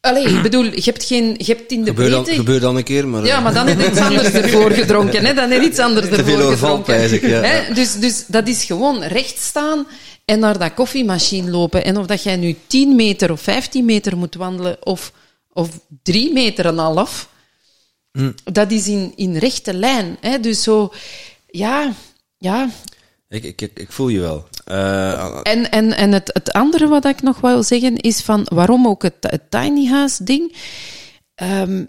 [0.00, 2.40] Allee, ik bedoel, je hebt, geen, je hebt in de Gebeurt dan, breedte...
[2.40, 3.24] gebeurt dan een keer, maar...
[3.24, 5.24] Ja, maar dan heb je iets anders ervoor gedronken.
[5.24, 5.34] Hè?
[5.34, 7.28] Dan heb je iets anders Te veel ervoor gedronken.
[7.28, 7.40] ja.
[7.40, 7.74] Hè?
[7.74, 9.86] Dus, dus dat is gewoon recht staan
[10.24, 11.84] en naar dat koffiemachine lopen.
[11.84, 15.12] En of dat jij nu 10 meter of 15 meter moet wandelen of,
[15.52, 15.68] of
[16.02, 17.28] 3 meter en een half,
[18.52, 20.16] dat is in, in rechte lijn.
[20.20, 20.40] Hè?
[20.40, 20.92] Dus zo,
[21.50, 21.92] ja,
[22.38, 22.70] ja.
[23.34, 24.48] Ik, ik, ik, voel je wel.
[24.64, 28.86] Eh, En, en, en het, het andere wat ik nog wil zeggen is van waarom
[28.86, 30.56] ook het, het tiny house ding.
[31.34, 31.84] Ehm,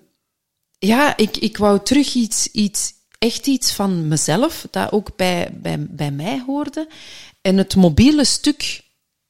[0.80, 5.86] ja, ik, ik wou terug iets, iets, echt iets van mezelf, dat ook bij, bij,
[5.90, 6.88] bij mij hoorde.
[7.42, 8.84] En het mobiele stuk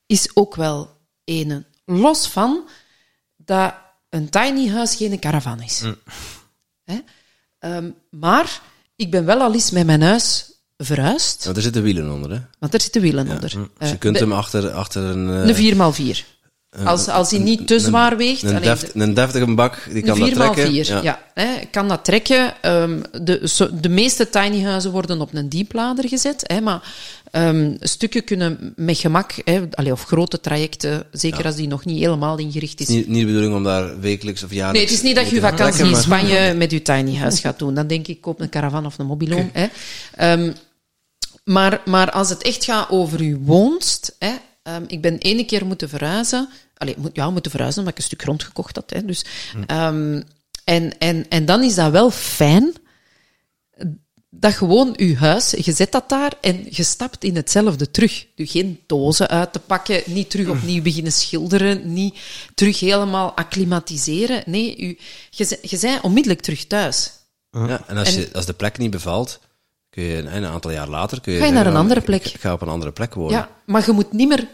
[0.05, 0.89] is ook wel
[1.23, 1.65] ene.
[1.85, 2.67] Los van
[3.37, 3.73] dat
[4.09, 5.83] een tiny house geen caravan is.
[6.83, 6.99] Hè?
[7.59, 8.61] Ehm, maar
[8.95, 12.38] ik ben wel al eens met mijn huis verhuisd, want er zitten wielen onder, hè?
[12.60, 13.39] want er zitten wielen onder.
[13.41, 15.30] Dus je Eh, kunt de- hem achter, achter een...
[15.30, 15.76] eh, een
[16.15, 16.34] 4x4.
[16.85, 18.43] Als, als hij niet te zwaar weegt.
[18.43, 21.03] Een, deft, een deftige bak, die kan dat een 4x4, trekken.
[21.03, 21.19] ja.
[21.34, 22.53] hè, kan dat trekken.
[22.61, 26.81] Ehm, de, de meeste tiny huizen worden op een dieplader gezet, hè, maar
[27.31, 31.99] ehm, stukken kunnen met gemak, hè, allee, of grote trajecten, zeker als die nog niet
[31.99, 32.88] helemaal ingericht is.
[32.88, 34.77] Niet, niet de bedoeling om daar wekelijks of jaarlijks...
[34.80, 37.73] Nee, het is niet dat je vakantie in Spanje met je tiny house gaat doen.
[37.73, 39.49] Dan denk ik, koop een caravan of een mobiloom.
[39.53, 39.68] Hè.
[40.15, 40.52] Ehm,
[41.45, 44.15] maar, maar als het echt gaat over uw woonst...
[44.19, 46.49] Hè, ehm, ik ben ene keer moeten verhuizen.
[46.77, 48.89] Allee, moet, ja, moeten verhuizen, omdat ik een stuk grond gekocht had.
[48.89, 49.26] Hè, dus,
[49.67, 50.22] ehm,
[50.63, 52.73] en, en, en dan is dat wel fijn
[54.39, 58.26] dat gewoon uw huis, je zet dat daar en je stapt in hetzelfde terug.
[58.35, 62.15] Dus geen dozen uit te pakken, niet terug opnieuw beginnen schilderen, niet
[62.55, 64.43] terug helemaal acclimatiseren.
[64.45, 64.97] Nee, u,
[65.30, 67.11] je, je bent onmiddellijk terug thuis.
[67.51, 69.39] Ja, en als, je, als de plek niet bevalt,
[69.95, 71.22] kun je een, aantal jaar later...
[71.22, 72.26] Kun je Ga je zeggen, naar een andere plek.
[72.26, 73.31] Ik, ik ga op een andere plek wonen.
[73.31, 74.47] Ja, maar je moet niet meer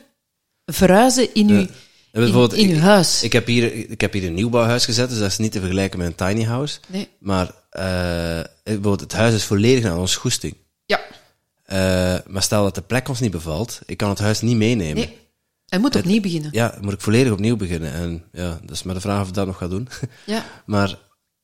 [0.66, 1.68] verhuizen in uw,
[2.12, 3.24] Ja, in, uw huis.
[3.24, 6.00] Ik heb, hier, ik heb hier een nieuwbouwhuis gezet, dus dat is niet te vergelijken
[6.00, 6.80] met een tiny house.
[6.88, 7.10] Nee.
[7.20, 7.52] Maar
[8.64, 10.56] bijvoorbeeld het huis is volledig naar ons goesting.
[10.86, 11.00] Ja,
[11.64, 14.96] Eh, maar stel dat de plek ons niet bevalt, ik kan het huis niet meenemen.
[14.96, 15.20] nee.
[15.66, 16.50] Hij moet opnieuw beginnen.
[16.54, 17.94] Ja, moet ik volledig opnieuw beginnen.
[17.94, 19.88] En ja, dat is maar de vraag of ik dat nog ga doen.
[20.26, 20.46] Ja.
[20.66, 20.98] maar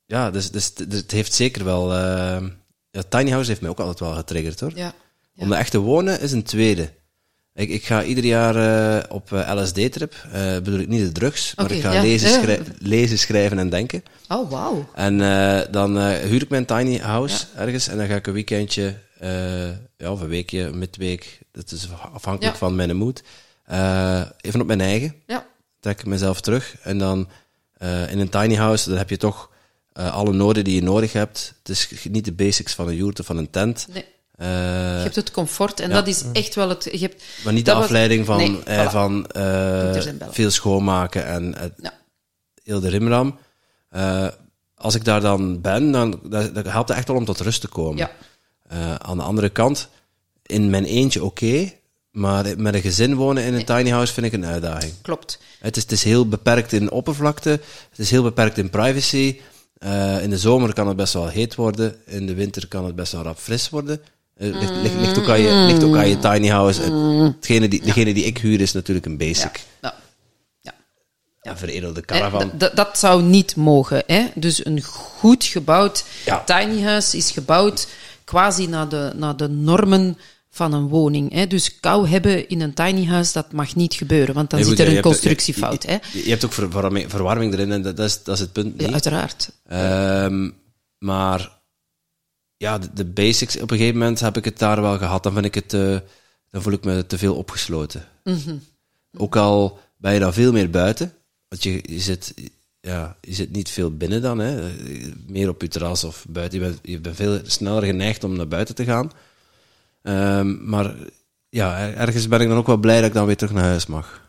[0.06, 1.94] ja, dus, dus, dus het heeft zeker wel...
[1.94, 2.42] eh,
[2.90, 4.72] ja, tiny house heeft mij ook altijd wel getriggerd, hoor.
[4.74, 4.92] Ja.
[5.32, 5.44] Ja.
[5.44, 6.90] Om er echt te wonen is een tweede.
[7.54, 10.14] Ik, ik ga ieder jaar eh, op eh, LSD-trip.
[10.32, 12.00] eh bedoel ik niet de drugs, maar ik ga ja.
[12.02, 12.38] lezen, Ja.
[12.40, 14.02] schrij- lezen, schrijven en denken.
[14.28, 14.88] Oh, wauw.
[14.94, 15.18] En
[15.70, 18.94] dan huur ik mijn tiny house ergens en dan ga ik een weekendje,
[19.96, 23.22] ja, of een weekje, een midweek, dat is afhankelijk van mijn moed,
[24.40, 25.46] even op mijn eigen, Ja.
[25.80, 27.28] trek ik mezelf terug en dan
[28.10, 29.50] in een tiny house, dan heb je toch
[29.98, 31.54] eh, alle noden die je nodig hebt.
[31.58, 34.04] Het is niet de basics van een yurt of van een tent, Nee.
[34.36, 34.46] eh,
[34.96, 35.94] Je hebt het comfort en ja.
[35.94, 36.88] dat is echt wel het...
[36.92, 38.90] Je hebt, maar niet de was- afleiding van, Nee, eh, voilà.
[38.90, 39.26] van
[40.30, 41.92] veel schoonmaken en Ja.
[42.64, 43.38] heel de rimram.
[44.74, 47.60] Als ik daar dan ben, dan dat, dat helpt het echt wel om tot rust
[47.60, 47.96] te komen.
[47.96, 48.10] Ja.
[48.98, 49.88] Aan de andere kant,
[50.46, 51.72] in mijn eentje oké,
[52.10, 54.92] maar met een gezin wonen in een tiny house vind ik een uitdaging.
[55.02, 55.38] Klopt.
[55.60, 57.50] Het is, het is heel beperkt in oppervlakte,
[57.90, 59.40] het is heel beperkt in privacy.
[59.78, 62.94] Eh, in de zomer kan het best wel heet worden, in de winter kan het
[62.94, 64.00] best wel rap fris worden.
[64.36, 66.82] Eh, ligt, ligt, ligt, ook aan je, ligt ook aan je tiny house.
[66.82, 69.60] Het- Hetgene die, Degene die ik huur is natuurlijk een basic.
[69.82, 69.94] Ja.
[70.60, 70.74] Ja.
[71.42, 72.52] Ja, veredelde Hè, caravan.
[72.74, 74.02] dat zou niet mogen.
[74.06, 74.26] Hè?
[74.34, 76.42] Dus een goed gebouwd Ja.
[76.44, 77.88] tiny house is gebouwd
[78.24, 80.18] quasi naar de, naar de normen
[80.50, 81.32] van een woning.
[81.32, 81.46] Hè?
[81.46, 84.78] Dus kou hebben in een tiny house, dat mag niet gebeuren, want dan Nee, zit
[84.78, 85.82] er een constructiefout.
[85.82, 85.94] Je, hè?
[86.12, 88.80] je, je hebt ook ver- verwarming, verwarming erin en dat, is, dat is het punt
[88.82, 89.50] Ja, uiteraard.
[89.66, 90.50] Ehm,
[90.98, 91.56] maar
[92.56, 95.22] ja, de, de basics, op een gegeven moment heb ik het daar wel gehad.
[95.22, 95.96] Dan vind ik het, eh,
[96.50, 98.04] dan voel ik me te veel opgesloten.
[98.24, 98.56] Mhm.
[99.16, 101.12] Ook al ben je dan veel meer buiten,
[101.48, 102.34] want je, je zit,
[102.80, 104.70] ja, je zit niet veel binnen dan, hè.
[105.26, 106.58] meer op je terras of buiten.
[106.60, 109.10] Je bent, je bent veel sneller geneigd om naar buiten te gaan.
[110.08, 110.94] Ehm, maar
[111.48, 113.64] ja, er- ergens ben ik dan ook wel blij dat ik dan weer terug naar
[113.64, 114.26] huis mag.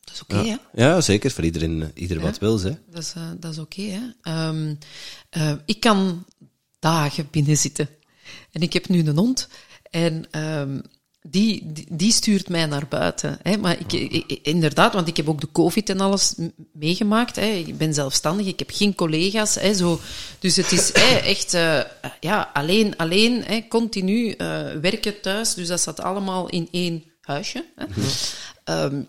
[0.00, 0.56] Dat is oké, hè?
[0.84, 1.30] Ja, zeker.
[1.30, 2.70] Voor iedereen, eh, ieder wat wil, hè.
[2.90, 4.00] Dat is, eh, dat is oké, hè.
[4.22, 4.74] Ehm,
[5.30, 6.24] eh, ik kan
[6.78, 7.88] dagen binnen zitten.
[8.52, 9.48] En ik heb nu een hond.
[9.90, 10.80] En ehm,
[11.28, 13.38] die, die, die stuurt mij naar buiten.
[13.42, 13.56] Hè.
[13.56, 16.34] Maar ik, ik- inderdaad, want ik heb ook de covid en alles
[16.72, 17.36] meegemaakt.
[17.36, 17.46] Hè.
[17.46, 19.54] Ik ben zelfstandig, ik heb geen collega's.
[19.54, 20.00] Hè, zo.
[20.38, 21.80] Dus het is hè, echt eh,
[22.20, 25.54] ja, alleen, alleen hè, continu eh, werken thuis.
[25.54, 27.64] Dus dat zat allemaal in één huisje.
[27.76, 27.84] Hè.
[28.64, 29.02] Ehm,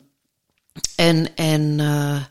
[0.95, 1.35] en...
[1.35, 2.21] en eh,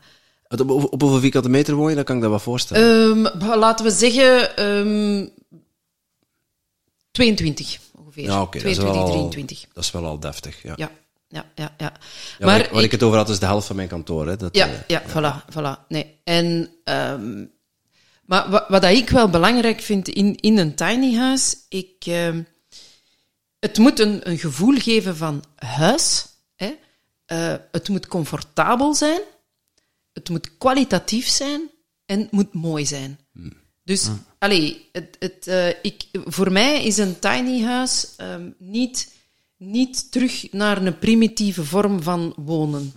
[0.47, 1.95] Op, op, op hoeveel vierkante meter woon je?
[1.95, 3.29] Dan kan ik dat wel voorstellen.
[3.39, 5.27] Ehm, laten we zeggen ehm
[7.11, 7.79] 22
[8.15, 8.35] ongeveer.
[8.35, 8.59] ja, oké.
[8.59, 9.65] dat is 22, wel al- 23.
[9.73, 10.73] Dat is wel al deftig, ja.
[10.75, 10.91] Ja,
[11.27, 11.73] ja, ja.
[11.77, 11.93] ja.
[12.39, 14.27] Ja, waar, ik, waar ik het over had, is de helft van mijn kantoor.
[14.27, 14.35] Hè.
[14.37, 15.87] Dat, Ja, eh, ja, voilà, voilà.
[15.87, 16.19] Nee.
[16.23, 17.45] En, ehm,
[18.25, 22.43] maar wat, wat dat ik wel belangrijk vind in, in een tiny house, ik, ehm,
[23.59, 26.25] het moet een, een gevoel geven van huis.
[26.55, 26.73] Hè?
[27.25, 29.21] Eh, het moet comfortabel zijn,
[30.13, 31.69] het moet kwalitatief zijn
[32.05, 33.19] en het moet mooi zijn.
[33.83, 34.09] Dus,
[34.45, 39.13] allee, het, het, eh, ik, voor mij is een tiny house ehm, niet,
[39.57, 42.93] niet terug naar een primitieve vorm van wonen.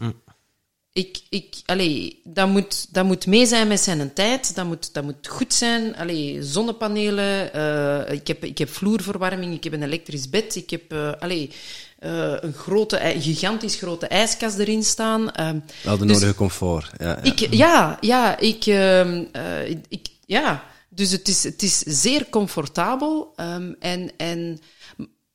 [0.92, 4.54] Ik, ik, allee, dat, moet, dat moet mee zijn met zijn tijd.
[4.54, 5.96] Dat moet, dat moet goed zijn.
[5.96, 7.52] Allee, zonnepanelen.
[7.52, 9.54] eh, ik, heb, ik heb vloerverwarming.
[9.54, 10.56] Ik heb een elektrisch bed.
[10.56, 11.50] Ik heb allee,
[11.98, 15.30] eh, een grote, gigantisch grote ijskast erin staan.
[15.32, 16.90] ehm, Wel de Dus- nodige comfort.
[16.98, 17.22] Ja, ja.
[17.22, 20.64] ik, ja, ja, ik, ehm, eh, ik, ja.
[20.98, 23.32] Dus het is, het is zeer comfortabel.
[23.36, 24.58] ehm, en, en,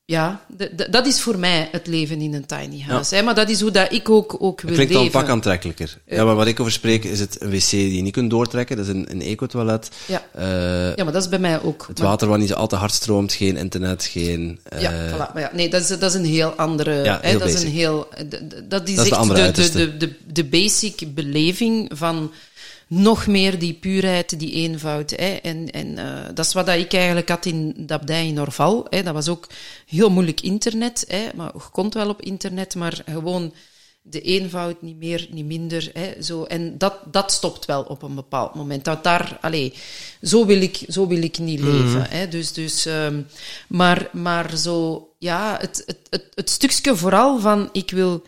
[0.06, 3.15] ja, de- de- dat is voor mij het leven in een tiny house.
[3.15, 3.22] Hè?
[3.23, 5.19] Maar dat is hoe dat ik ook, ook wil Het klinkt al leven.
[5.19, 5.98] pak aantrekkelijker.
[6.06, 8.77] Ja, maar wat ik over spreek is het een wc die je niet kunt doortrekken.
[8.77, 9.90] Dat is een, een eco-toilet.
[10.07, 10.23] Ja.
[10.34, 11.85] Eh, ja, maar dat is bij mij ook.
[11.88, 14.60] het Maar- water wat niet zo al te hard stroomt, geen internet, geen...
[14.64, 15.34] eh, Ja, voilà.
[15.34, 17.03] Maar ja, nee, dat is, dat is een heel andere.
[17.03, 18.07] Ja, hè, dat is een heel.
[18.64, 22.31] Dat is Dat is echt de, de, de, de basic beleving van
[22.94, 25.10] nog meer die puurheid, die eenvoud.
[25.10, 25.34] Hè.
[25.34, 28.86] En, en eh, dat is wat ik eigenlijk had in de abdij in Orval.
[28.90, 29.03] Hè.
[29.03, 29.48] Dat was ook
[29.86, 31.06] heel moeilijk internet.
[31.07, 31.30] Hè.
[31.36, 33.53] Maar je kon wel op internet, maar gewoon
[34.02, 35.90] de eenvoud, niet meer, niet minder.
[35.94, 36.44] Hè, zo.
[36.44, 38.86] En dat, dat stopt wel op een bepaald moment.
[38.86, 39.74] Dat daar, allee,
[40.22, 42.10] zo, wil ik, zo wil ik niet leven.
[42.10, 42.28] Hè.
[42.28, 43.22] Dus, dus, ehm,
[43.68, 48.24] maar, maar zo, ja, het, het, het, het stukje vooral van ik wil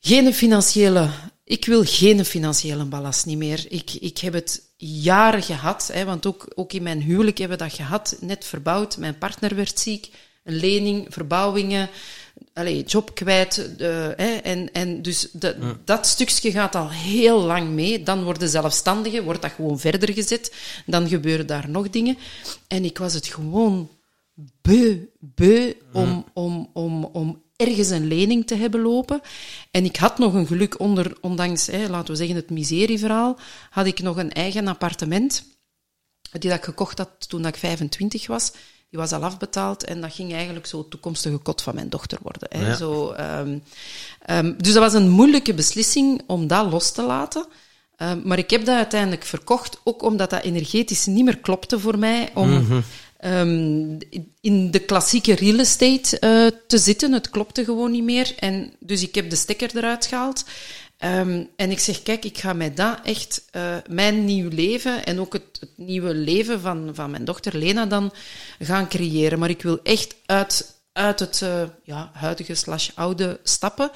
[0.00, 1.10] geen financiële,
[1.52, 3.64] ik wil geen financiële ballast niet meer.
[3.68, 7.64] Ik, ik heb het jaren gehad, hè, want ook, ook in mijn huwelijk hebben we
[7.64, 8.96] dat gehad, net verbouwd.
[8.96, 10.10] Mijn partner werd ziek,
[10.44, 11.88] een lening, verbouwingen,
[12.54, 13.78] allez, job kwijt.
[13.78, 18.02] De, hè, en, en dus de, dat stukje gaat al heel lang mee.
[18.02, 20.54] Dan worden zelfstandigen, wordt dat gewoon verder gezet.
[20.86, 22.18] Dan gebeuren daar nog dingen.
[22.66, 23.88] En ik was het gewoon
[24.62, 29.20] beu, beu om, om, om, om ergens een lening te hebben lopen.
[29.70, 33.38] En ik had nog een geluk, onder, ondanks, hè, laten we zeggen, het miserieverhaal,
[33.70, 35.44] had ik nog een eigen appartement,
[36.30, 38.52] die dat ik gekocht had toen ik 25 was.
[38.90, 42.18] Die was al afbetaald en dat ging eigenlijk zo het toekomstige kot van mijn dochter
[42.22, 42.48] worden.
[42.50, 42.66] Hè.
[42.66, 42.74] Ja.
[42.74, 43.58] Zo, ehm,
[44.22, 47.46] ehm, dus dat was een moeilijke beslissing om dat los te laten.
[47.96, 51.98] Ehm, maar ik heb dat uiteindelijk verkocht, ook omdat dat energetisch niet meer klopte voor
[51.98, 52.82] mij om
[53.22, 53.98] ehm,
[54.40, 57.12] in de klassieke real estate eh, te zitten.
[57.12, 58.34] Het klopte gewoon niet meer.
[58.38, 60.44] En dus ik heb de stekker eruit gehaald.
[61.02, 65.20] Ehm, en ik zeg, kijk, ik ga met dat echt eh, mijn nieuw leven en
[65.20, 68.12] ook het, het nieuwe leven van, van mijn dochter Lena dan
[68.58, 69.38] gaan creëren.
[69.38, 73.90] Maar ik wil echt uit, uit het eh, ja, huidige slash oude stappen.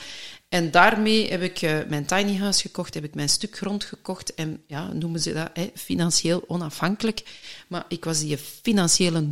[0.49, 4.35] En daarmee heb ik eh, mijn tiny house gekocht, heb ik mijn stuk grond gekocht
[4.35, 7.23] en ja, noemen ze dat hè, financieel onafhankelijk.
[7.69, 9.27] Maar ik was die financiële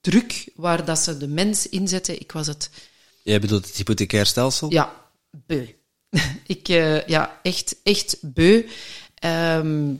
[0.00, 2.70] druk waar dat ze de mens inzetten, ik was het
[3.22, 4.72] Jij bedoelt het hypothecair stelsel?
[4.72, 5.66] ja, beu.
[6.46, 8.66] ik, eh, ja, echt, echt beu.
[9.14, 9.94] Ehm,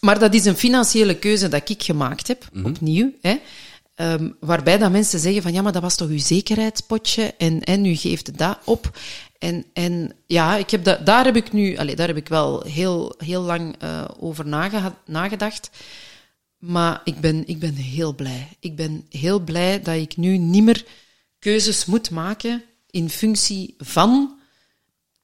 [0.00, 3.12] maar dat is een financiële keuze dat ik gemaakt heb, opnieuw.
[3.20, 3.36] Hè.
[3.94, 7.84] Ehm, waarbij dat mensen zeggen van, ja, maar dat was toch uw zekerheidspotje en, en
[7.84, 8.98] u geeft dat op.
[9.38, 12.62] En, en ja, ik heb dat, daar heb ik nu, allez, daar heb ik wel
[12.62, 14.46] heel, heel lang eh, over
[15.06, 15.70] nagedacht.
[16.58, 18.48] Maar ik ben, ik ben heel blij.
[18.60, 20.84] Ik ben heel blij dat ik nu niet meer
[21.38, 24.38] keuzes moet maken in functie van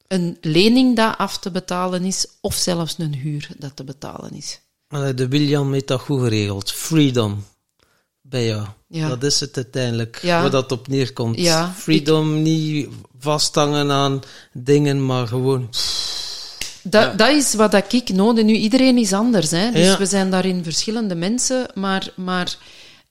[0.06, 4.60] een lening dat af te betalen is, of zelfs een huur dat te betalen is.
[4.88, 6.72] Allee, De William heeft dat goed geregeld.
[6.72, 7.44] Freedom.
[8.20, 8.66] Bij jou.
[8.86, 9.08] Ja.
[9.08, 10.18] Dat is het uiteindelijk.
[10.22, 10.40] Ja.
[10.40, 11.38] Waar dat op neerkomt.
[11.38, 12.88] Ja, Freedom, niet
[13.24, 14.22] vasthangen aan
[14.52, 15.68] dingen, maar gewoon...
[16.82, 18.44] Dat, dat is wat dat ik nodig.
[18.44, 19.70] Nu, iedereen is anders, hè?
[19.70, 19.98] dus Ja.
[19.98, 22.56] we zijn daarin verschillende mensen, maar, maar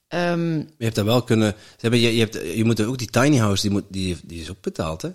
[0.07, 1.56] ehm, Je hebt dat wel kunnen...
[1.57, 4.41] Ze hebben, je, je, hebt, je moet ook die tiny house, die, moet, die, die
[4.41, 5.10] is ook betaald, hè?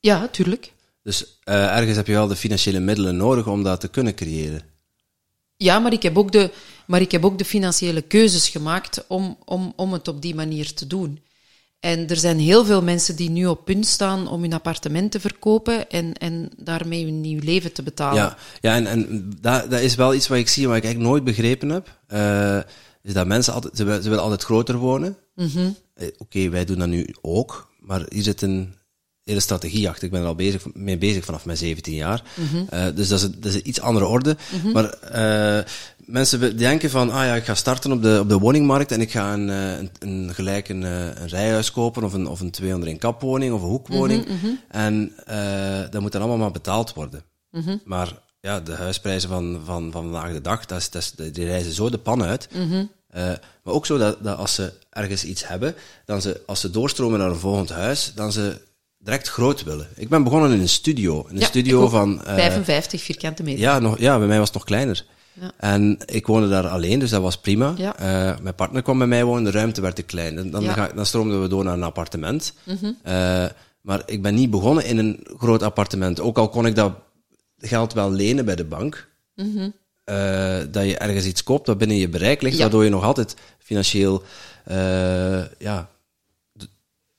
[0.00, 0.72] ja, tuurlijk.
[1.02, 4.62] Dus eh, ergens heb je wel de financiële middelen nodig om dat te kunnen creëren.
[5.56, 6.50] Ja, maar ik heb ook de,
[6.86, 10.74] maar ik heb ook de financiële keuzes gemaakt om, om, om het op die manier
[10.74, 11.20] te doen.
[11.80, 15.20] En er zijn heel veel mensen die nu op punt staan om hun appartement te
[15.20, 18.22] verkopen en, en daarmee hun nieuw leven te betalen.
[18.22, 21.12] Ja, ja en, en dat, dat is wel iets wat ik zie, wat ik eigenlijk
[21.12, 21.98] nooit begrepen heb.
[22.06, 22.58] Eh,
[23.02, 25.16] is dat mensen altijd, ze, willen- ze willen altijd groter wonen.
[25.34, 25.70] Mhm.
[25.94, 28.74] Eh, Oké, wij doen dat nu ook, maar hier zit een
[29.28, 30.04] hele strategie achter.
[30.04, 32.22] Ik ben er al bezig, mee bezig vanaf mijn 17 jaar.
[32.34, 32.64] Mhm.
[32.68, 34.36] Eh, dus dat is, een, dat is een iets andere orde.
[34.72, 35.64] Maar eh,
[35.98, 39.10] mensen denken van, ah ja, ik ga starten op de, op de woningmarkt en ik
[39.10, 42.92] ga een, eh, een, een gelijk een, een rijhuis kopen of een, of een 200
[42.92, 44.26] in kapwoning of een hoekwoning.
[44.68, 47.22] En eh, dat moet dan allemaal maar betaald worden.
[47.84, 51.44] Maar ja, de huisprijzen van, van, van vandaag de dag, dat is, dat is, die
[51.44, 52.48] reizen zo de pan uit.
[53.62, 55.74] Maar ook zo dat, dat als ze ergens iets hebben,
[56.04, 58.60] dan ze, als ze doorstromen naar een volgend huis, dan ze
[58.98, 59.88] direct groot willen.
[59.96, 61.20] Ik ben begonnen in een studio.
[61.28, 62.24] In een Ja, studio van...
[62.24, 63.60] eh, 55 vierkante meter.
[63.60, 65.04] ja, nog, ja, bij mij was het nog kleiner.
[65.40, 65.52] Ja.
[65.56, 67.74] En ik woonde daar alleen, dus dat was prima.
[67.76, 67.96] Ja.
[67.98, 70.38] Eh, mijn partner kwam bij mij wonen, de ruimte werd te klein.
[70.38, 70.72] En dan, Ja.
[70.72, 72.52] ga, dan stroomden we door naar een appartement.
[73.02, 73.44] Eh,
[73.80, 76.20] maar ik ben niet begonnen in een groot appartement.
[76.20, 76.92] Ook al kon ik dat
[77.58, 79.08] geld wel lenen bij de bank.
[79.34, 83.36] Eh, dat je ergens iets koopt dat binnen je bereik ligt, waardoor je nog altijd
[83.58, 84.22] financieel,
[84.64, 85.90] eh, ja,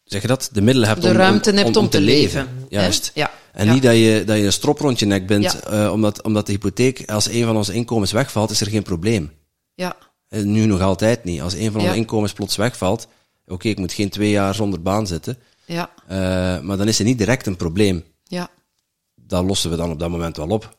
[0.10, 0.49] zeg je dat?
[0.52, 2.48] De middelen hebt De om, ruimte om, hebt om te leven.
[2.69, 3.11] Juist.
[3.14, 3.31] Ja.
[3.53, 3.73] En Ja.
[3.73, 5.60] niet dat je, dat je een strop rond je nek bent, Ja.
[5.86, 9.31] eh, omdat, omdat de hypotheek, als een van onze inkomens wegvalt, is er geen probleem.
[9.76, 9.95] Ja.
[10.27, 11.41] Eh, Nu nog altijd niet.
[11.41, 13.07] Als een van onze inkomens plots wegvalt,
[13.48, 15.38] Oké, ik moet geen twee jaar zonder baan zitten.
[15.65, 16.18] Ja, Eh,
[16.60, 18.03] maar dan is er niet direct een probleem.
[18.23, 18.49] ja,
[19.15, 20.77] Dat lossen we dan op dat moment wel op.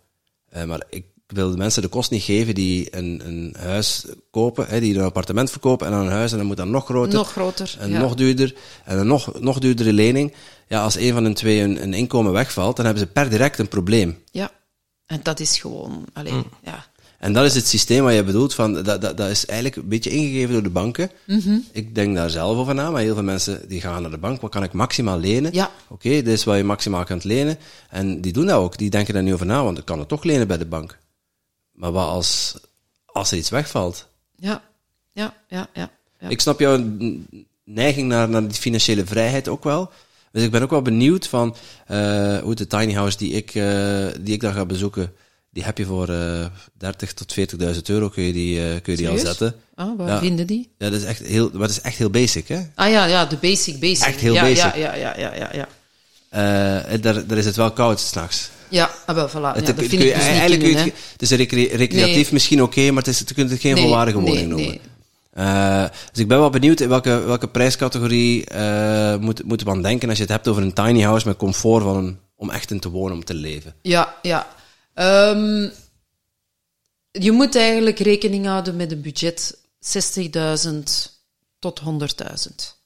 [0.66, 4.81] Maar ik wil de mensen de kost niet geven die een, een huis kopen, hè,
[4.81, 7.15] die een appartement verkopen en dan een huis en dan moet dat nog groter.
[7.15, 7.77] nog groter.
[7.78, 8.01] En ja.
[8.01, 8.55] nog duurder.
[8.85, 10.35] En een nog, nog duurdere lening.
[10.69, 13.59] Ja, als een van de twee een, een inkomen wegvalt, dan hebben ze per direct
[13.59, 14.19] een probleem.
[14.31, 14.51] Ja,
[15.07, 16.44] en dat is gewoon, alleen, Mm.
[16.65, 16.89] ja.
[17.20, 18.55] En dat is het systeem wat je bedoelt.
[18.55, 21.11] Van, dat, dat, dat is eigenlijk een beetje ingegeven door de banken.
[21.27, 21.59] Mhm.
[21.73, 24.40] Ik denk daar zelf over na, maar heel veel mensen die gaan naar de bank.
[24.40, 25.52] Wat kan ik maximaal lenen?
[25.52, 25.70] Ja.
[25.89, 27.59] Oké, dit is wat je maximaal kunt lenen.
[27.90, 28.78] En die doen dat ook.
[28.78, 30.98] Die denken daar niet over na, want ik kan het toch lenen bij de bank.
[31.81, 32.55] Maar wat als,
[33.07, 34.07] als er iets wegvalt?
[34.36, 34.62] Ja,
[35.12, 35.90] ja, ja, ja.
[36.20, 36.28] ja.
[36.28, 36.85] Ik snap jouw
[37.65, 39.90] neiging naar, naar die financiële vrijheid ook wel.
[40.32, 44.07] Dus ik ben ook wel benieuwd van eh, hoe de tiny house die ik, eh,
[44.20, 45.12] die ik dan ga bezoeken,
[45.51, 47.35] die heb je voor eh 30 tot
[47.74, 49.55] 40.000 euro kun je die, kun je die al zetten.
[49.74, 50.19] Ah, waar Ja.
[50.19, 50.70] vinden die?
[50.78, 52.61] Ja, dat is echt heel, dat is echt heel basic, hè?
[52.74, 54.07] Ah ja, ja, de basic, basic.
[54.07, 54.74] Echt heel ja, basic.
[54.74, 56.97] Ja, ja, ja, ja, ja.
[56.97, 58.51] daar, daar is het wel koud s'nachts.
[58.70, 59.32] Ja, ah, wel, voilà.
[59.32, 62.32] Ja, dat vind ik dus niet eigenlijk kun je kunnen, het, is recre- recreatief Nee.
[62.32, 64.78] misschien oké, maar het is, je kunt het geen Nee, volwaardige woning nee, noemen.
[65.30, 69.82] Eh, dus ik ben wel benieuwd in welke, welke prijscategorie eh moet, moeten we aan
[69.82, 72.70] denken als je het hebt over een tiny house met comfort van een, om echt
[72.70, 73.74] in te wonen, om te leven.
[73.82, 74.47] Ja, ja.
[74.94, 75.68] Ehm,
[77.10, 80.72] je moet eigenlijk rekening houden met een budget 60.000
[81.59, 82.78] tot 100.000.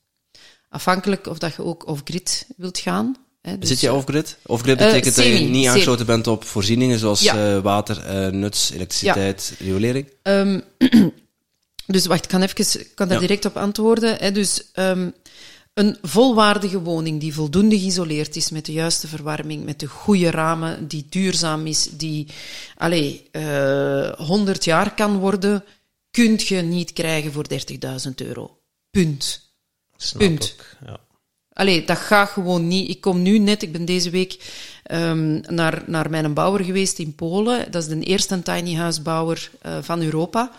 [0.68, 3.16] Afhankelijk of dat je ook off-grid wilt gaan.
[3.44, 4.36] Hè, dus, Zit je off-grid?
[4.46, 7.54] Off-grid Eh, betekent dat je niet aangesloten bent op voorzieningen zoals Ja.
[7.56, 10.08] eh, water, eh, nuts, elektriciteit, riolering.
[10.22, 10.60] Ehm,
[11.86, 13.26] dus wacht, ik kan, even, ik kan daar Ja.
[13.26, 14.16] direct op antwoorden.
[14.16, 14.32] Hè.
[14.32, 15.10] Dus ehm,
[15.74, 20.88] een volwaardige woning die voldoende geïsoleerd is, met de juiste verwarming, met de goede ramen,
[20.88, 22.26] die duurzaam is, die
[22.76, 25.64] allee, eh 100 jaar kan worden,
[26.10, 28.58] kunt je niet krijgen voor 30.000 euro.
[28.90, 29.40] Punt.
[29.96, 30.44] Snap Punt.
[30.44, 30.98] ik, Ja.
[31.54, 32.88] Allee, dat gaat gewoon niet.
[32.88, 34.38] Ik kom nu net, ik ben deze week
[34.82, 37.70] ehm, naar, naar mijn bouwer geweest in Polen.
[37.70, 40.50] Dat is de eerste tiny house bouwer eh, van Europa.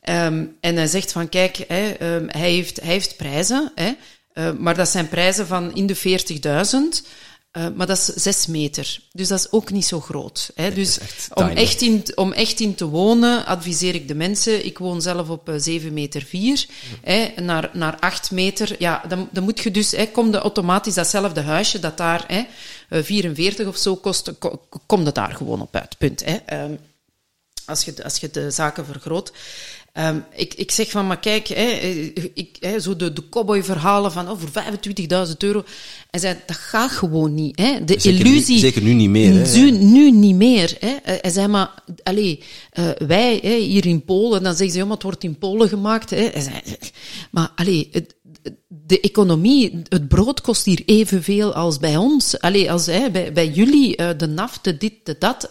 [0.00, 3.92] Ehm, en hij zegt van, kijk, hè, ehm, hij, heeft, hij heeft prijzen, hè,
[4.32, 7.06] eh, maar dat zijn prijzen van in de 40.000.
[7.50, 9.00] eh, maar dat is 6 meter.
[9.12, 10.50] Dus dat is ook niet zo groot.
[10.54, 10.72] Hè.
[10.72, 14.64] dus echt om, echt in, om echt in te wonen, adviseer ik de mensen.
[14.64, 16.66] Ik woon zelf op eh, 7 meter 4.
[17.02, 18.76] Hè, naar, naar 8 meter.
[18.78, 22.42] Ja, dan, dan moet je dus, hè, kom de automatisch datzelfde huisje dat daar hè,
[22.88, 25.98] eh, 44 of zo kost, ko- kom daar gewoon op uit.
[25.98, 26.24] Punt.
[26.24, 26.34] Hè.
[26.46, 26.74] Ehm,
[27.64, 29.32] als je, als je de zaken vergroot.
[29.92, 31.64] Ehm, ik, ik zeg van, maar kijk, hè,
[32.34, 34.62] ik, hè, zo de, de cowboy-verhalen van oh, voor
[35.28, 35.64] 25.000 euro.
[36.10, 37.58] Hij zei, dat gaat gewoon niet.
[37.58, 37.84] Hè.
[37.84, 38.58] De Zeker nu- illusie...
[38.58, 39.54] zeker nu niet meer, hè.
[39.56, 40.76] Nu, nu niet meer.
[40.80, 40.96] Hè.
[41.02, 42.38] Eh, Hij zei, maar allez,
[42.70, 45.68] eh, wij hè, hier in Polen, dan zeggen ze, ja, maar het wordt in Polen
[45.68, 46.10] gemaakt.
[46.10, 46.16] Hè.
[46.32, 46.54] Hij zei,
[47.30, 48.14] maar allez, het,
[48.68, 52.40] de economie, het brood kost hier evenveel als bij ons.
[52.40, 55.48] Allee, als hè, bij, bij jullie, eh, de naf, de dit, de dat.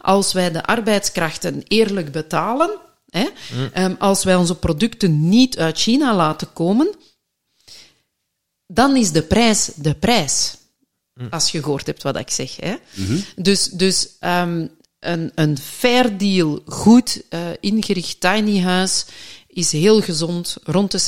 [0.00, 2.70] als wij de arbeidskrachten eerlijk betalen,
[3.10, 3.28] hè,
[3.72, 6.94] ehm, als wij onze producten niet uit China laten komen,
[8.66, 10.58] dan is de prijs de prijs.
[11.30, 12.56] Als je gehoord hebt wat ik zeg.
[12.56, 12.74] Hè.
[13.36, 14.66] Dus, dus ehm,
[14.98, 19.06] een, een fair deal, goed eh, ingericht tiny huis
[19.46, 21.00] is heel gezond, rond de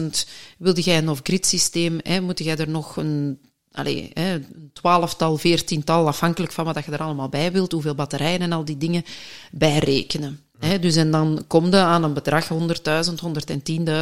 [0.00, 0.28] 60.000.
[0.58, 3.40] Wilde jij een off-grid systeem, hè, moet jij er nog een,
[3.72, 8.40] allez, hè, een twaalftal, veertiental, afhankelijk van wat je er allemaal bij wilt, hoeveel batterijen
[8.40, 9.04] en al die dingen,
[9.50, 10.40] bij rekenen.
[10.80, 12.54] Dus en dan kom je aan een bedrag 100.000,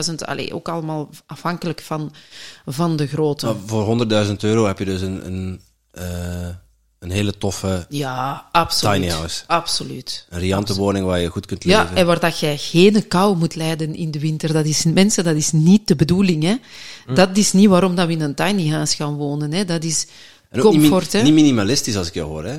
[0.08, 2.12] 110.000, allee, ook allemaal afhankelijk van,
[2.66, 3.46] van de grootte.
[3.46, 5.60] Maar voor 100.000 euro heb je dus een, een,
[5.90, 6.48] eh,
[6.98, 8.94] een hele toffe, Ja, absoluut.
[9.00, 9.44] Tiny house.
[9.46, 10.26] Absoluut.
[10.30, 11.82] een riante woning waar je goed kunt leven.
[11.82, 14.52] Ja, en waar dat jij geen kou moet lijden in de winter.
[14.52, 16.54] Dat is, mensen, dat is niet de bedoeling, hè.
[17.14, 19.64] Dat is niet waarom dat we in een tiny house gaan wonen, hè.
[19.64, 20.06] Dat is
[20.50, 21.24] En ook niet, comfort, mi- hè.
[21.24, 22.58] niet minimalistisch als ik je hoor, hè.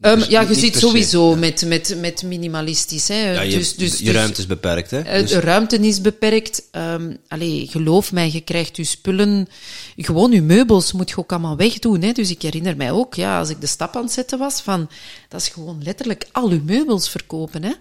[0.00, 1.36] Eh, Ehm, dus ja, je zit sowieso ja.
[1.36, 3.32] met, met, met minimalistisch, hè.
[3.32, 5.00] Ja, je, dus, dus, je dus- ruimte is beperkt, hè.
[5.00, 6.62] Eh, Dus- De ruimte is beperkt.
[6.70, 9.48] Ehm allee, geloof mij, je krijgt je spullen...
[9.96, 12.02] Gewoon je meubels moet je ook allemaal wegdoen.
[12.02, 12.12] Hè?
[12.12, 14.88] Dus ik herinner mij ook, ja, als ik de stap aan het zetten was, van...
[15.28, 17.72] Dat is gewoon letterlijk al je meubels verkopen, hè.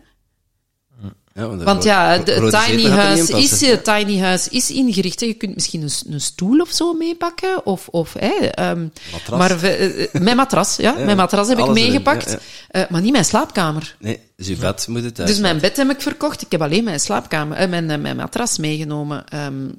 [1.38, 5.20] Ja, want Want ja, de grote tiny in is, eh, tiny house is ingericht.
[5.20, 5.26] hè.
[5.26, 7.66] Je kunt misschien een, stoel of zo meepakken.
[7.66, 9.40] Of, of, hè, ehm, Matras.
[9.40, 10.94] Maar we- eh, eh, mijn matras, ja.
[10.98, 12.38] Ja, mijn matras heb ik erin, meegepakt.
[12.68, 13.96] Eh, maar niet mijn slaapkamer.
[14.00, 16.42] Nee, dus je bed moet het thuis Dus mijn bed heb ik verkocht.
[16.42, 19.28] Ik heb alleen mijn slaapkamer, eh, mijn, eh, mijn matras meegenomen.
[19.28, 19.70] Ehm,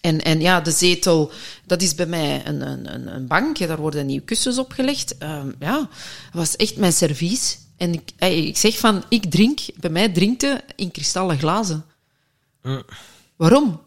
[0.00, 1.30] en, en ja, de zetel,
[1.66, 3.58] dat is bij mij een, een, een, een bank.
[3.58, 5.18] Daar worden nieuwe kussens opgelegd.
[5.18, 5.88] Ehm, ja, dat
[6.32, 7.58] was echt mijn servies.
[7.76, 11.84] En ik, ik zeg van, ik drink, bij mij drinkt het in kristallen glazen.
[13.36, 13.82] Waarom?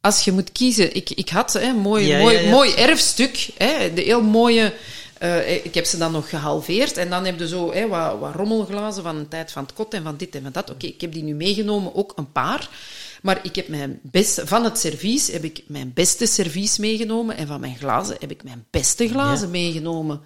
[0.00, 2.50] als je moet kiezen, ik, ik had een mooi, Ja, mooi, ja, ja.
[2.50, 4.74] mooi erfstuk, hè, de heel mooie.
[5.18, 8.34] eh, ik heb ze dan nog gehalveerd en dan heb je zo hè, wat, wat
[8.34, 10.70] rommelglazen van de tijd van het kot en van dit en van dat.
[10.70, 12.68] Oké, ik heb die nu meegenomen, ook een paar.
[13.22, 17.46] Maar ik heb mijn beste, van het servies heb ik mijn beste servies meegenomen en
[17.46, 20.20] van mijn glazen heb ik mijn beste glazen meegenomen.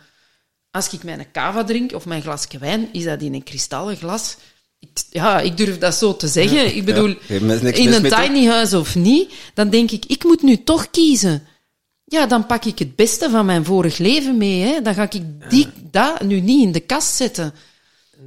[0.77, 4.37] Als ik mijn cava drink of mijn glasje wijn, is dat in een kristallen glas.
[4.81, 6.77] Ik, ja, ik durf dat zo te zeggen.
[6.77, 7.17] ik bedoel, Ja,
[7.73, 11.47] in een tiny huis of niet, dan denk ik, ik moet nu toch kiezen.
[12.05, 14.61] Ja, dan pak ik het beste van mijn vorig leven mee.
[14.63, 14.83] Hè.
[14.83, 17.55] Dan ga ik die, dat nu niet in de kast zetten.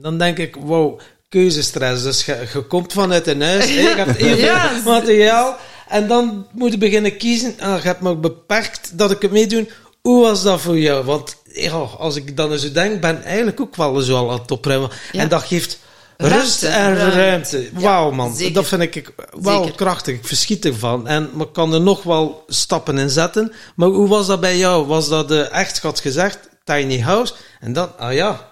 [0.02, 1.00] Dan denk ik, wow,
[1.30, 2.04] keuzestress.
[2.04, 4.82] Dus je, je komt vanuit een huis, hè, je hebt heel veel Ja.
[4.86, 5.58] materiaal.
[5.88, 7.60] En dan moet je beginnen kiezen.
[7.60, 9.70] En je hebt me ook beperkt dat ik het meedoen.
[10.02, 11.06] Hoe was dat voor jou?
[11.06, 14.40] Want ja, als ik dan eens zo denk, ben eigenlijk ook wel zo al aan
[14.40, 14.90] het opruimen.
[15.11, 15.22] Ja.
[15.22, 15.80] En dat geeft
[16.18, 17.69] Ruimte, rust en ruimte.
[17.73, 18.36] Wauw, man.
[18.36, 18.53] zeker.
[18.53, 19.76] Dat vind ik wel Zeker.
[19.76, 20.15] krachtig.
[20.15, 21.07] Ik verschiet ervan.
[21.07, 23.52] En ik kan er nog wel stappen in zetten.
[23.76, 24.86] Maar hoe was dat bij jou?
[24.88, 27.34] Was dat de echt, had gezegd, tiny house?
[27.60, 28.52] En dan, ah ja,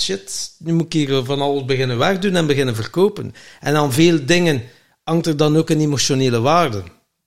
[0.00, 3.34] shit, nu moet ik hier van alles beginnen wegdoen en beginnen verkopen.
[3.60, 4.62] En aan veel dingen
[5.04, 6.82] hangt er dan ook een emotionele waarde.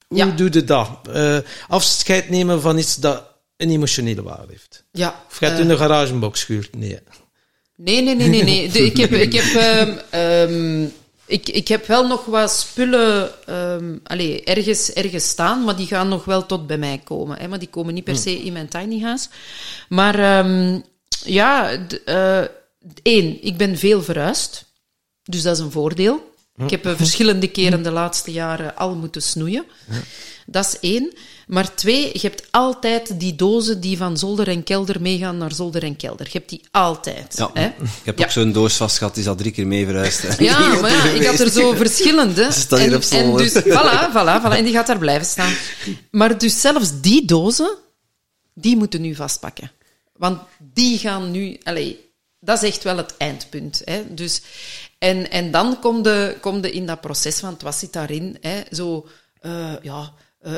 [0.07, 0.25] Hoe Ja.
[0.25, 0.89] doe je dat?
[1.13, 1.37] Eh,
[1.67, 3.23] afscheid nemen van iets dat
[3.57, 4.83] een emotionele waarde heeft.
[4.91, 5.23] Ja.
[5.29, 6.75] Of gaat eh, u in de garagebox schuurt?
[6.75, 6.99] Nee.
[7.75, 8.43] Nee, nee, nee, nee.
[8.43, 8.69] nee.
[8.71, 10.83] De- ik, heb, ik, heb, ehm, ehm,
[11.25, 16.07] ik, ik heb wel nog wat spullen ehm, allee, ergens, ergens staan, maar die gaan
[16.07, 17.37] nog wel tot bij mij komen.
[17.37, 19.27] Hè, maar die komen niet per se in mijn tiny house.
[19.89, 20.45] Maar
[21.23, 22.43] ja, eh,
[23.01, 24.65] één, ik ben veel verhuisd.
[25.23, 26.31] Dus dat is een voordeel.
[26.57, 29.65] Ik heb eh, verschillende keren de laatste jaren al moeten snoeien.
[30.45, 31.13] Dat is één.
[31.47, 35.83] Maar twee, je hebt altijd die dozen die van zolder en kelder meegaan naar zolder
[35.83, 36.25] en kelder.
[36.25, 37.35] Je hebt die altijd.
[37.37, 37.65] Ja, Hè?
[37.65, 38.25] ik heb Ja.
[38.25, 40.21] ook zo'n doos vast gehad, die is al drie keer mee verhuisd.
[40.21, 40.43] hè.
[40.43, 42.51] Ja, maar ja, ik had er zo verschillende.
[42.51, 43.45] Staan hier en, op zolder.
[43.45, 45.53] en dus, voilà, voilà, voilà, en die gaat daar blijven staan.
[46.11, 47.77] Maar dus zelfs die dozen,
[48.53, 49.71] die moeten nu vastpakken.
[50.13, 50.39] Want
[50.73, 51.57] die gaan nu...
[51.63, 51.93] Allez,
[52.39, 53.81] dat is echt wel het eindpunt.
[53.85, 54.03] Hè.
[54.13, 54.41] Dus,
[54.97, 58.37] en, en dan kom je, kom je in dat proces, want wat zit daarin?
[58.41, 58.61] Hè?
[58.71, 59.07] Zo,
[59.39, 60.13] eh, ja,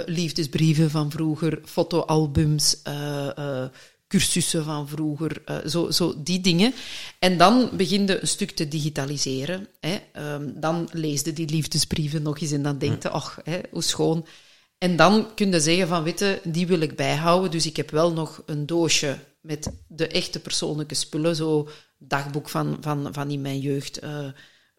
[0.05, 3.69] liefdesbrieven van vroeger, fotoalbums, eh, eh,
[4.07, 6.73] cursussen van vroeger, eh, zo, zo die dingen.
[7.19, 9.67] En dan begin je een stuk te digitaliseren.
[9.79, 9.97] Hè.
[10.13, 13.83] Ehm, dan lees je die liefdesbrieven nog eens en dan denk je, ach, hè, hoe
[13.83, 14.25] schoon.
[14.77, 17.51] En dan kun je zeggen van, witte, die wil ik bijhouden.
[17.51, 21.35] Dus ik heb wel nog een doosje met de echte persoonlijke spullen.
[21.35, 23.97] Zo dagboek van, van, van in mijn jeugd.
[23.99, 24.27] eh,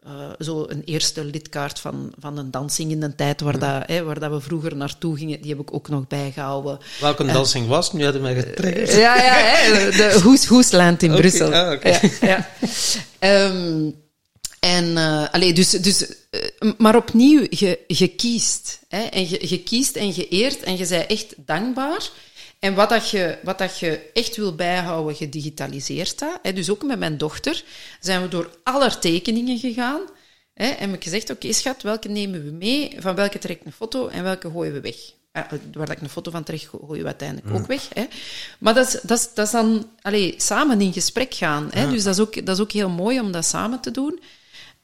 [0.06, 4.02] eh, zo een eerste lidkaart van, van een dansing in een tijd waar, dat, hè,
[4.02, 5.40] waar dat we vroeger naartoe gingen.
[5.40, 6.78] Die heb ik ook nog bijgehouden.
[7.00, 7.92] Welke dansing was?
[7.92, 8.92] Nu hadden mij getriggerd.
[8.92, 11.54] Ja, ja, hè, de Hoes, Hoesland in Brussel.
[11.54, 11.82] ah.
[11.82, 12.48] Ja, ja.
[13.18, 13.90] Ehm,
[14.60, 18.78] en, eh allee, dus, dus, eh, maar opnieuw, je, je kiest.
[18.88, 22.10] Hè, en je, je kiest en je eert en je bent echt dankbaar.
[22.60, 26.38] En wat, dat je, wat dat je echt wil bijhouden, je digitaliseert dat.
[26.42, 26.52] Hè.
[26.52, 27.64] Dus ook met mijn dochter
[28.00, 30.00] zijn we door alle tekeningen gegaan.
[30.54, 32.96] Hè, en heb ik gezegd, oké schat, welke nemen we mee?
[32.98, 34.96] Van welke trek ik een foto en welke gooien we weg?
[35.32, 37.88] Ah, waar dat ik een foto van trek, gooien we uiteindelijk ook weg.
[37.94, 38.04] Hè.
[38.58, 41.68] Maar dat is, dat is, dat is dan allee, samen in gesprek gaan.
[41.70, 41.90] Hè.
[41.90, 44.20] Dus dat is, ook, dat is ook heel mooi om dat samen te doen.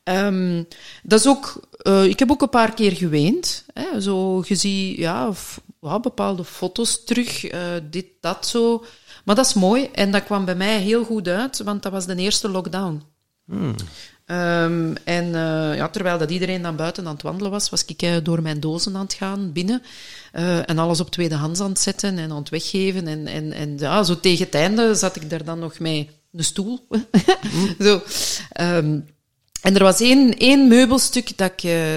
[0.02, 0.62] Ehm,
[1.02, 3.64] dat is ook, eh, ik heb ook een paar keer geweend.
[3.74, 5.32] Hè, zo, je ziet ja,
[5.90, 7.60] ja, bepaalde foto's terug, eh,
[7.90, 8.84] dit, dat zo.
[9.24, 12.06] Maar dat is mooi en dat kwam bij mij heel goed uit, want dat was
[12.06, 13.02] de eerste lockdown.
[14.26, 18.02] Ehm, en eh, ja, terwijl dat iedereen dan buiten aan het wandelen was, was ik
[18.02, 19.82] eh, door mijn dozen aan het gaan binnen.
[20.66, 23.06] en alles op tweedehands aan het zetten en aan het weggeven.
[23.06, 26.44] En, en, en ja, zo tegen het einde zat ik daar dan nog met een
[26.44, 26.86] stoel.
[27.80, 28.02] zo.
[28.52, 29.00] Ehm,
[29.62, 31.94] en er was één, één meubelstuk dat ik...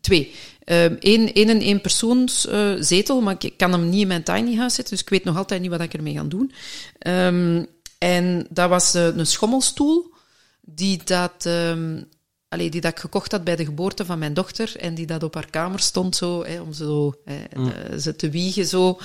[0.00, 0.34] twee.
[0.70, 4.56] Eén één en één persoons eh, zetel, maar ik kan hem niet in mijn tiny
[4.56, 6.52] house zetten, dus ik weet nog altijd niet wat ik ermee ga doen.
[6.98, 7.64] Ehm,
[7.98, 10.12] en dat was eh, een schommelstoel
[10.60, 12.02] die dat, ehm,
[12.48, 15.22] allee, die dat ik gekocht had bij de geboorte van mijn dochter en die dat
[15.22, 18.98] op haar kamer stond zo, hè, om zo, hè, eh, ze te wiegen zo.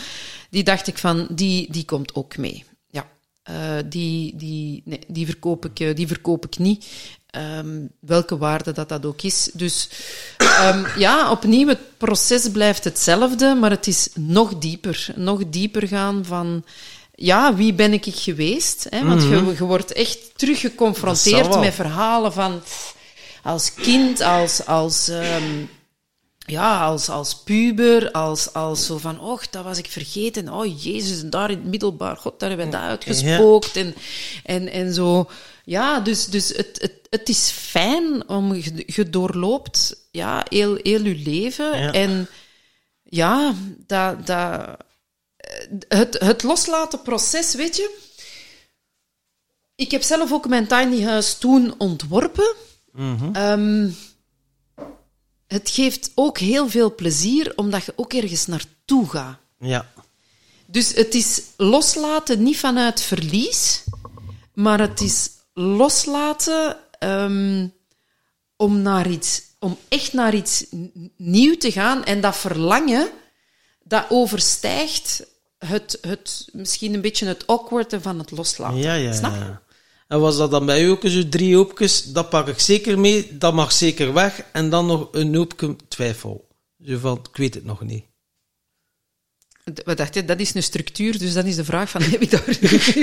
[0.49, 2.63] Die dacht ik van, die, die komt ook mee.
[2.87, 3.07] Ja,
[3.81, 6.85] die, die, nee, die, verkoop ik, die verkoop ik niet.
[7.35, 9.49] Ehm, welke waarde dat dat ook is.
[9.53, 9.89] Dus
[10.37, 15.07] ehm, ja, opnieuw, het proces blijft hetzelfde, maar het is nog dieper.
[15.15, 16.63] Nog dieper gaan van,
[17.15, 18.87] ja, wie ben ik geweest?
[18.89, 19.05] Hè?
[19.05, 22.61] Want je, je wordt echt teruggeconfronteerd met verhalen van
[23.43, 25.65] als kind, als, als, ehm,
[26.37, 30.53] ja, als, als puber, als, als zo van, och, dat was ik vergeten.
[30.53, 33.75] Oh, Jezus, en daar in het middelbaar, god, daar hebben we dat uitgespookt.
[33.75, 33.95] En,
[34.43, 35.27] en, en zo.
[35.65, 38.53] Ja, dus, dus het, het, het is fijn om,
[38.85, 41.79] je, doorloopt ja, heel, heel je leven.
[41.79, 41.91] Ja.
[41.91, 42.27] En
[43.03, 43.53] Ja,
[43.87, 44.77] dat, dat,
[45.87, 47.97] het, het loslaten proces, weet je.
[49.75, 52.55] Ik heb zelf ook mijn tiny house toen ontworpen.
[53.33, 53.89] Ehm,
[55.47, 59.37] het geeft ook heel veel plezier, omdat je ook ergens naartoe gaat.
[59.59, 59.91] Ja.
[60.65, 63.83] Dus het is loslaten niet vanuit verlies,
[64.53, 67.67] maar het is loslaten ehm,
[68.55, 70.65] om, naar iets, om echt naar iets
[71.17, 72.03] nieuw te gaan.
[72.03, 73.09] En dat verlangen,
[73.83, 75.25] dat overstijgt
[75.57, 78.77] het, het, misschien een beetje het awkward van het loslaten.
[78.77, 79.39] Ja, ja, Snap je?
[79.39, 79.63] ja.
[80.07, 82.03] En was dat dan bij u ook zo drie hoopjes?
[82.03, 84.43] Dat pak ik zeker mee, dat mag zeker weg.
[84.51, 86.47] En dan nog een hoopje twijfel.
[86.85, 88.05] Zo van, ik weet het nog niet.
[89.85, 90.25] Wat dacht je?
[90.25, 92.43] Dat is een structuur, dus dan is de vraag van, heb ik daar...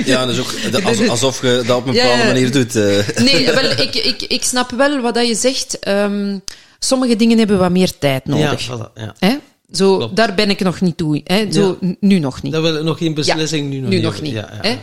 [0.06, 2.26] Ja, dus ook de- als- alsof je dat op een bepaalde ja.
[2.26, 2.76] manier doet.
[2.76, 3.08] eh.
[3.24, 5.78] Nee, wel, ik, ik, ik snap wel wat dat je zegt.
[5.78, 6.38] Ehm,
[6.78, 8.66] sommige dingen hebben wat meer tijd nodig.
[8.66, 9.14] Ja, voilà, ja.
[9.18, 9.36] Hè?
[9.72, 10.16] Zo, Klopt.
[10.16, 11.20] daar ben ik nog niet toe.
[11.24, 11.52] Hè?
[11.52, 11.94] Zo, Ja.
[12.00, 12.52] nu nog niet.
[12.52, 14.04] Dat wil ik nog geen beslissing nu nog nu niet.
[14.04, 14.32] nog hebben.
[14.32, 14.42] niet.
[14.42, 14.78] Ja, ja, hè?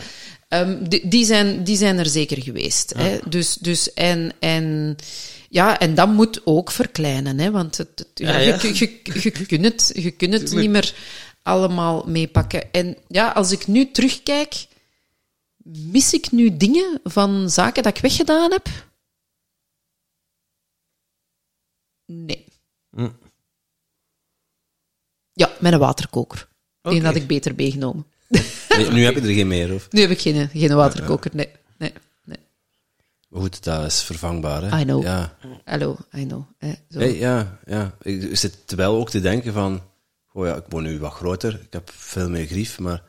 [0.50, 2.94] Ehm, die, die, zijn, die zijn er zeker geweest.
[2.98, 3.18] Hè?
[3.30, 4.96] Dus, dus en, en,
[5.50, 7.40] ja, en dat moet ook verkleinen.
[7.40, 7.52] Hè?
[7.52, 8.58] Want het, het- ja, Ja, ja.
[8.62, 10.94] Je, je, je, je kunt het, je kunt het niet meer
[11.50, 12.72] allemaal meepakken.
[12.72, 14.68] En ja, als ik nu terugkijk,
[15.64, 18.68] mis ik nu dingen van zaken dat ik weggedaan heb?
[22.06, 22.46] Nee.
[22.90, 23.10] Hm.
[25.34, 26.48] Ja, met een waterkoker.
[26.82, 27.06] Die Oké.
[27.06, 28.06] had ik beter meegenomen.
[28.70, 29.92] Nee, nu heb je er geen meer, of?
[29.92, 31.50] Nu heb ik geen, geen waterkoker, nee.
[31.78, 31.94] nee,
[32.24, 32.38] nee.
[33.30, 34.80] Maar goed, dat is vervangbaar, hè?
[34.80, 35.04] I know.
[35.04, 35.38] Ja.
[35.66, 36.44] Hallo, I know.
[36.58, 37.00] Hè, zo.
[37.00, 37.96] Hey, ja, ja.
[38.02, 39.82] Ik zit wel ook te denken van...
[40.40, 43.02] Oh ja, ik word nu wat groter, ik heb veel meer grief, maar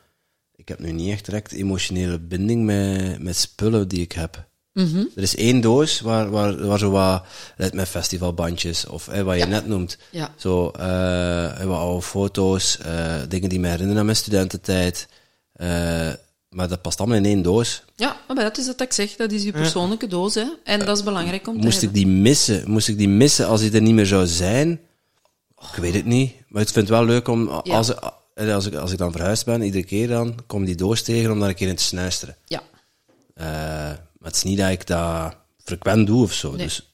[0.55, 4.49] ik heb nu niet echt direct emotionele binding met, met spullen die ik heb.
[4.73, 4.97] Mhm.
[5.15, 7.23] Er is één doos waar, waar, waar zo wat,
[7.57, 9.45] net met festivalbandjes, of wat je Ja.
[9.45, 10.33] net noemt, Ja.
[10.37, 15.07] zo eh, wat oude foto's, eh, dingen die me herinneren aan mijn studententijd.
[15.53, 15.67] Eh,
[16.49, 17.83] maar dat past allemaal in één doos.
[17.95, 19.15] Ja, maar dat is wat ik zeg.
[19.15, 20.45] Dat is je persoonlijke doos, hè.
[20.63, 22.71] En dat is belangrijk om te Moest ik die missen?
[22.71, 24.79] Moest ik die missen als die er niet meer zou zijn?
[25.73, 26.33] Ik weet het niet.
[26.51, 27.97] Maar ik vind het wel leuk om, als, ik,
[28.33, 31.31] eh, als, ik, als ik dan verhuisd ben, iedere keer dan, kom die doos tegen
[31.31, 32.35] om daar een keer in te snuisteren.
[32.45, 32.61] Ja.
[33.33, 33.45] Eh,
[34.17, 36.49] maar het is niet dat ik dat frequent doe of zo.
[36.49, 36.57] Nee.
[36.65, 36.85] Dus,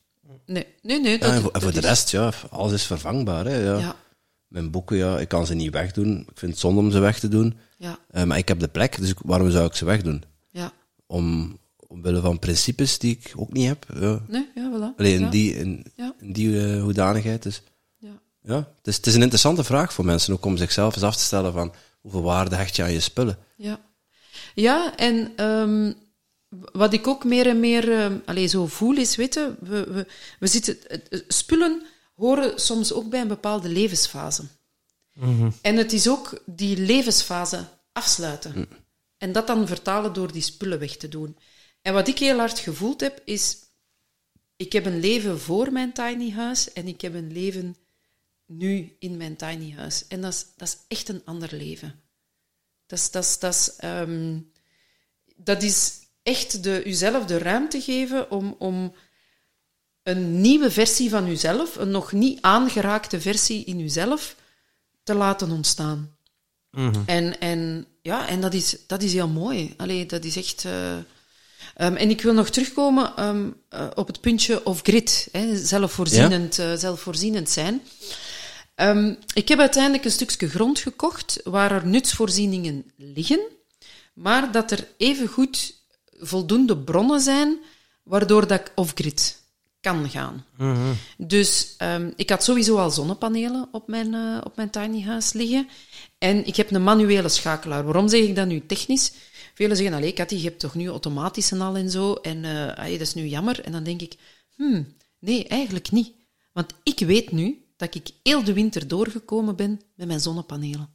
[0.45, 1.17] Nee, nee, nee.
[1.19, 3.45] Dat, en voor, en voor dat de is- rest, ja, alles is vervangbaar.
[3.45, 3.95] Hè, ja.
[4.47, 6.19] Mijn boeken, ja, ik kan ze niet wegdoen.
[6.19, 7.57] Ik vind het zonde om ze weg te doen.
[7.77, 10.23] ja, Eh, maar ik heb de plek, dus waarom zou ik ze wegdoen?
[10.51, 10.71] ja.
[11.07, 11.57] Om,
[11.87, 13.85] omwille van principes die ik ook niet heb.
[13.99, 14.21] Ja.
[14.27, 14.97] Nee, ja, voilà.
[14.99, 15.29] Alleen ja.
[15.29, 16.13] die, in, Ja.
[16.19, 17.43] in die hoedanigheid.
[17.43, 17.61] Dus,
[18.47, 18.55] Ja.
[18.55, 21.23] het, is, het is een interessante vraag voor mensen, ook om zichzelf eens af te
[21.23, 23.37] stellen van hoeveel waarde hecht je aan je spullen.
[23.55, 23.79] Ja,
[24.55, 25.93] ja en ehm,
[26.71, 30.07] wat ik ook meer en meer ehm allee, zo voel is, weten, we, we,
[30.39, 30.77] we zitten,
[31.27, 34.43] spullen horen soms ook bij een bepaalde levensfase.
[35.61, 38.67] En het is ook die levensfase afsluiten.
[39.17, 41.37] En dat dan vertalen door die spullen weg te doen.
[41.81, 43.57] En wat ik heel hard gevoeld heb, is...
[44.55, 47.75] Ik heb een leven voor mijn tiny house en ik heb een leven
[48.47, 50.05] nu in mijn tiny house.
[50.07, 52.01] En dat is, dat is echt een ander leven.
[52.85, 54.39] Dat is, dat is, dat is, ehm,
[55.35, 58.93] dat is echt de, uzelf de ruimte geven om, om
[60.03, 64.35] een nieuwe versie van uzelf, een nog niet aangeraakte versie in uzelf,
[65.03, 66.15] te laten ontstaan.
[67.05, 69.73] En, en, ja, en dat, is, dat is heel mooi.
[69.77, 70.65] Allee, dat is echt...
[70.65, 70.97] eh,
[71.75, 76.59] ehm, en ik wil nog terugkomen ehm, eh, op het puntje of grid, hè, zelfvoorzienend,
[76.59, 77.81] eh, zelfvoorzienend zijn.
[78.77, 83.39] Ehm, ik heb uiteindelijk een stukje grond gekocht waar er nutsvoorzieningen liggen,
[84.13, 85.81] maar dat er evengoed
[86.19, 87.57] voldoende bronnen zijn
[88.03, 89.41] waardoor dat ik off-grid
[89.81, 90.45] kan gaan.
[91.17, 95.67] Dus ehm, ik had sowieso al zonnepanelen op mijn, eh, op mijn tiny house liggen.
[96.17, 97.83] En ik heb een manuele schakelaar.
[97.83, 99.11] Waarom zeg ik dat nu technisch?
[99.53, 102.13] Velen zeggen, allee Cathy, je hebt toch nu automatisch en al en zo.
[102.13, 102.45] En
[102.75, 103.63] allee, dat is nu jammer.
[103.63, 104.15] En dan denk ik,
[104.55, 106.11] hmm, nee, eigenlijk niet.
[106.53, 110.89] Want ik weet nu dat ik heel de winter doorgekomen ben met mijn zonnepanelen.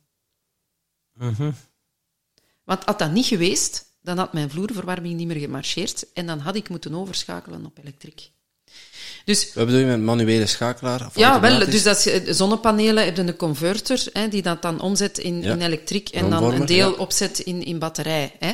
[2.64, 6.12] Want had dat niet geweest, dan had mijn vloerverwarming niet meer gemarcheerd.
[6.12, 8.30] En dan had ik moeten overschakelen op elektriek.
[9.24, 11.06] Dus Wat bedoel je met manuele schakelaar?
[11.06, 11.59] Of ja, wel.
[11.59, 15.52] Dus dat is, eh, zonnepanelen hebben een converter hè, die dat dan omzet in, Ja.
[15.52, 16.96] in elektriek en dan een deel ja.
[16.96, 18.36] opzet in, in batterij.
[18.38, 18.52] Hè.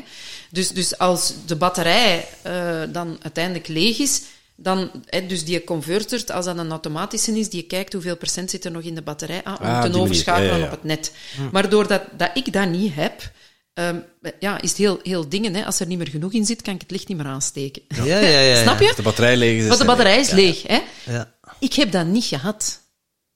[0.50, 4.22] Dus, dus als de batterij eh, dan uiteindelijk leeg is,
[4.60, 8.64] dan, hè, dus die converter, als dat een automatische is, die kijkt hoeveel procent zit
[8.64, 10.64] er nog in de batterij aan, om Ah, op te overschakelen Ja, ja, ja.
[10.64, 11.12] op het net.
[11.52, 13.32] Maar doordat dat ik dat niet heb,
[13.74, 14.01] ehm,
[14.40, 15.55] ja, is het heel, heel dingen.
[15.55, 15.64] Hè.
[15.64, 17.82] Als er niet meer genoeg in zit, kan ik het licht niet meer aansteken.
[17.89, 18.40] Ja, ja, ja.
[18.40, 18.62] ja.
[18.62, 18.93] Snap je?
[18.97, 19.66] De batterij leeg is.
[19.66, 20.62] Want de batterij is leeg.
[20.62, 20.80] Hè.
[21.05, 21.35] Ja.
[21.59, 22.80] Ik heb dat niet gehad.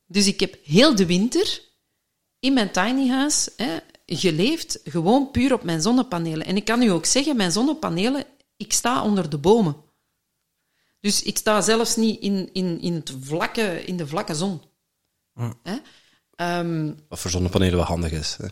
[0.06, 1.60] Dus ik heb heel de winter
[2.40, 3.76] in mijn tiny house hè,
[4.06, 6.46] geleefd gewoon puur op mijn zonnepanelen.
[6.46, 8.24] En ik kan u ook zeggen, mijn zonnepanelen,
[8.56, 9.76] ik sta onder de bomen.
[11.02, 14.60] Dus ik sta zelfs niet in, in, in, het vlakke, in de vlakke zon.
[15.62, 15.74] Hè?
[16.36, 18.36] Ehm, Wat voor zonnepanelen wel handig is.
[18.40, 18.46] Hè.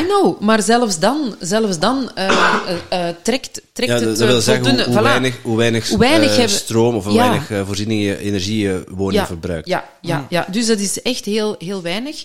[0.00, 4.28] I know, maar zelfs dan, zelfs dan eh, eh, eh, trekt, trekt Ja, het dat,
[4.28, 5.10] wil zeggen hoe, voldoende- hoe voilà.
[5.10, 7.28] weinig, hoe weinig, Hoe weinig hebben- stroom of hoe Ja.
[7.28, 9.68] weinig voorzieningen energie je woning verbruikt.
[9.68, 12.24] Ja, ja, ja, dus dat is echt heel, heel weinig.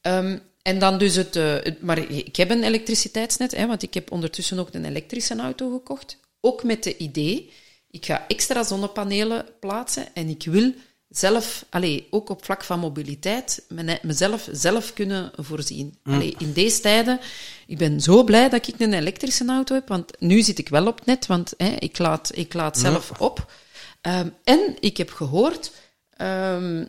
[0.00, 3.94] Ehm, en dan dus het, eh, het- Maar ik heb een elektriciteitsnet, hè, want ik
[3.94, 6.18] heb ondertussen ook een elektrische auto gekocht.
[6.40, 7.52] Ook met de idee,
[7.96, 10.72] ik ga extra zonnepanelen plaatsen en ik wil
[11.08, 13.66] zelf, allee, ook op vlak van mobiliteit,
[14.02, 15.98] mezelf zelf kunnen voorzien.
[16.02, 17.20] Allee, in deze tijden,
[17.66, 20.86] ik ben zo blij dat ik een elektrische auto heb, want nu zit ik wel
[20.86, 23.52] op het net, want hè, ik, laat, ik laat zelf op.
[24.00, 25.72] Ehm, en ik heb gehoord
[26.10, 26.84] ehm,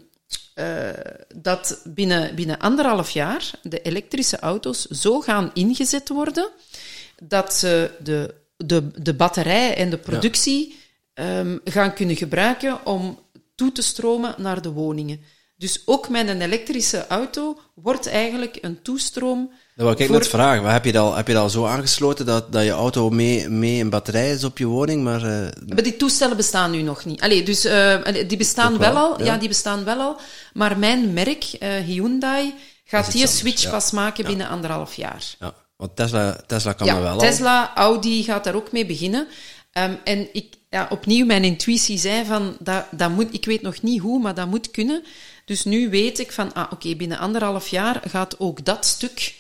[0.54, 0.90] eh,
[1.36, 6.50] dat binnen, binnen anderhalf jaar de elektrische auto's zo gaan ingezet worden
[7.24, 10.77] dat ze de, de, de batterij en de productie
[11.18, 13.20] ehm, gaan kunnen gebruiken om
[13.56, 15.20] toe te stromen naar de woningen.
[15.56, 19.50] Dus ook met een elektrische auto wordt eigenlijk een toestroom.
[19.76, 20.64] Dat wou ik voor- net vragen.
[20.72, 23.50] Heb je dat al, heb je dat al zo aangesloten dat, dat je auto mee,
[23.50, 25.04] mee een batterij is op je woning?
[25.04, 27.22] Maar, eh, Maar die toestellen bestaan nu nog niet.
[27.22, 29.20] Allee, dus eh, die bestaan wel, wel, al.
[29.20, 29.26] ja.
[29.26, 29.38] Ja.
[29.38, 30.16] die bestaan wel al.
[30.54, 32.54] Maar mijn merk, eh, Hyundai,
[32.86, 33.70] gaat die anders, switch ja.
[33.70, 35.24] pas maken binnen anderhalf jaar.
[35.40, 35.54] ja.
[35.78, 37.18] Want Tesla, Tesla kan dat wel al.
[37.18, 39.28] Tesla, Audi gaat daar ook mee beginnen.
[39.78, 43.82] Ehm, en ik, ja, opnieuw, mijn intuïtie zei van, dat, dat moet, ik weet nog
[43.82, 45.04] niet hoe, maar dat moet kunnen.
[45.46, 49.36] Dus nu weet ik van, ah, oké, binnen anderhalf jaar gaat ook dat stuk...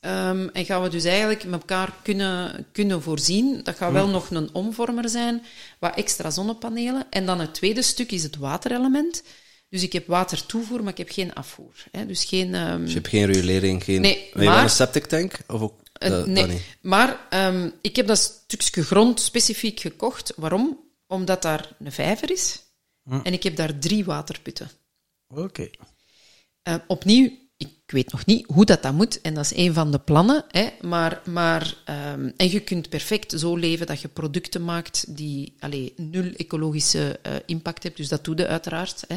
[0.00, 3.60] ehm, en gaan we dus eigenlijk met elkaar kunnen, kunnen voorzien.
[3.62, 5.42] Dat gaat wel nog een omvormer zijn,
[5.78, 7.06] wat extra zonnepanelen.
[7.10, 9.22] En dan het tweede stuk is het waterelement.
[9.68, 11.74] Dus ik heb watertoevoer, maar ik heb geen afvoer.
[11.90, 12.06] Hè.
[12.06, 12.54] Dus geen...
[12.54, 14.00] ehm, Dus je hebt geen riolering, geen...
[14.00, 15.32] Nee, maar- een septic tank?
[15.46, 20.32] Of ook, eh, dat, nee, maar ehm, ik heb dat stukje grond specifiek gekocht.
[20.36, 20.84] Waarom?
[21.06, 22.64] Omdat daar een vijver is.
[23.22, 24.70] En ik heb daar drie waterputten.
[25.28, 25.70] Oké.
[26.62, 29.20] Eh, opnieuw, ik weet nog niet hoe dat, dat moet.
[29.20, 30.44] En dat is een van de plannen.
[30.48, 35.54] Hè, maar, maar, ehm, en je kunt perfect zo leven dat je producten maakt die
[35.58, 38.00] allee, nul ecologische eh, impact hebben.
[38.00, 39.04] Dus dat doe je uiteraard.
[39.08, 39.16] Hè.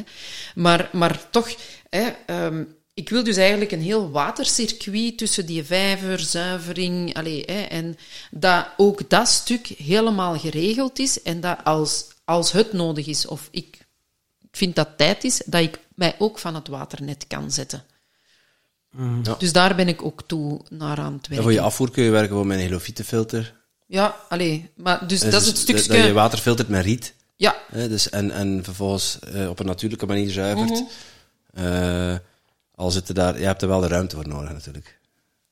[0.56, 1.56] Maar, maar toch,
[1.90, 2.64] hè, ehm,
[3.00, 7.98] ik wil dus eigenlijk een heel watercircuit tussen die vijver, zuivering, allee, hè, en
[8.32, 13.48] dat ook dat stuk helemaal geregeld is en dat als, als het nodig is, of
[13.52, 13.78] ik
[14.52, 17.84] ik vind dat tijd is dat ik mij ook van het waternet kan zetten.
[19.24, 19.36] Ja.
[19.38, 21.44] Dus daar ben ik ook toe naar aan het En werken.
[21.44, 23.56] voor je afvoer kun je werken met een helofietenfilter.
[23.86, 25.88] Ja, allee, maar dus dat is het Dus stukje...
[25.88, 27.14] Dat je water filtert met riet.
[27.36, 30.84] Ja, Hè, dus en, en vervolgens eh, op een natuurlijke manier zuivert.
[31.54, 32.16] Eh,
[32.80, 33.40] al zitten daar...
[33.40, 35.00] Je hebt er wel de ruimte voor nodig, natuurlijk.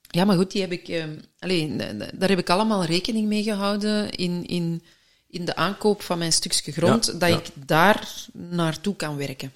[0.09, 0.87] ja, maar goed, die heb ik...
[0.87, 1.09] ehm
[1.39, 4.83] allee, d- d- daar heb ik allemaal rekening mee gehouden in, in,
[5.27, 7.35] in de aankoop van mijn stukje grond, Ja, dat ja.
[7.37, 9.53] ik daar naartoe kan werken.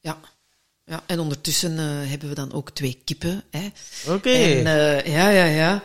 [0.00, 0.18] Ja.
[0.84, 1.02] ja.
[1.06, 3.42] En ondertussen eh, hebben we dan ook twee kippen.
[3.50, 3.68] Hè.
[4.12, 4.30] Oké.
[4.30, 5.82] En, eh, ja, ja, ja.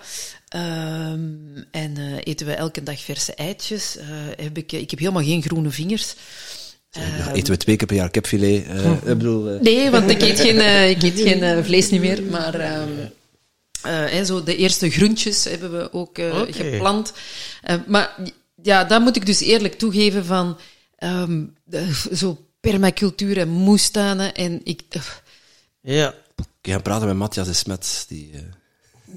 [0.48, 3.98] Ehm, en eh, eten we elke dag verse eitjes.
[3.98, 4.08] Eh,
[4.38, 6.16] heb ik, ik heb helemaal geen groene vingers.
[6.92, 8.66] Ja, eten we twee keer per jaar kipfilet.
[8.68, 9.50] eh, ik bedoel...
[9.50, 12.24] eh, Nee, want ik eet geen, eh, ik eet geen vlees niet meer.
[12.24, 12.90] Maar ehm,
[13.82, 17.14] eh, hè, zo de eerste groentjes hebben we ook eh, geplant.
[17.62, 18.16] Eh, maar
[18.62, 20.58] ja, dat moet ik dus eerlijk toegeven van
[20.98, 21.44] ehm,
[22.14, 24.34] zo permacultuur en moestuinen.
[24.34, 24.82] En ik...
[25.82, 26.14] Ja.
[26.62, 28.40] Ik ga praten met Matthias de Smets, die eh,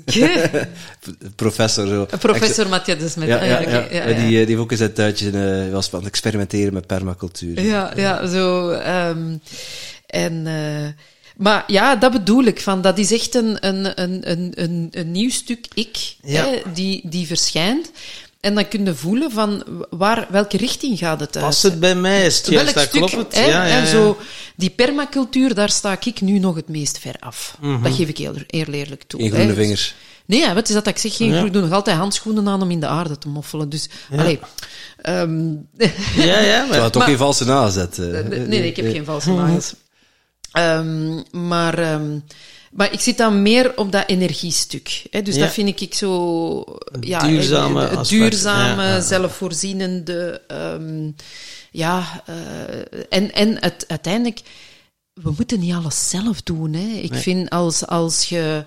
[1.36, 1.86] professor.
[1.86, 2.06] Zo.
[2.18, 3.28] Professor Matthias de Smet.
[3.28, 3.60] Ja, Ah, ja,
[3.90, 4.04] ja.
[4.06, 5.30] Die, eh, die heeft ook eens een tuintje
[5.66, 7.60] eh, was van het experimenteren met permacultuur.
[7.62, 8.70] Ja, ja, zo.
[8.70, 9.36] ehm,
[10.06, 10.88] en, eh,
[11.36, 12.60] maar ja, dat bedoel ik.
[12.60, 16.44] Van, dat is echt een, een, een, een, een, nieuw stuk ik Ja.
[16.44, 17.90] hè, die, die verschijnt.
[18.44, 21.44] En dan kun je voelen van waar, welke richting gaat het uit.
[21.44, 22.26] Past het bij mij?
[22.26, 23.34] Is het juist, Welk dat stuk, klopt het?
[23.44, 23.86] hè, Ja, ja, en ja.
[23.86, 24.16] zo,
[24.56, 27.56] die permacultuur, daar sta ik nu nog het meest ver af.
[27.60, 27.82] Mhm.
[27.82, 29.20] Dat geef ik heel, heel eerlijk toe.
[29.20, 29.54] In groene hè.
[29.54, 29.94] vingers.
[30.26, 31.16] Nee, ja, wat is dat dat ik zeg?
[31.16, 31.34] Geen Ja.
[31.34, 31.46] groen.
[31.46, 33.68] Ik doe nog altijd handschoenen aan om in de aarde te moffelen.
[33.68, 34.38] Dus, allee,
[34.96, 35.50] ehm,
[36.16, 36.78] Ja, ja, Je maar...
[36.78, 37.98] had toch geen valse nazet.
[37.98, 38.06] eh.
[38.06, 39.74] Nee, nee, ik heb geen valse nagels.
[40.52, 42.18] Ehm, maar, ehm,
[42.74, 45.02] maar ik zit dan meer op dat energiestuk.
[45.10, 45.22] Hè?
[45.22, 45.40] Dus Ja.
[45.40, 46.64] dat vind ik zo...
[47.00, 49.00] Ja, duurzame het duurzame, Ja, ja.
[49.00, 50.40] zelfvoorzienende...
[50.48, 51.10] ehm,
[51.70, 54.40] ja, eh, en, en het, uiteindelijk...
[55.22, 56.72] We moeten niet alles zelf doen.
[56.72, 56.86] Hè?
[56.86, 58.64] Ik vind als, als je...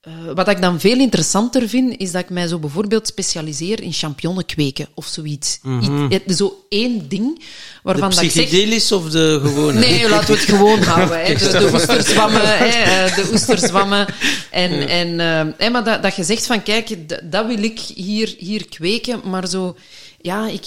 [0.00, 3.92] Eh, wat ik dan veel interessanter vind, is dat ik mij zo bijvoorbeeld specialiseer in
[3.92, 5.60] champignonnen kweken of zoiets.
[5.80, 7.44] Iets- zo één ding De
[7.82, 8.92] waarvan dat ik zeg...
[8.92, 9.78] of de gewone?
[9.78, 11.24] Nee, laten we het gewoon houden.
[11.24, 11.34] Hè.
[11.34, 14.06] De, de oesterzwammen, hè, eh, de oesterzwammen.
[14.50, 16.96] En, en, eh, hè, maar dat, dat je zegt van, kijk,
[17.30, 19.76] dat wil ik hier, hier kweken, maar zo...
[20.22, 20.66] Ja, ik,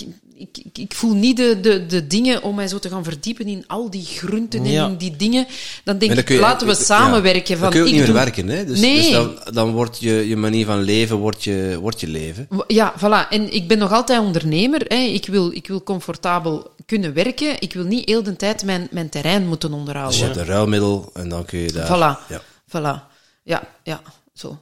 [0.52, 3.46] ik, ik, ik voel niet de, de, de dingen om mij zo te gaan verdiepen
[3.48, 4.86] in al die groenten Ja.
[4.86, 5.48] en in die dingen.
[5.84, 7.50] Dan denk ik, je- laten we ja, samenwerken.
[7.50, 8.66] Dan van, kun je ook ik niet meer doe- werken, hè?
[8.66, 8.96] Dus, Nee.
[9.02, 12.48] dus dan, dan wordt je, je manier van leven wordt je, wordt je leven.
[12.68, 13.30] Ja, voilà.
[13.30, 14.82] En ik ben nog altijd ondernemer.
[14.88, 14.96] Hè.
[14.96, 17.56] Ik, wil, ik wil comfortabel kunnen werken.
[17.62, 20.18] Ik wil niet heel de tijd mijn, mijn terrein moeten Dus onderhouden.
[20.20, 21.88] je hebt een ruilmiddel en dan kun je daar...
[21.88, 22.28] Voilà.
[22.30, 22.42] Ja.
[22.68, 23.12] Voilà.
[23.44, 24.02] Ja, ja,
[24.34, 24.58] zo.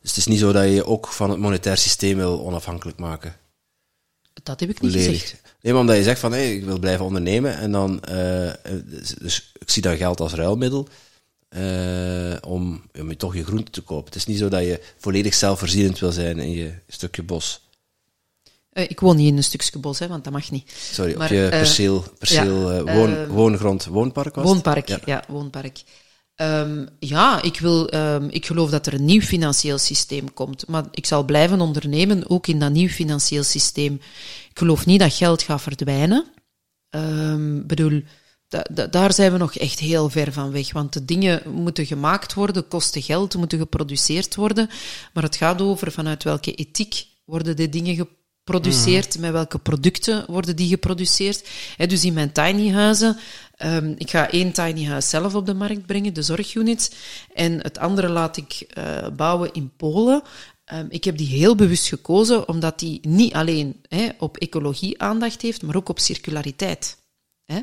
[0.00, 2.98] Dus het is niet zo dat je je ook van het monetair systeem wil onafhankelijk
[2.98, 3.34] maken.
[4.42, 5.40] Dat heb ik niet gezegd.
[5.60, 8.02] Nee, maar omdat je zegt van, hé, ik wil blijven ondernemen en dan...
[8.04, 8.50] eh,
[8.84, 10.88] dus, dus ik zie dat geld als ruilmiddel
[11.48, 14.04] eh, om, om je toch je groente te kopen.
[14.04, 17.60] Het is niet zo dat je volledig zelfvoorzienend wil zijn in je stukje bos.
[18.70, 20.72] Eh, ik woon niet in een stukje bos, hè, want dat mag niet.
[20.92, 24.44] Sorry, Maar, op je perceel, perceel ja, woon, woongrond, woonpark was?
[24.44, 25.24] Woonpark, ja, Ja.
[25.28, 25.82] woonpark.
[26.42, 30.66] Ehm, ja, ik, wil, ehm, ik geloof dat er een nieuw financieel systeem komt.
[30.68, 33.94] Maar ik zal blijven ondernemen, ook in dat nieuw financieel systeem.
[34.50, 36.24] Ik geloof niet dat geld gaat verdwijnen.
[36.90, 38.02] Ehm bedoel,
[38.48, 40.72] da- da- daar zijn we nog echt heel ver van weg.
[40.72, 44.68] Want de dingen moeten gemaakt worden, kosten geld, moeten geproduceerd worden.
[45.12, 47.96] Maar het gaat over vanuit welke ethiek worden die dingen
[48.44, 51.48] geproduceerd, met welke producten worden die geproduceerd.
[51.86, 53.16] Dus in mijn tiny huizen,
[53.62, 56.90] ehm, ik ga één tiny huis zelf op de markt brengen, de zorgunits,
[57.34, 58.84] en het andere laat ik eh,
[59.16, 60.22] bouwen in Polen.
[60.64, 65.42] Ehm, ik heb die heel bewust gekozen, omdat die niet alleen hè, op ecologie aandacht
[65.42, 66.96] heeft, maar ook op circulariteit.
[67.44, 67.60] Hè.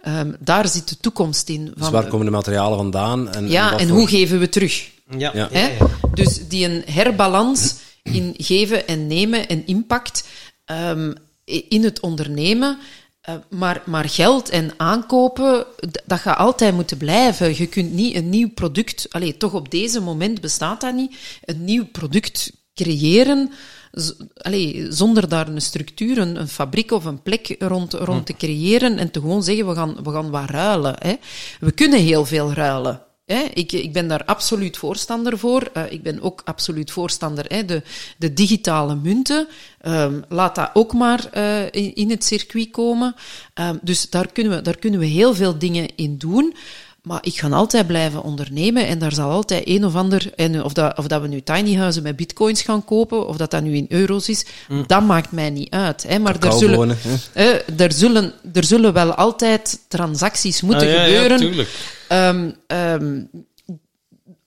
[0.00, 1.64] Ehm, daar zit de toekomst in.
[1.64, 3.28] Dus Van, waar komen de materialen vandaan?
[3.32, 4.90] En, ja, wat en voor- hoe geven we terug?
[5.18, 5.30] Ja.
[5.34, 5.48] Ja.
[5.52, 5.68] Hè?
[6.14, 10.24] Dus die een herbalans in geven en nemen en impact
[10.64, 11.12] ehm,
[11.44, 12.78] in het ondernemen.
[13.22, 15.66] Eh, maar, maar geld en aankopen,
[16.06, 17.56] dat gaat altijd moeten blijven.
[17.56, 21.64] Je kunt niet een nieuw product, allee, toch op deze moment bestaat dat niet, een
[21.64, 23.50] nieuw product creëren
[23.92, 28.32] z- allee, zonder daar een structuur, een, een fabriek of een plek rond, rond te
[28.36, 30.94] creëren en te gewoon zeggen, we gaan, we gaan wat ruilen.
[30.98, 31.14] Hè.
[31.60, 33.02] We kunnen heel veel ruilen.
[33.40, 35.70] Ik, ik ben daar absoluut voorstander voor.
[35.72, 37.82] Eh, ik ben ook absoluut voorstander hè, de,
[38.18, 39.48] de digitale munten.
[39.80, 43.14] Ehm, laat dat ook maar eh, in, in het circuit komen.
[43.54, 46.54] Ehm, dus daar kunnen, we, daar kunnen we heel veel dingen in doen.
[47.02, 50.72] Maar ik ga altijd blijven ondernemen en daar zal altijd een of ander, en of,
[50.72, 53.74] dat, of dat we nu tiny huizen met bitcoins gaan kopen, of dat dat nu
[53.76, 54.46] in euro's is,
[54.86, 56.02] dat maakt mij niet uit.
[56.02, 56.18] Hè.
[56.18, 56.96] Maar er zullen,
[57.32, 57.50] hè?
[57.76, 61.38] er, zullen, er zullen wel altijd transacties moeten Ah, ja, ja, gebeuren.
[61.38, 61.68] tuurlijk.
[62.08, 63.22] Ehm, ehm,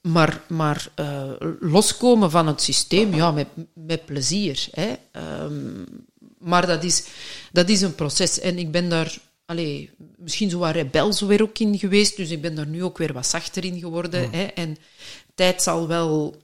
[0.01, 1.23] maar maar eh,
[1.59, 4.67] loskomen van het systeem, ja, met, met plezier.
[4.71, 4.93] Hè.
[5.11, 5.83] Ehm,
[6.39, 7.03] maar dat is,
[7.51, 8.39] dat is een proces.
[8.39, 12.17] En ik ben daar allee, misschien zo wat rebels weer ook in geweest.
[12.17, 14.29] Dus ik ben daar nu ook weer wat zachter in geworden.
[14.31, 14.43] Hè.
[14.43, 14.77] En
[15.35, 16.35] tijd zal wel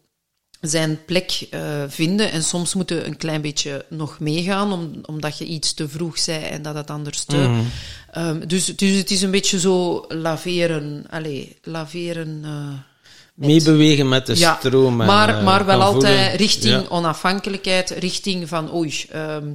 [0.61, 2.31] zijn plek eh, vinden.
[2.31, 6.17] En soms moeten we een klein beetje nog meegaan, om, omdat je iets te vroeg
[6.19, 7.61] zei en dat het anders te...
[8.11, 12.39] Ehm, dus, dus het is een beetje zo laveren, allez, laveren...
[12.43, 12.67] eh,
[13.33, 15.01] met- Meebewegen met de stroom.
[15.01, 16.35] en, maar, eh, maar wel altijd voelen.
[16.37, 16.85] richting Ja.
[16.89, 19.47] onafhankelijkheid, richting van oei, ehm,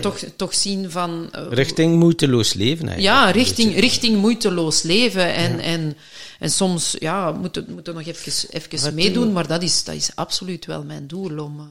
[0.00, 1.28] toch, toch zien van...
[1.32, 3.16] eh, Richting moeiteloos leven eigenlijk.
[3.16, 5.34] ja, richting, richting moeiteloos leven.
[5.34, 5.96] En, en,
[6.38, 9.94] en soms ja, moeten moet nog even, even Wat meedoen, doen- maar dat is, dat
[9.94, 11.64] is absoluut wel mijn doel om, eh,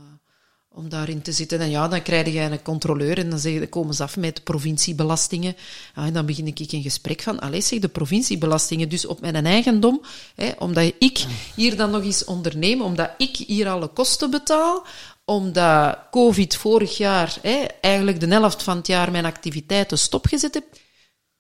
[0.76, 1.60] om daarin te zitten.
[1.60, 4.18] En ja, dan krijg je een controleur en dan, zeg je, dan komen ze af
[4.18, 5.56] met de provinciebelastingen.
[5.96, 9.46] Ja, en dan begin ik een gesprek van, allee zeg, de provinciebelastingen, dus op mijn
[9.46, 10.02] eigendom,
[10.36, 11.26] hè, omdat ik
[11.56, 14.86] hier dan nog eens onderneem, omdat ik hier alle kosten betaal,
[15.26, 20.64] omdat COVID vorig jaar, hè, eigenlijk de helft van het jaar mijn activiteiten stopgezet heb,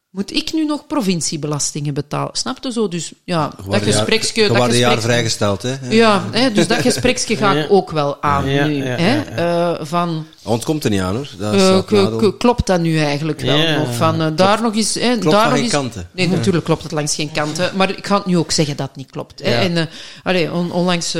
[0.09, 2.35] moet ik nu nog provinciebelastingen betalen.
[2.35, 2.87] Snap je zo?
[2.87, 5.75] Dus ja, dat Waren jaar- Dat jaar vrijgesteld, hè?
[5.89, 8.75] ja, hè, dus dat gespreksje ga ik ook wel aan Ja, nu.
[8.75, 11.27] ja, hè, eh, van, Ontkomt er niet aan, hoor.
[11.37, 13.95] Dat is eh, klopt dat nu eigenlijk wel nog?
[13.95, 14.93] Van, eh, daar nog eens...
[14.93, 16.09] Hè, Klopt daar nog geen eens, kanten.
[16.11, 17.71] Nee, natuurlijk klopt het langs geen kanten.
[17.75, 19.41] Maar ik ga het nu ook zeggen dat het niet klopt.
[19.43, 19.51] Hè.
[19.53, 19.89] En,
[20.23, 21.15] allee, on- onlangs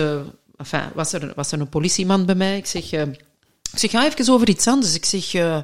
[0.58, 2.58] enfin, was, er, was er een politieman bij mij.
[2.58, 2.92] Ik zeg...
[2.92, 3.02] eh,
[3.74, 4.94] ik zeg, ga even over iets anders.
[4.96, 5.58] Ik zeg, eh,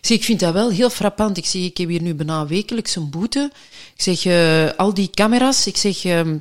[0.00, 1.36] ik zeg, ik vind dat wel heel frappant.
[1.36, 3.50] Ik zeg, ik heb hier nu bijna wekelijks een boete.
[3.94, 6.38] Ik zeg, eh, al die camera's, ik zeg, ehm,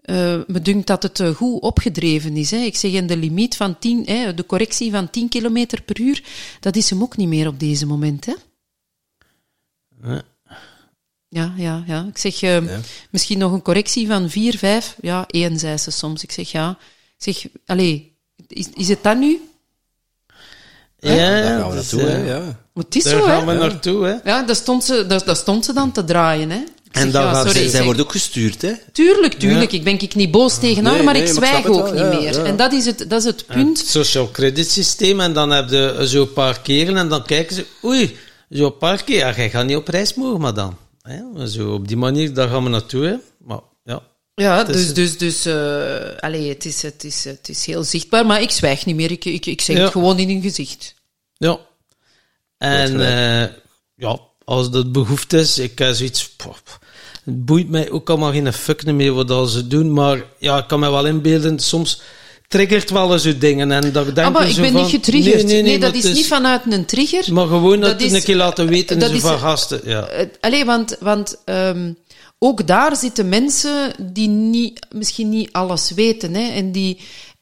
[0.00, 2.50] eh, me dunkt dat het goed opgedreven is.
[2.50, 2.56] Hè.
[2.56, 6.22] Ik zeg, en de limiet van 10, hè, de correctie van 10 km per uur,
[6.60, 8.26] dat is hem ook niet meer op deze moment.
[8.26, 8.34] Hè.
[10.02, 10.22] Ja.
[11.28, 12.06] Ja, ja, ja.
[12.08, 12.80] Ik zeg, ehm, Ja.
[13.10, 14.96] misschien nog een correctie van 4, 5.
[15.00, 16.22] Ja, één zei ze soms.
[16.22, 16.78] Ik zeg, ja.
[17.22, 17.36] Zeg,
[17.66, 18.16] allee,
[18.48, 19.40] is, is het dat nu?
[20.98, 22.40] Ja, Daar gaan we dus, naartoe, eh, hè, ja.
[22.72, 23.54] Maar het is Daar zo, gaan hè?
[23.54, 24.30] we naartoe, hè.
[24.30, 26.56] Ja, daar stond, ze, daar, daar stond ze dan te draaien, hè.
[26.90, 28.72] En zeg, dan ja, sorry, Zij zeg, wordt ook gestuurd, hè?
[28.92, 29.72] Tuurlijk, tuurlijk.
[29.72, 31.90] Ik ben ik niet boos tegen haar, Nee, maar nee, ik maar ik zwijg ook
[31.90, 32.32] niet ja, meer.
[32.32, 32.44] ja.
[32.44, 33.78] En dat is het, dat is het punt.
[33.78, 37.66] Het social credit systeem en dan heb je zo'n paar keren en dan kijken ze,
[37.84, 38.16] oei,
[38.48, 40.76] zo'n paar keer, ja, jij gaat niet op reis mogen, maar dan.
[41.02, 41.46] Hè?
[41.48, 43.14] Zo op die manier, daar gaan we naartoe, hè.
[43.38, 43.60] Maar
[44.40, 48.26] ja, is- dus, dus, dus eh, allee, het, is, het, is, het is heel zichtbaar,
[48.26, 49.10] maar ik zwijg niet meer.
[49.10, 49.82] Ik, ik, ik zeg Ja.
[49.82, 50.94] het gewoon in hun gezicht.
[51.36, 51.58] ja.
[52.58, 53.48] En eh,
[53.94, 56.78] ja, als dat behoefte is, ik heb zoiets, pff,
[57.24, 60.66] het boeit mij ook allemaal geen fuck meer wat dat ze doen, maar ja, ik
[60.66, 62.00] kan me wel inbeelden, soms
[62.48, 64.82] triggert wel eens zo'n dingen en dat ik denk Ah, maar ik zo ben van,
[64.82, 65.34] niet getriggerd.
[65.34, 67.32] Nee, nee, nee, dat maar is niet vanuit een trigger.
[67.32, 70.06] Maar gewoon dat, Dat is- een keer laten weten dat zo is- van gasten, ja.
[70.06, 71.92] Eh, Allee, want, want ehm,
[72.42, 76.34] ook daar zitten mensen die niet, misschien niet alles weten.
[76.34, 76.98] Hè, en die,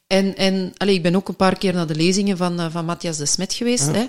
[0.07, 2.85] en, en allee, ik ben ook een paar keer naar de lezingen van, eh, van
[2.85, 3.87] Matthias de Smet geweest.
[3.91, 4.05] Hè,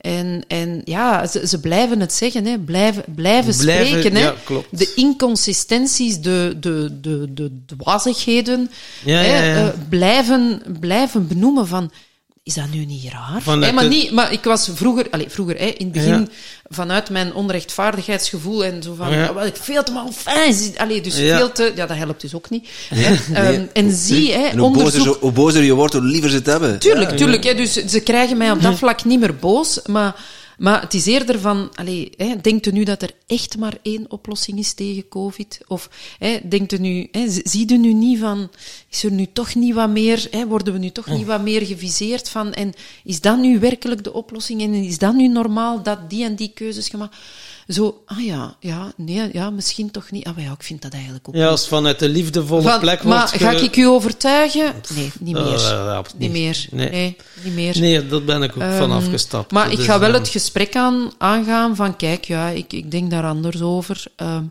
[0.00, 4.14] en, en ja, ze, ze blijven het zeggen, hè, blijven, blijven, Blijven, spreken.
[4.14, 4.34] Hè, ja.
[4.70, 8.70] De inconsistenties, de, de, de, de dwazigheden,
[9.04, 11.90] Ja, hè, eh, blijven, blijven benoemen van...
[12.46, 13.60] Is dat nu niet raar?
[13.64, 16.26] Hè, maar, niet, maar ik was vroeger, allez, vroeger hè, in het begin, Ja.
[16.68, 19.34] vanuit mijn onrechtvaardigheidsgevoel en zo van, Ja.
[19.34, 20.54] wel, ik veel te mal fijn.
[20.76, 21.36] Allee, dus Ja.
[21.36, 22.68] veel te, ja, dat helpt dus ook niet.
[22.88, 23.14] Hè.
[23.52, 25.14] Ehm, en zie, hè, En hoe bozer, onderzoek.
[25.14, 26.78] zo- hoe bozer je wordt, hoe liever ze het hebben.
[26.78, 27.44] Tuurlijk, tuurlijk.
[27.44, 30.14] Hè, dus ze krijgen mij op dat vlak niet meer boos, maar,
[30.58, 34.10] maar het is eerder van, allee, hè, denkt u nu dat er echt maar één
[34.10, 35.60] oplossing is tegen COVID?
[35.66, 38.50] Of hè, denkt u nu, hè, ziet u nu niet van,
[38.90, 41.66] is er nu toch niet wat meer, hè, worden we nu toch niet wat meer
[41.66, 42.72] geviseerd van, en
[43.04, 44.62] is dat nu werkelijk de oplossing?
[44.62, 47.16] En is dat nu normaal dat die en die keuzes gemaakt
[47.68, 50.24] Zo, ah ja, ja, nee, ja, misschien toch niet.
[50.24, 53.02] Ah, maar ja, ik vind dat eigenlijk ook Ja, als vanuit de liefdevolle van, plek
[53.04, 53.42] maar wordt...
[53.42, 54.74] ga ge- ik u overtuigen?
[54.94, 55.58] Nee, niet meer.
[55.60, 56.30] Ja, niet niet.
[56.30, 56.66] meer.
[56.70, 56.90] Nee.
[56.90, 57.16] Nee.
[57.44, 57.80] niet meer.
[57.80, 59.52] Nee, dat ben ik ook Ehm, van afgestapt.
[59.52, 62.90] Maar ik Dus, ga wel eh, het gesprek aan, aangaan van, kijk, ja, ik, ik
[62.90, 64.04] denk daar anders over.
[64.16, 64.44] ehm,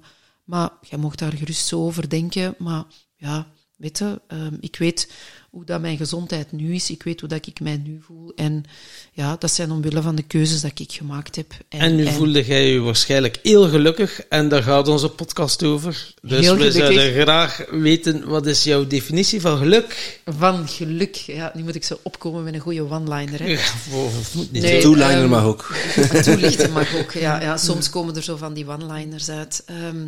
[0.44, 2.56] maar jij mocht daar gerust zo over denken.
[2.58, 2.84] Maar
[3.16, 5.12] ja, weet je, ehm, ik weet
[5.54, 6.90] hoe dat mijn gezondheid nu is.
[6.90, 8.32] Ik weet hoe dat ik mij nu voel.
[8.36, 8.64] En
[9.12, 11.54] ja, dat zijn omwille van de keuzes dat ik gemaakt heb.
[11.70, 16.14] En nu voelde jij je waarschijnlijk heel gelukkig en daar gaat onze podcast over.
[16.22, 20.20] Dus Heel we zouden graag weten, wat is jouw definitie van geluk?
[20.26, 21.16] Van geluk.
[21.16, 23.40] Ja, nu moet ik zo opkomen met een goede one-liner.
[23.40, 23.46] Hè.
[23.46, 24.82] Ja, of moet niet Nee.
[24.82, 25.76] Toeliner ehm, mag ook.
[26.24, 27.12] Toelichten mag ook.
[27.12, 29.64] Ja, ja, soms komen er zo van die one-liners uit.
[29.66, 30.08] Ehm,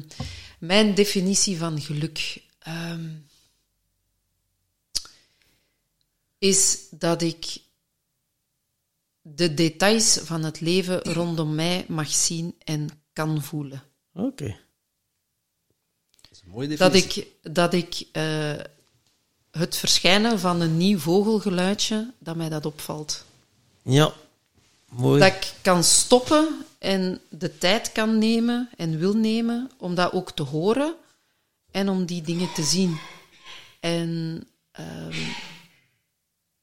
[0.60, 3.02] mijn definitie van geluk ehm,
[6.46, 7.58] is dat ik
[9.22, 13.84] de details van het leven rondom mij mag zien en kan voelen.
[14.14, 14.58] Oké.
[16.22, 18.54] Dat is een mooie Dat ik, dat ik eh,
[19.52, 23.24] het verschijnen van een nieuw vogelgeluidje, dat mij dat opvalt.
[23.82, 24.14] Ja,
[24.90, 25.20] mooi.
[25.20, 30.32] Dat ik kan stoppen en de tijd kan nemen en wil nemen om dat ook
[30.32, 30.96] te horen
[31.72, 33.00] en om die dingen te zien.
[33.80, 35.18] En ehm,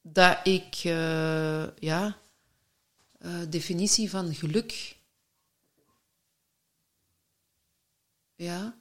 [0.02, 2.16] dat ik, eh, ja,
[3.18, 4.96] eh, definitie van geluk.
[8.34, 8.76] Ja,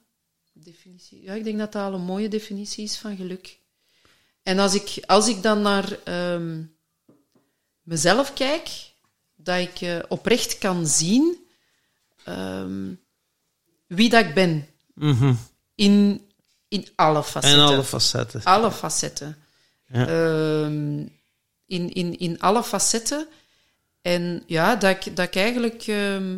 [0.52, 1.22] definitie.
[1.22, 3.58] Ja, ik denk dat dat al een mooie definitie is van geluk.
[4.42, 6.62] En als ik, als ik dan naar ehm,
[7.82, 8.68] mezelf kijk,
[9.34, 11.46] dat ik eh, oprecht kan zien
[12.24, 12.94] ehm,
[13.86, 14.68] wie dat ik ben.
[14.94, 15.34] Mhm.
[15.74, 16.26] In,
[16.68, 17.62] in alle En facetten.
[17.66, 18.44] alle facetten.
[18.44, 19.36] Alle facetten.
[19.92, 20.06] Ja.
[20.06, 20.98] Ehm,
[21.66, 23.26] in, in, in alle facetten.
[24.02, 26.36] En ja, dat ik, dat ik eigenlijk ehm,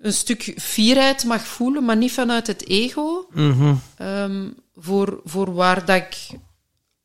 [0.00, 3.26] een stuk fierheid mag voelen, maar niet vanuit het ego.
[3.32, 3.74] Mhm.
[3.96, 4.46] ehm,
[4.76, 6.16] voor, voor waar dat ik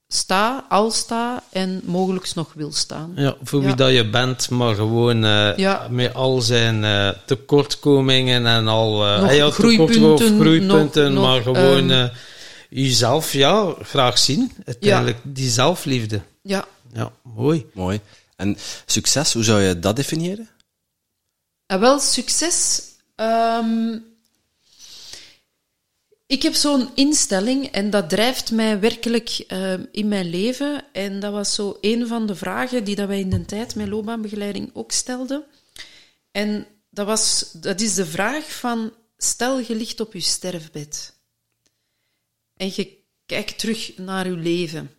[0.07, 3.11] sta, al sta en mogelijk nog wil staan.
[3.15, 3.75] Ja, voor wie Ja.
[3.75, 5.87] dat je bent, maar gewoon eh, Ja.
[5.89, 11.41] met al zijn eh, tekortkomingen en al Nog hij had tekort- groeipunten, groeipunten, nog- maar
[11.41, 12.09] gewoon
[12.73, 14.51] jezelf ja, graag zien.
[14.65, 16.21] Uiteindelijk die zelfliefde.
[16.41, 17.65] Ja, Ja, mooi.
[17.73, 17.99] Mooi.
[18.35, 20.49] En succes, hoe zou je dat definiëren?
[21.65, 22.81] En wel, succes.
[23.15, 23.97] ehm,
[26.25, 30.83] ik heb zo'n instelling en dat drijft mij werkelijk ehm, in mijn leven.
[30.91, 33.87] En dat was zo een van de vragen die dat wij in de tijd met
[33.87, 35.43] loopbaanbegeleiding ook stelden.
[36.31, 41.12] En dat, was, dat is de vraag van, stel je ligt op je sterfbed
[42.63, 44.95] en je kijkt terug naar je leven.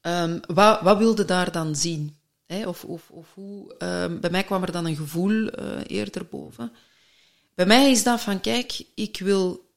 [0.00, 2.16] Ehm, wat, wat wilde daar dan zien?
[2.46, 6.72] Of, of, of hoe, ehm, bij mij kwam er dan een gevoel eh, eerder boven.
[7.54, 9.74] Bij mij is dat van, kijk, ik wil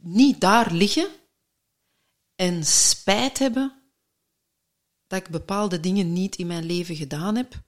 [0.00, 1.08] niet daar liggen
[2.34, 3.72] en spijt hebben
[5.06, 7.62] dat ik bepaalde dingen niet in mijn leven gedaan heb,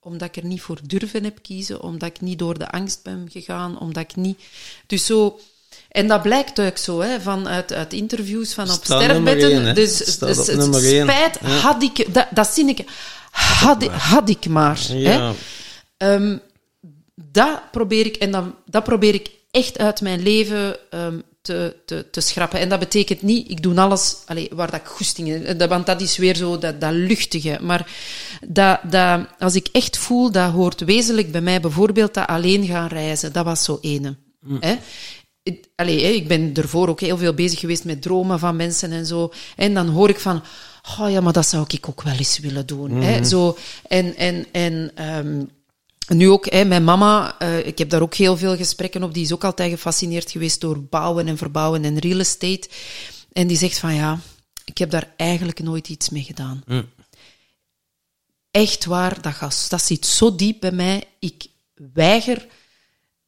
[0.00, 3.30] omdat ik er niet voor durven heb kiezen, omdat ik niet door de angst ben
[3.30, 4.42] gegaan, omdat ik niet...
[4.86, 5.40] Dus zo...
[5.92, 8.84] En dat blijkt ook zo, hè, van uit, interviews van op
[9.50, 9.72] één, hè.
[9.72, 11.02] dus dus op het één.
[11.02, 12.14] spijt had ik...
[12.14, 12.84] Dat, dat zie ik...
[13.30, 14.80] Had, had ik maar.
[14.88, 14.94] Hè.
[15.14, 15.32] Ja.
[15.96, 16.36] Ehm,
[17.14, 22.06] dat probeer ik, en dan, dat probeer ik echt uit mijn leven ehm, te, te,
[22.10, 22.58] te schrappen.
[22.60, 26.00] En dat betekent niet, ik doe alles allee, waar dat ik goesting in- Want dat
[26.00, 27.58] is weer zo dat, dat luchtige.
[27.60, 27.86] Maar
[28.48, 32.88] dat, dat, als ik echt voel, dat hoort wezenlijk bij mij bijvoorbeeld dat alleen gaan
[32.88, 33.32] reizen.
[33.32, 34.16] Dat was zo ene.
[34.60, 34.76] Hè?
[35.42, 39.06] Ik- Allee, ik ben ervoor ook heel veel bezig geweest met dromen van mensen en
[39.06, 39.32] zo.
[39.56, 40.42] En dan hoor ik van,
[40.98, 42.90] oh ja, maar dat zou ik ook wel eens willen doen.
[42.90, 43.24] Hè?
[43.24, 43.56] Zo,
[43.88, 45.44] en en, en ehm,
[46.16, 49.22] nu ook, hè, mijn mama, eh, ik heb daar ook heel veel gesprekken op, die
[49.24, 52.68] is ook altijd gefascineerd geweest door bouwen en verbouwen en real estate.
[53.32, 54.18] En die zegt van ja,
[54.64, 56.62] ik heb daar eigenlijk nooit iets mee gedaan.
[58.50, 61.04] Echt waar, dat, gas, dat zit zo diep bij mij.
[61.18, 61.46] Ik
[61.92, 62.46] weiger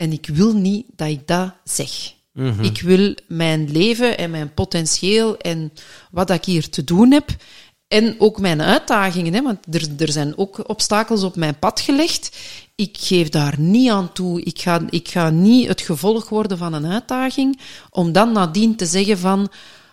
[0.05, 2.13] en ik wil niet dat ik dat zeg.
[2.61, 5.73] Ik wil mijn leven en mijn potentieel en
[6.11, 7.37] wat ik hier te doen heb.
[7.89, 12.37] En ook mijn uitdagingen, hè, want er, er zijn ook obstakels op mijn pad gelegd.
[12.75, 14.43] Ik geef daar niet aan toe.
[14.43, 17.61] Ik ga, ik ga niet het gevolg worden van een uitdaging,
[17.91, 19.49] om dan nadien te zeggen van,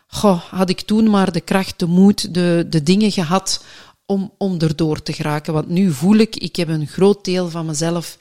[0.08, 3.64] goh, had ik toen maar de kracht, de moed, de, de dingen gehad
[4.06, 5.54] om, om erdoor te geraken.
[5.54, 8.18] Want nu voel ik, ik heb een groot deel van mezelf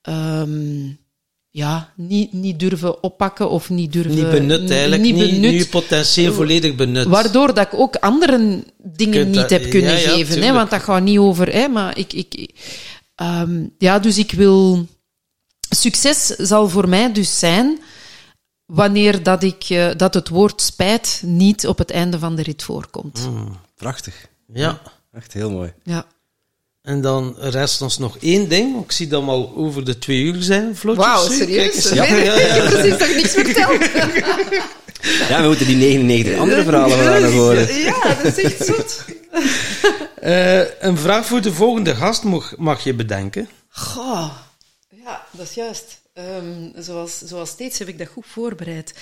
[0.00, 0.88] ehm,
[1.52, 4.14] ja, niet, niet durven oppakken of niet durven...
[4.14, 5.60] Niet benut eigenlijk, niet, niet benut.
[5.60, 7.06] je potentieel volledig benut.
[7.06, 10.42] Waardoor dat ik ook andere dingen kunt niet dat- heb kunnen ja, ja, geven.
[10.42, 11.52] Hè, want dat gaat niet over...
[11.52, 12.12] Hè, maar ik...
[12.12, 12.50] ik
[13.14, 14.86] ehm, ja, dus ik wil...
[15.68, 17.78] Succes zal voor mij dus zijn
[18.66, 22.62] wanneer dat, ik, eh, dat het woord spijt niet op het einde van de rit
[22.62, 23.28] voorkomt.
[23.30, 23.56] Mm.
[23.74, 24.28] Prachtig.
[24.52, 24.80] Ja.
[25.12, 25.72] Echt heel mooi.
[25.82, 26.06] Ja.
[26.82, 28.82] En dan rest ons nog één ding.
[28.84, 31.04] Ik zie dat we al over de twee uur zijn, vlotjes.
[31.06, 31.88] Wauw, serieus?
[31.90, 32.32] Ja, ja, ja.
[32.34, 33.80] Ik heb precies nog niks verteld.
[35.28, 37.74] Ja, we moeten die 99 andere verhalen vandaag nog horen.
[37.84, 39.04] Ja, dat is echt zoet.
[40.20, 43.48] Eh, een vraag voor de volgende gast mag, mag je bedenken.
[43.68, 44.30] Goh,
[45.04, 46.00] ja, dat is juist.
[46.14, 48.94] Ehm, zoals, zoals steeds heb ik dat goed voorbereid.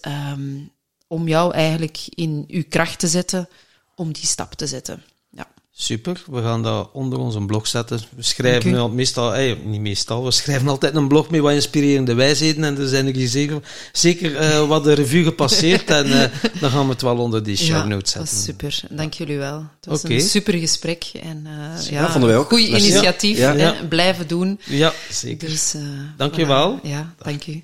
[1.11, 3.49] om jou eigenlijk in uw kracht te zetten,
[3.95, 5.03] om die stap te zetten.
[5.31, 5.47] Ja.
[5.71, 7.99] Super, we gaan dat onder onze blog zetten.
[8.15, 12.63] We schrijven al meestal, niet meestal, we schrijven altijd een blog met wat inspirerende wijsheden
[12.63, 13.61] en er zijn er hier zeker,
[13.91, 16.29] zeker eh, wat de revue gepasseerd en eh,
[16.61, 18.37] dan gaan we het wel onder die show ja, notes dat zetten.
[18.37, 18.43] is
[18.79, 18.97] super.
[18.97, 19.57] Dank jullie wel.
[19.75, 20.13] Het was Oké.
[20.13, 21.03] een super gesprek.
[21.23, 22.47] En, eh, ja, vonden wij ook.
[22.49, 23.37] Goed initiatief.
[23.37, 23.51] Ja.
[23.55, 23.75] hè, Ja.
[23.89, 24.59] Blijven doen.
[24.65, 25.49] Ja, zeker.
[25.49, 25.81] Dus, eh,
[26.17, 26.79] Dank je wel.
[26.79, 26.87] voilà.
[26.87, 27.63] Ja, dank u.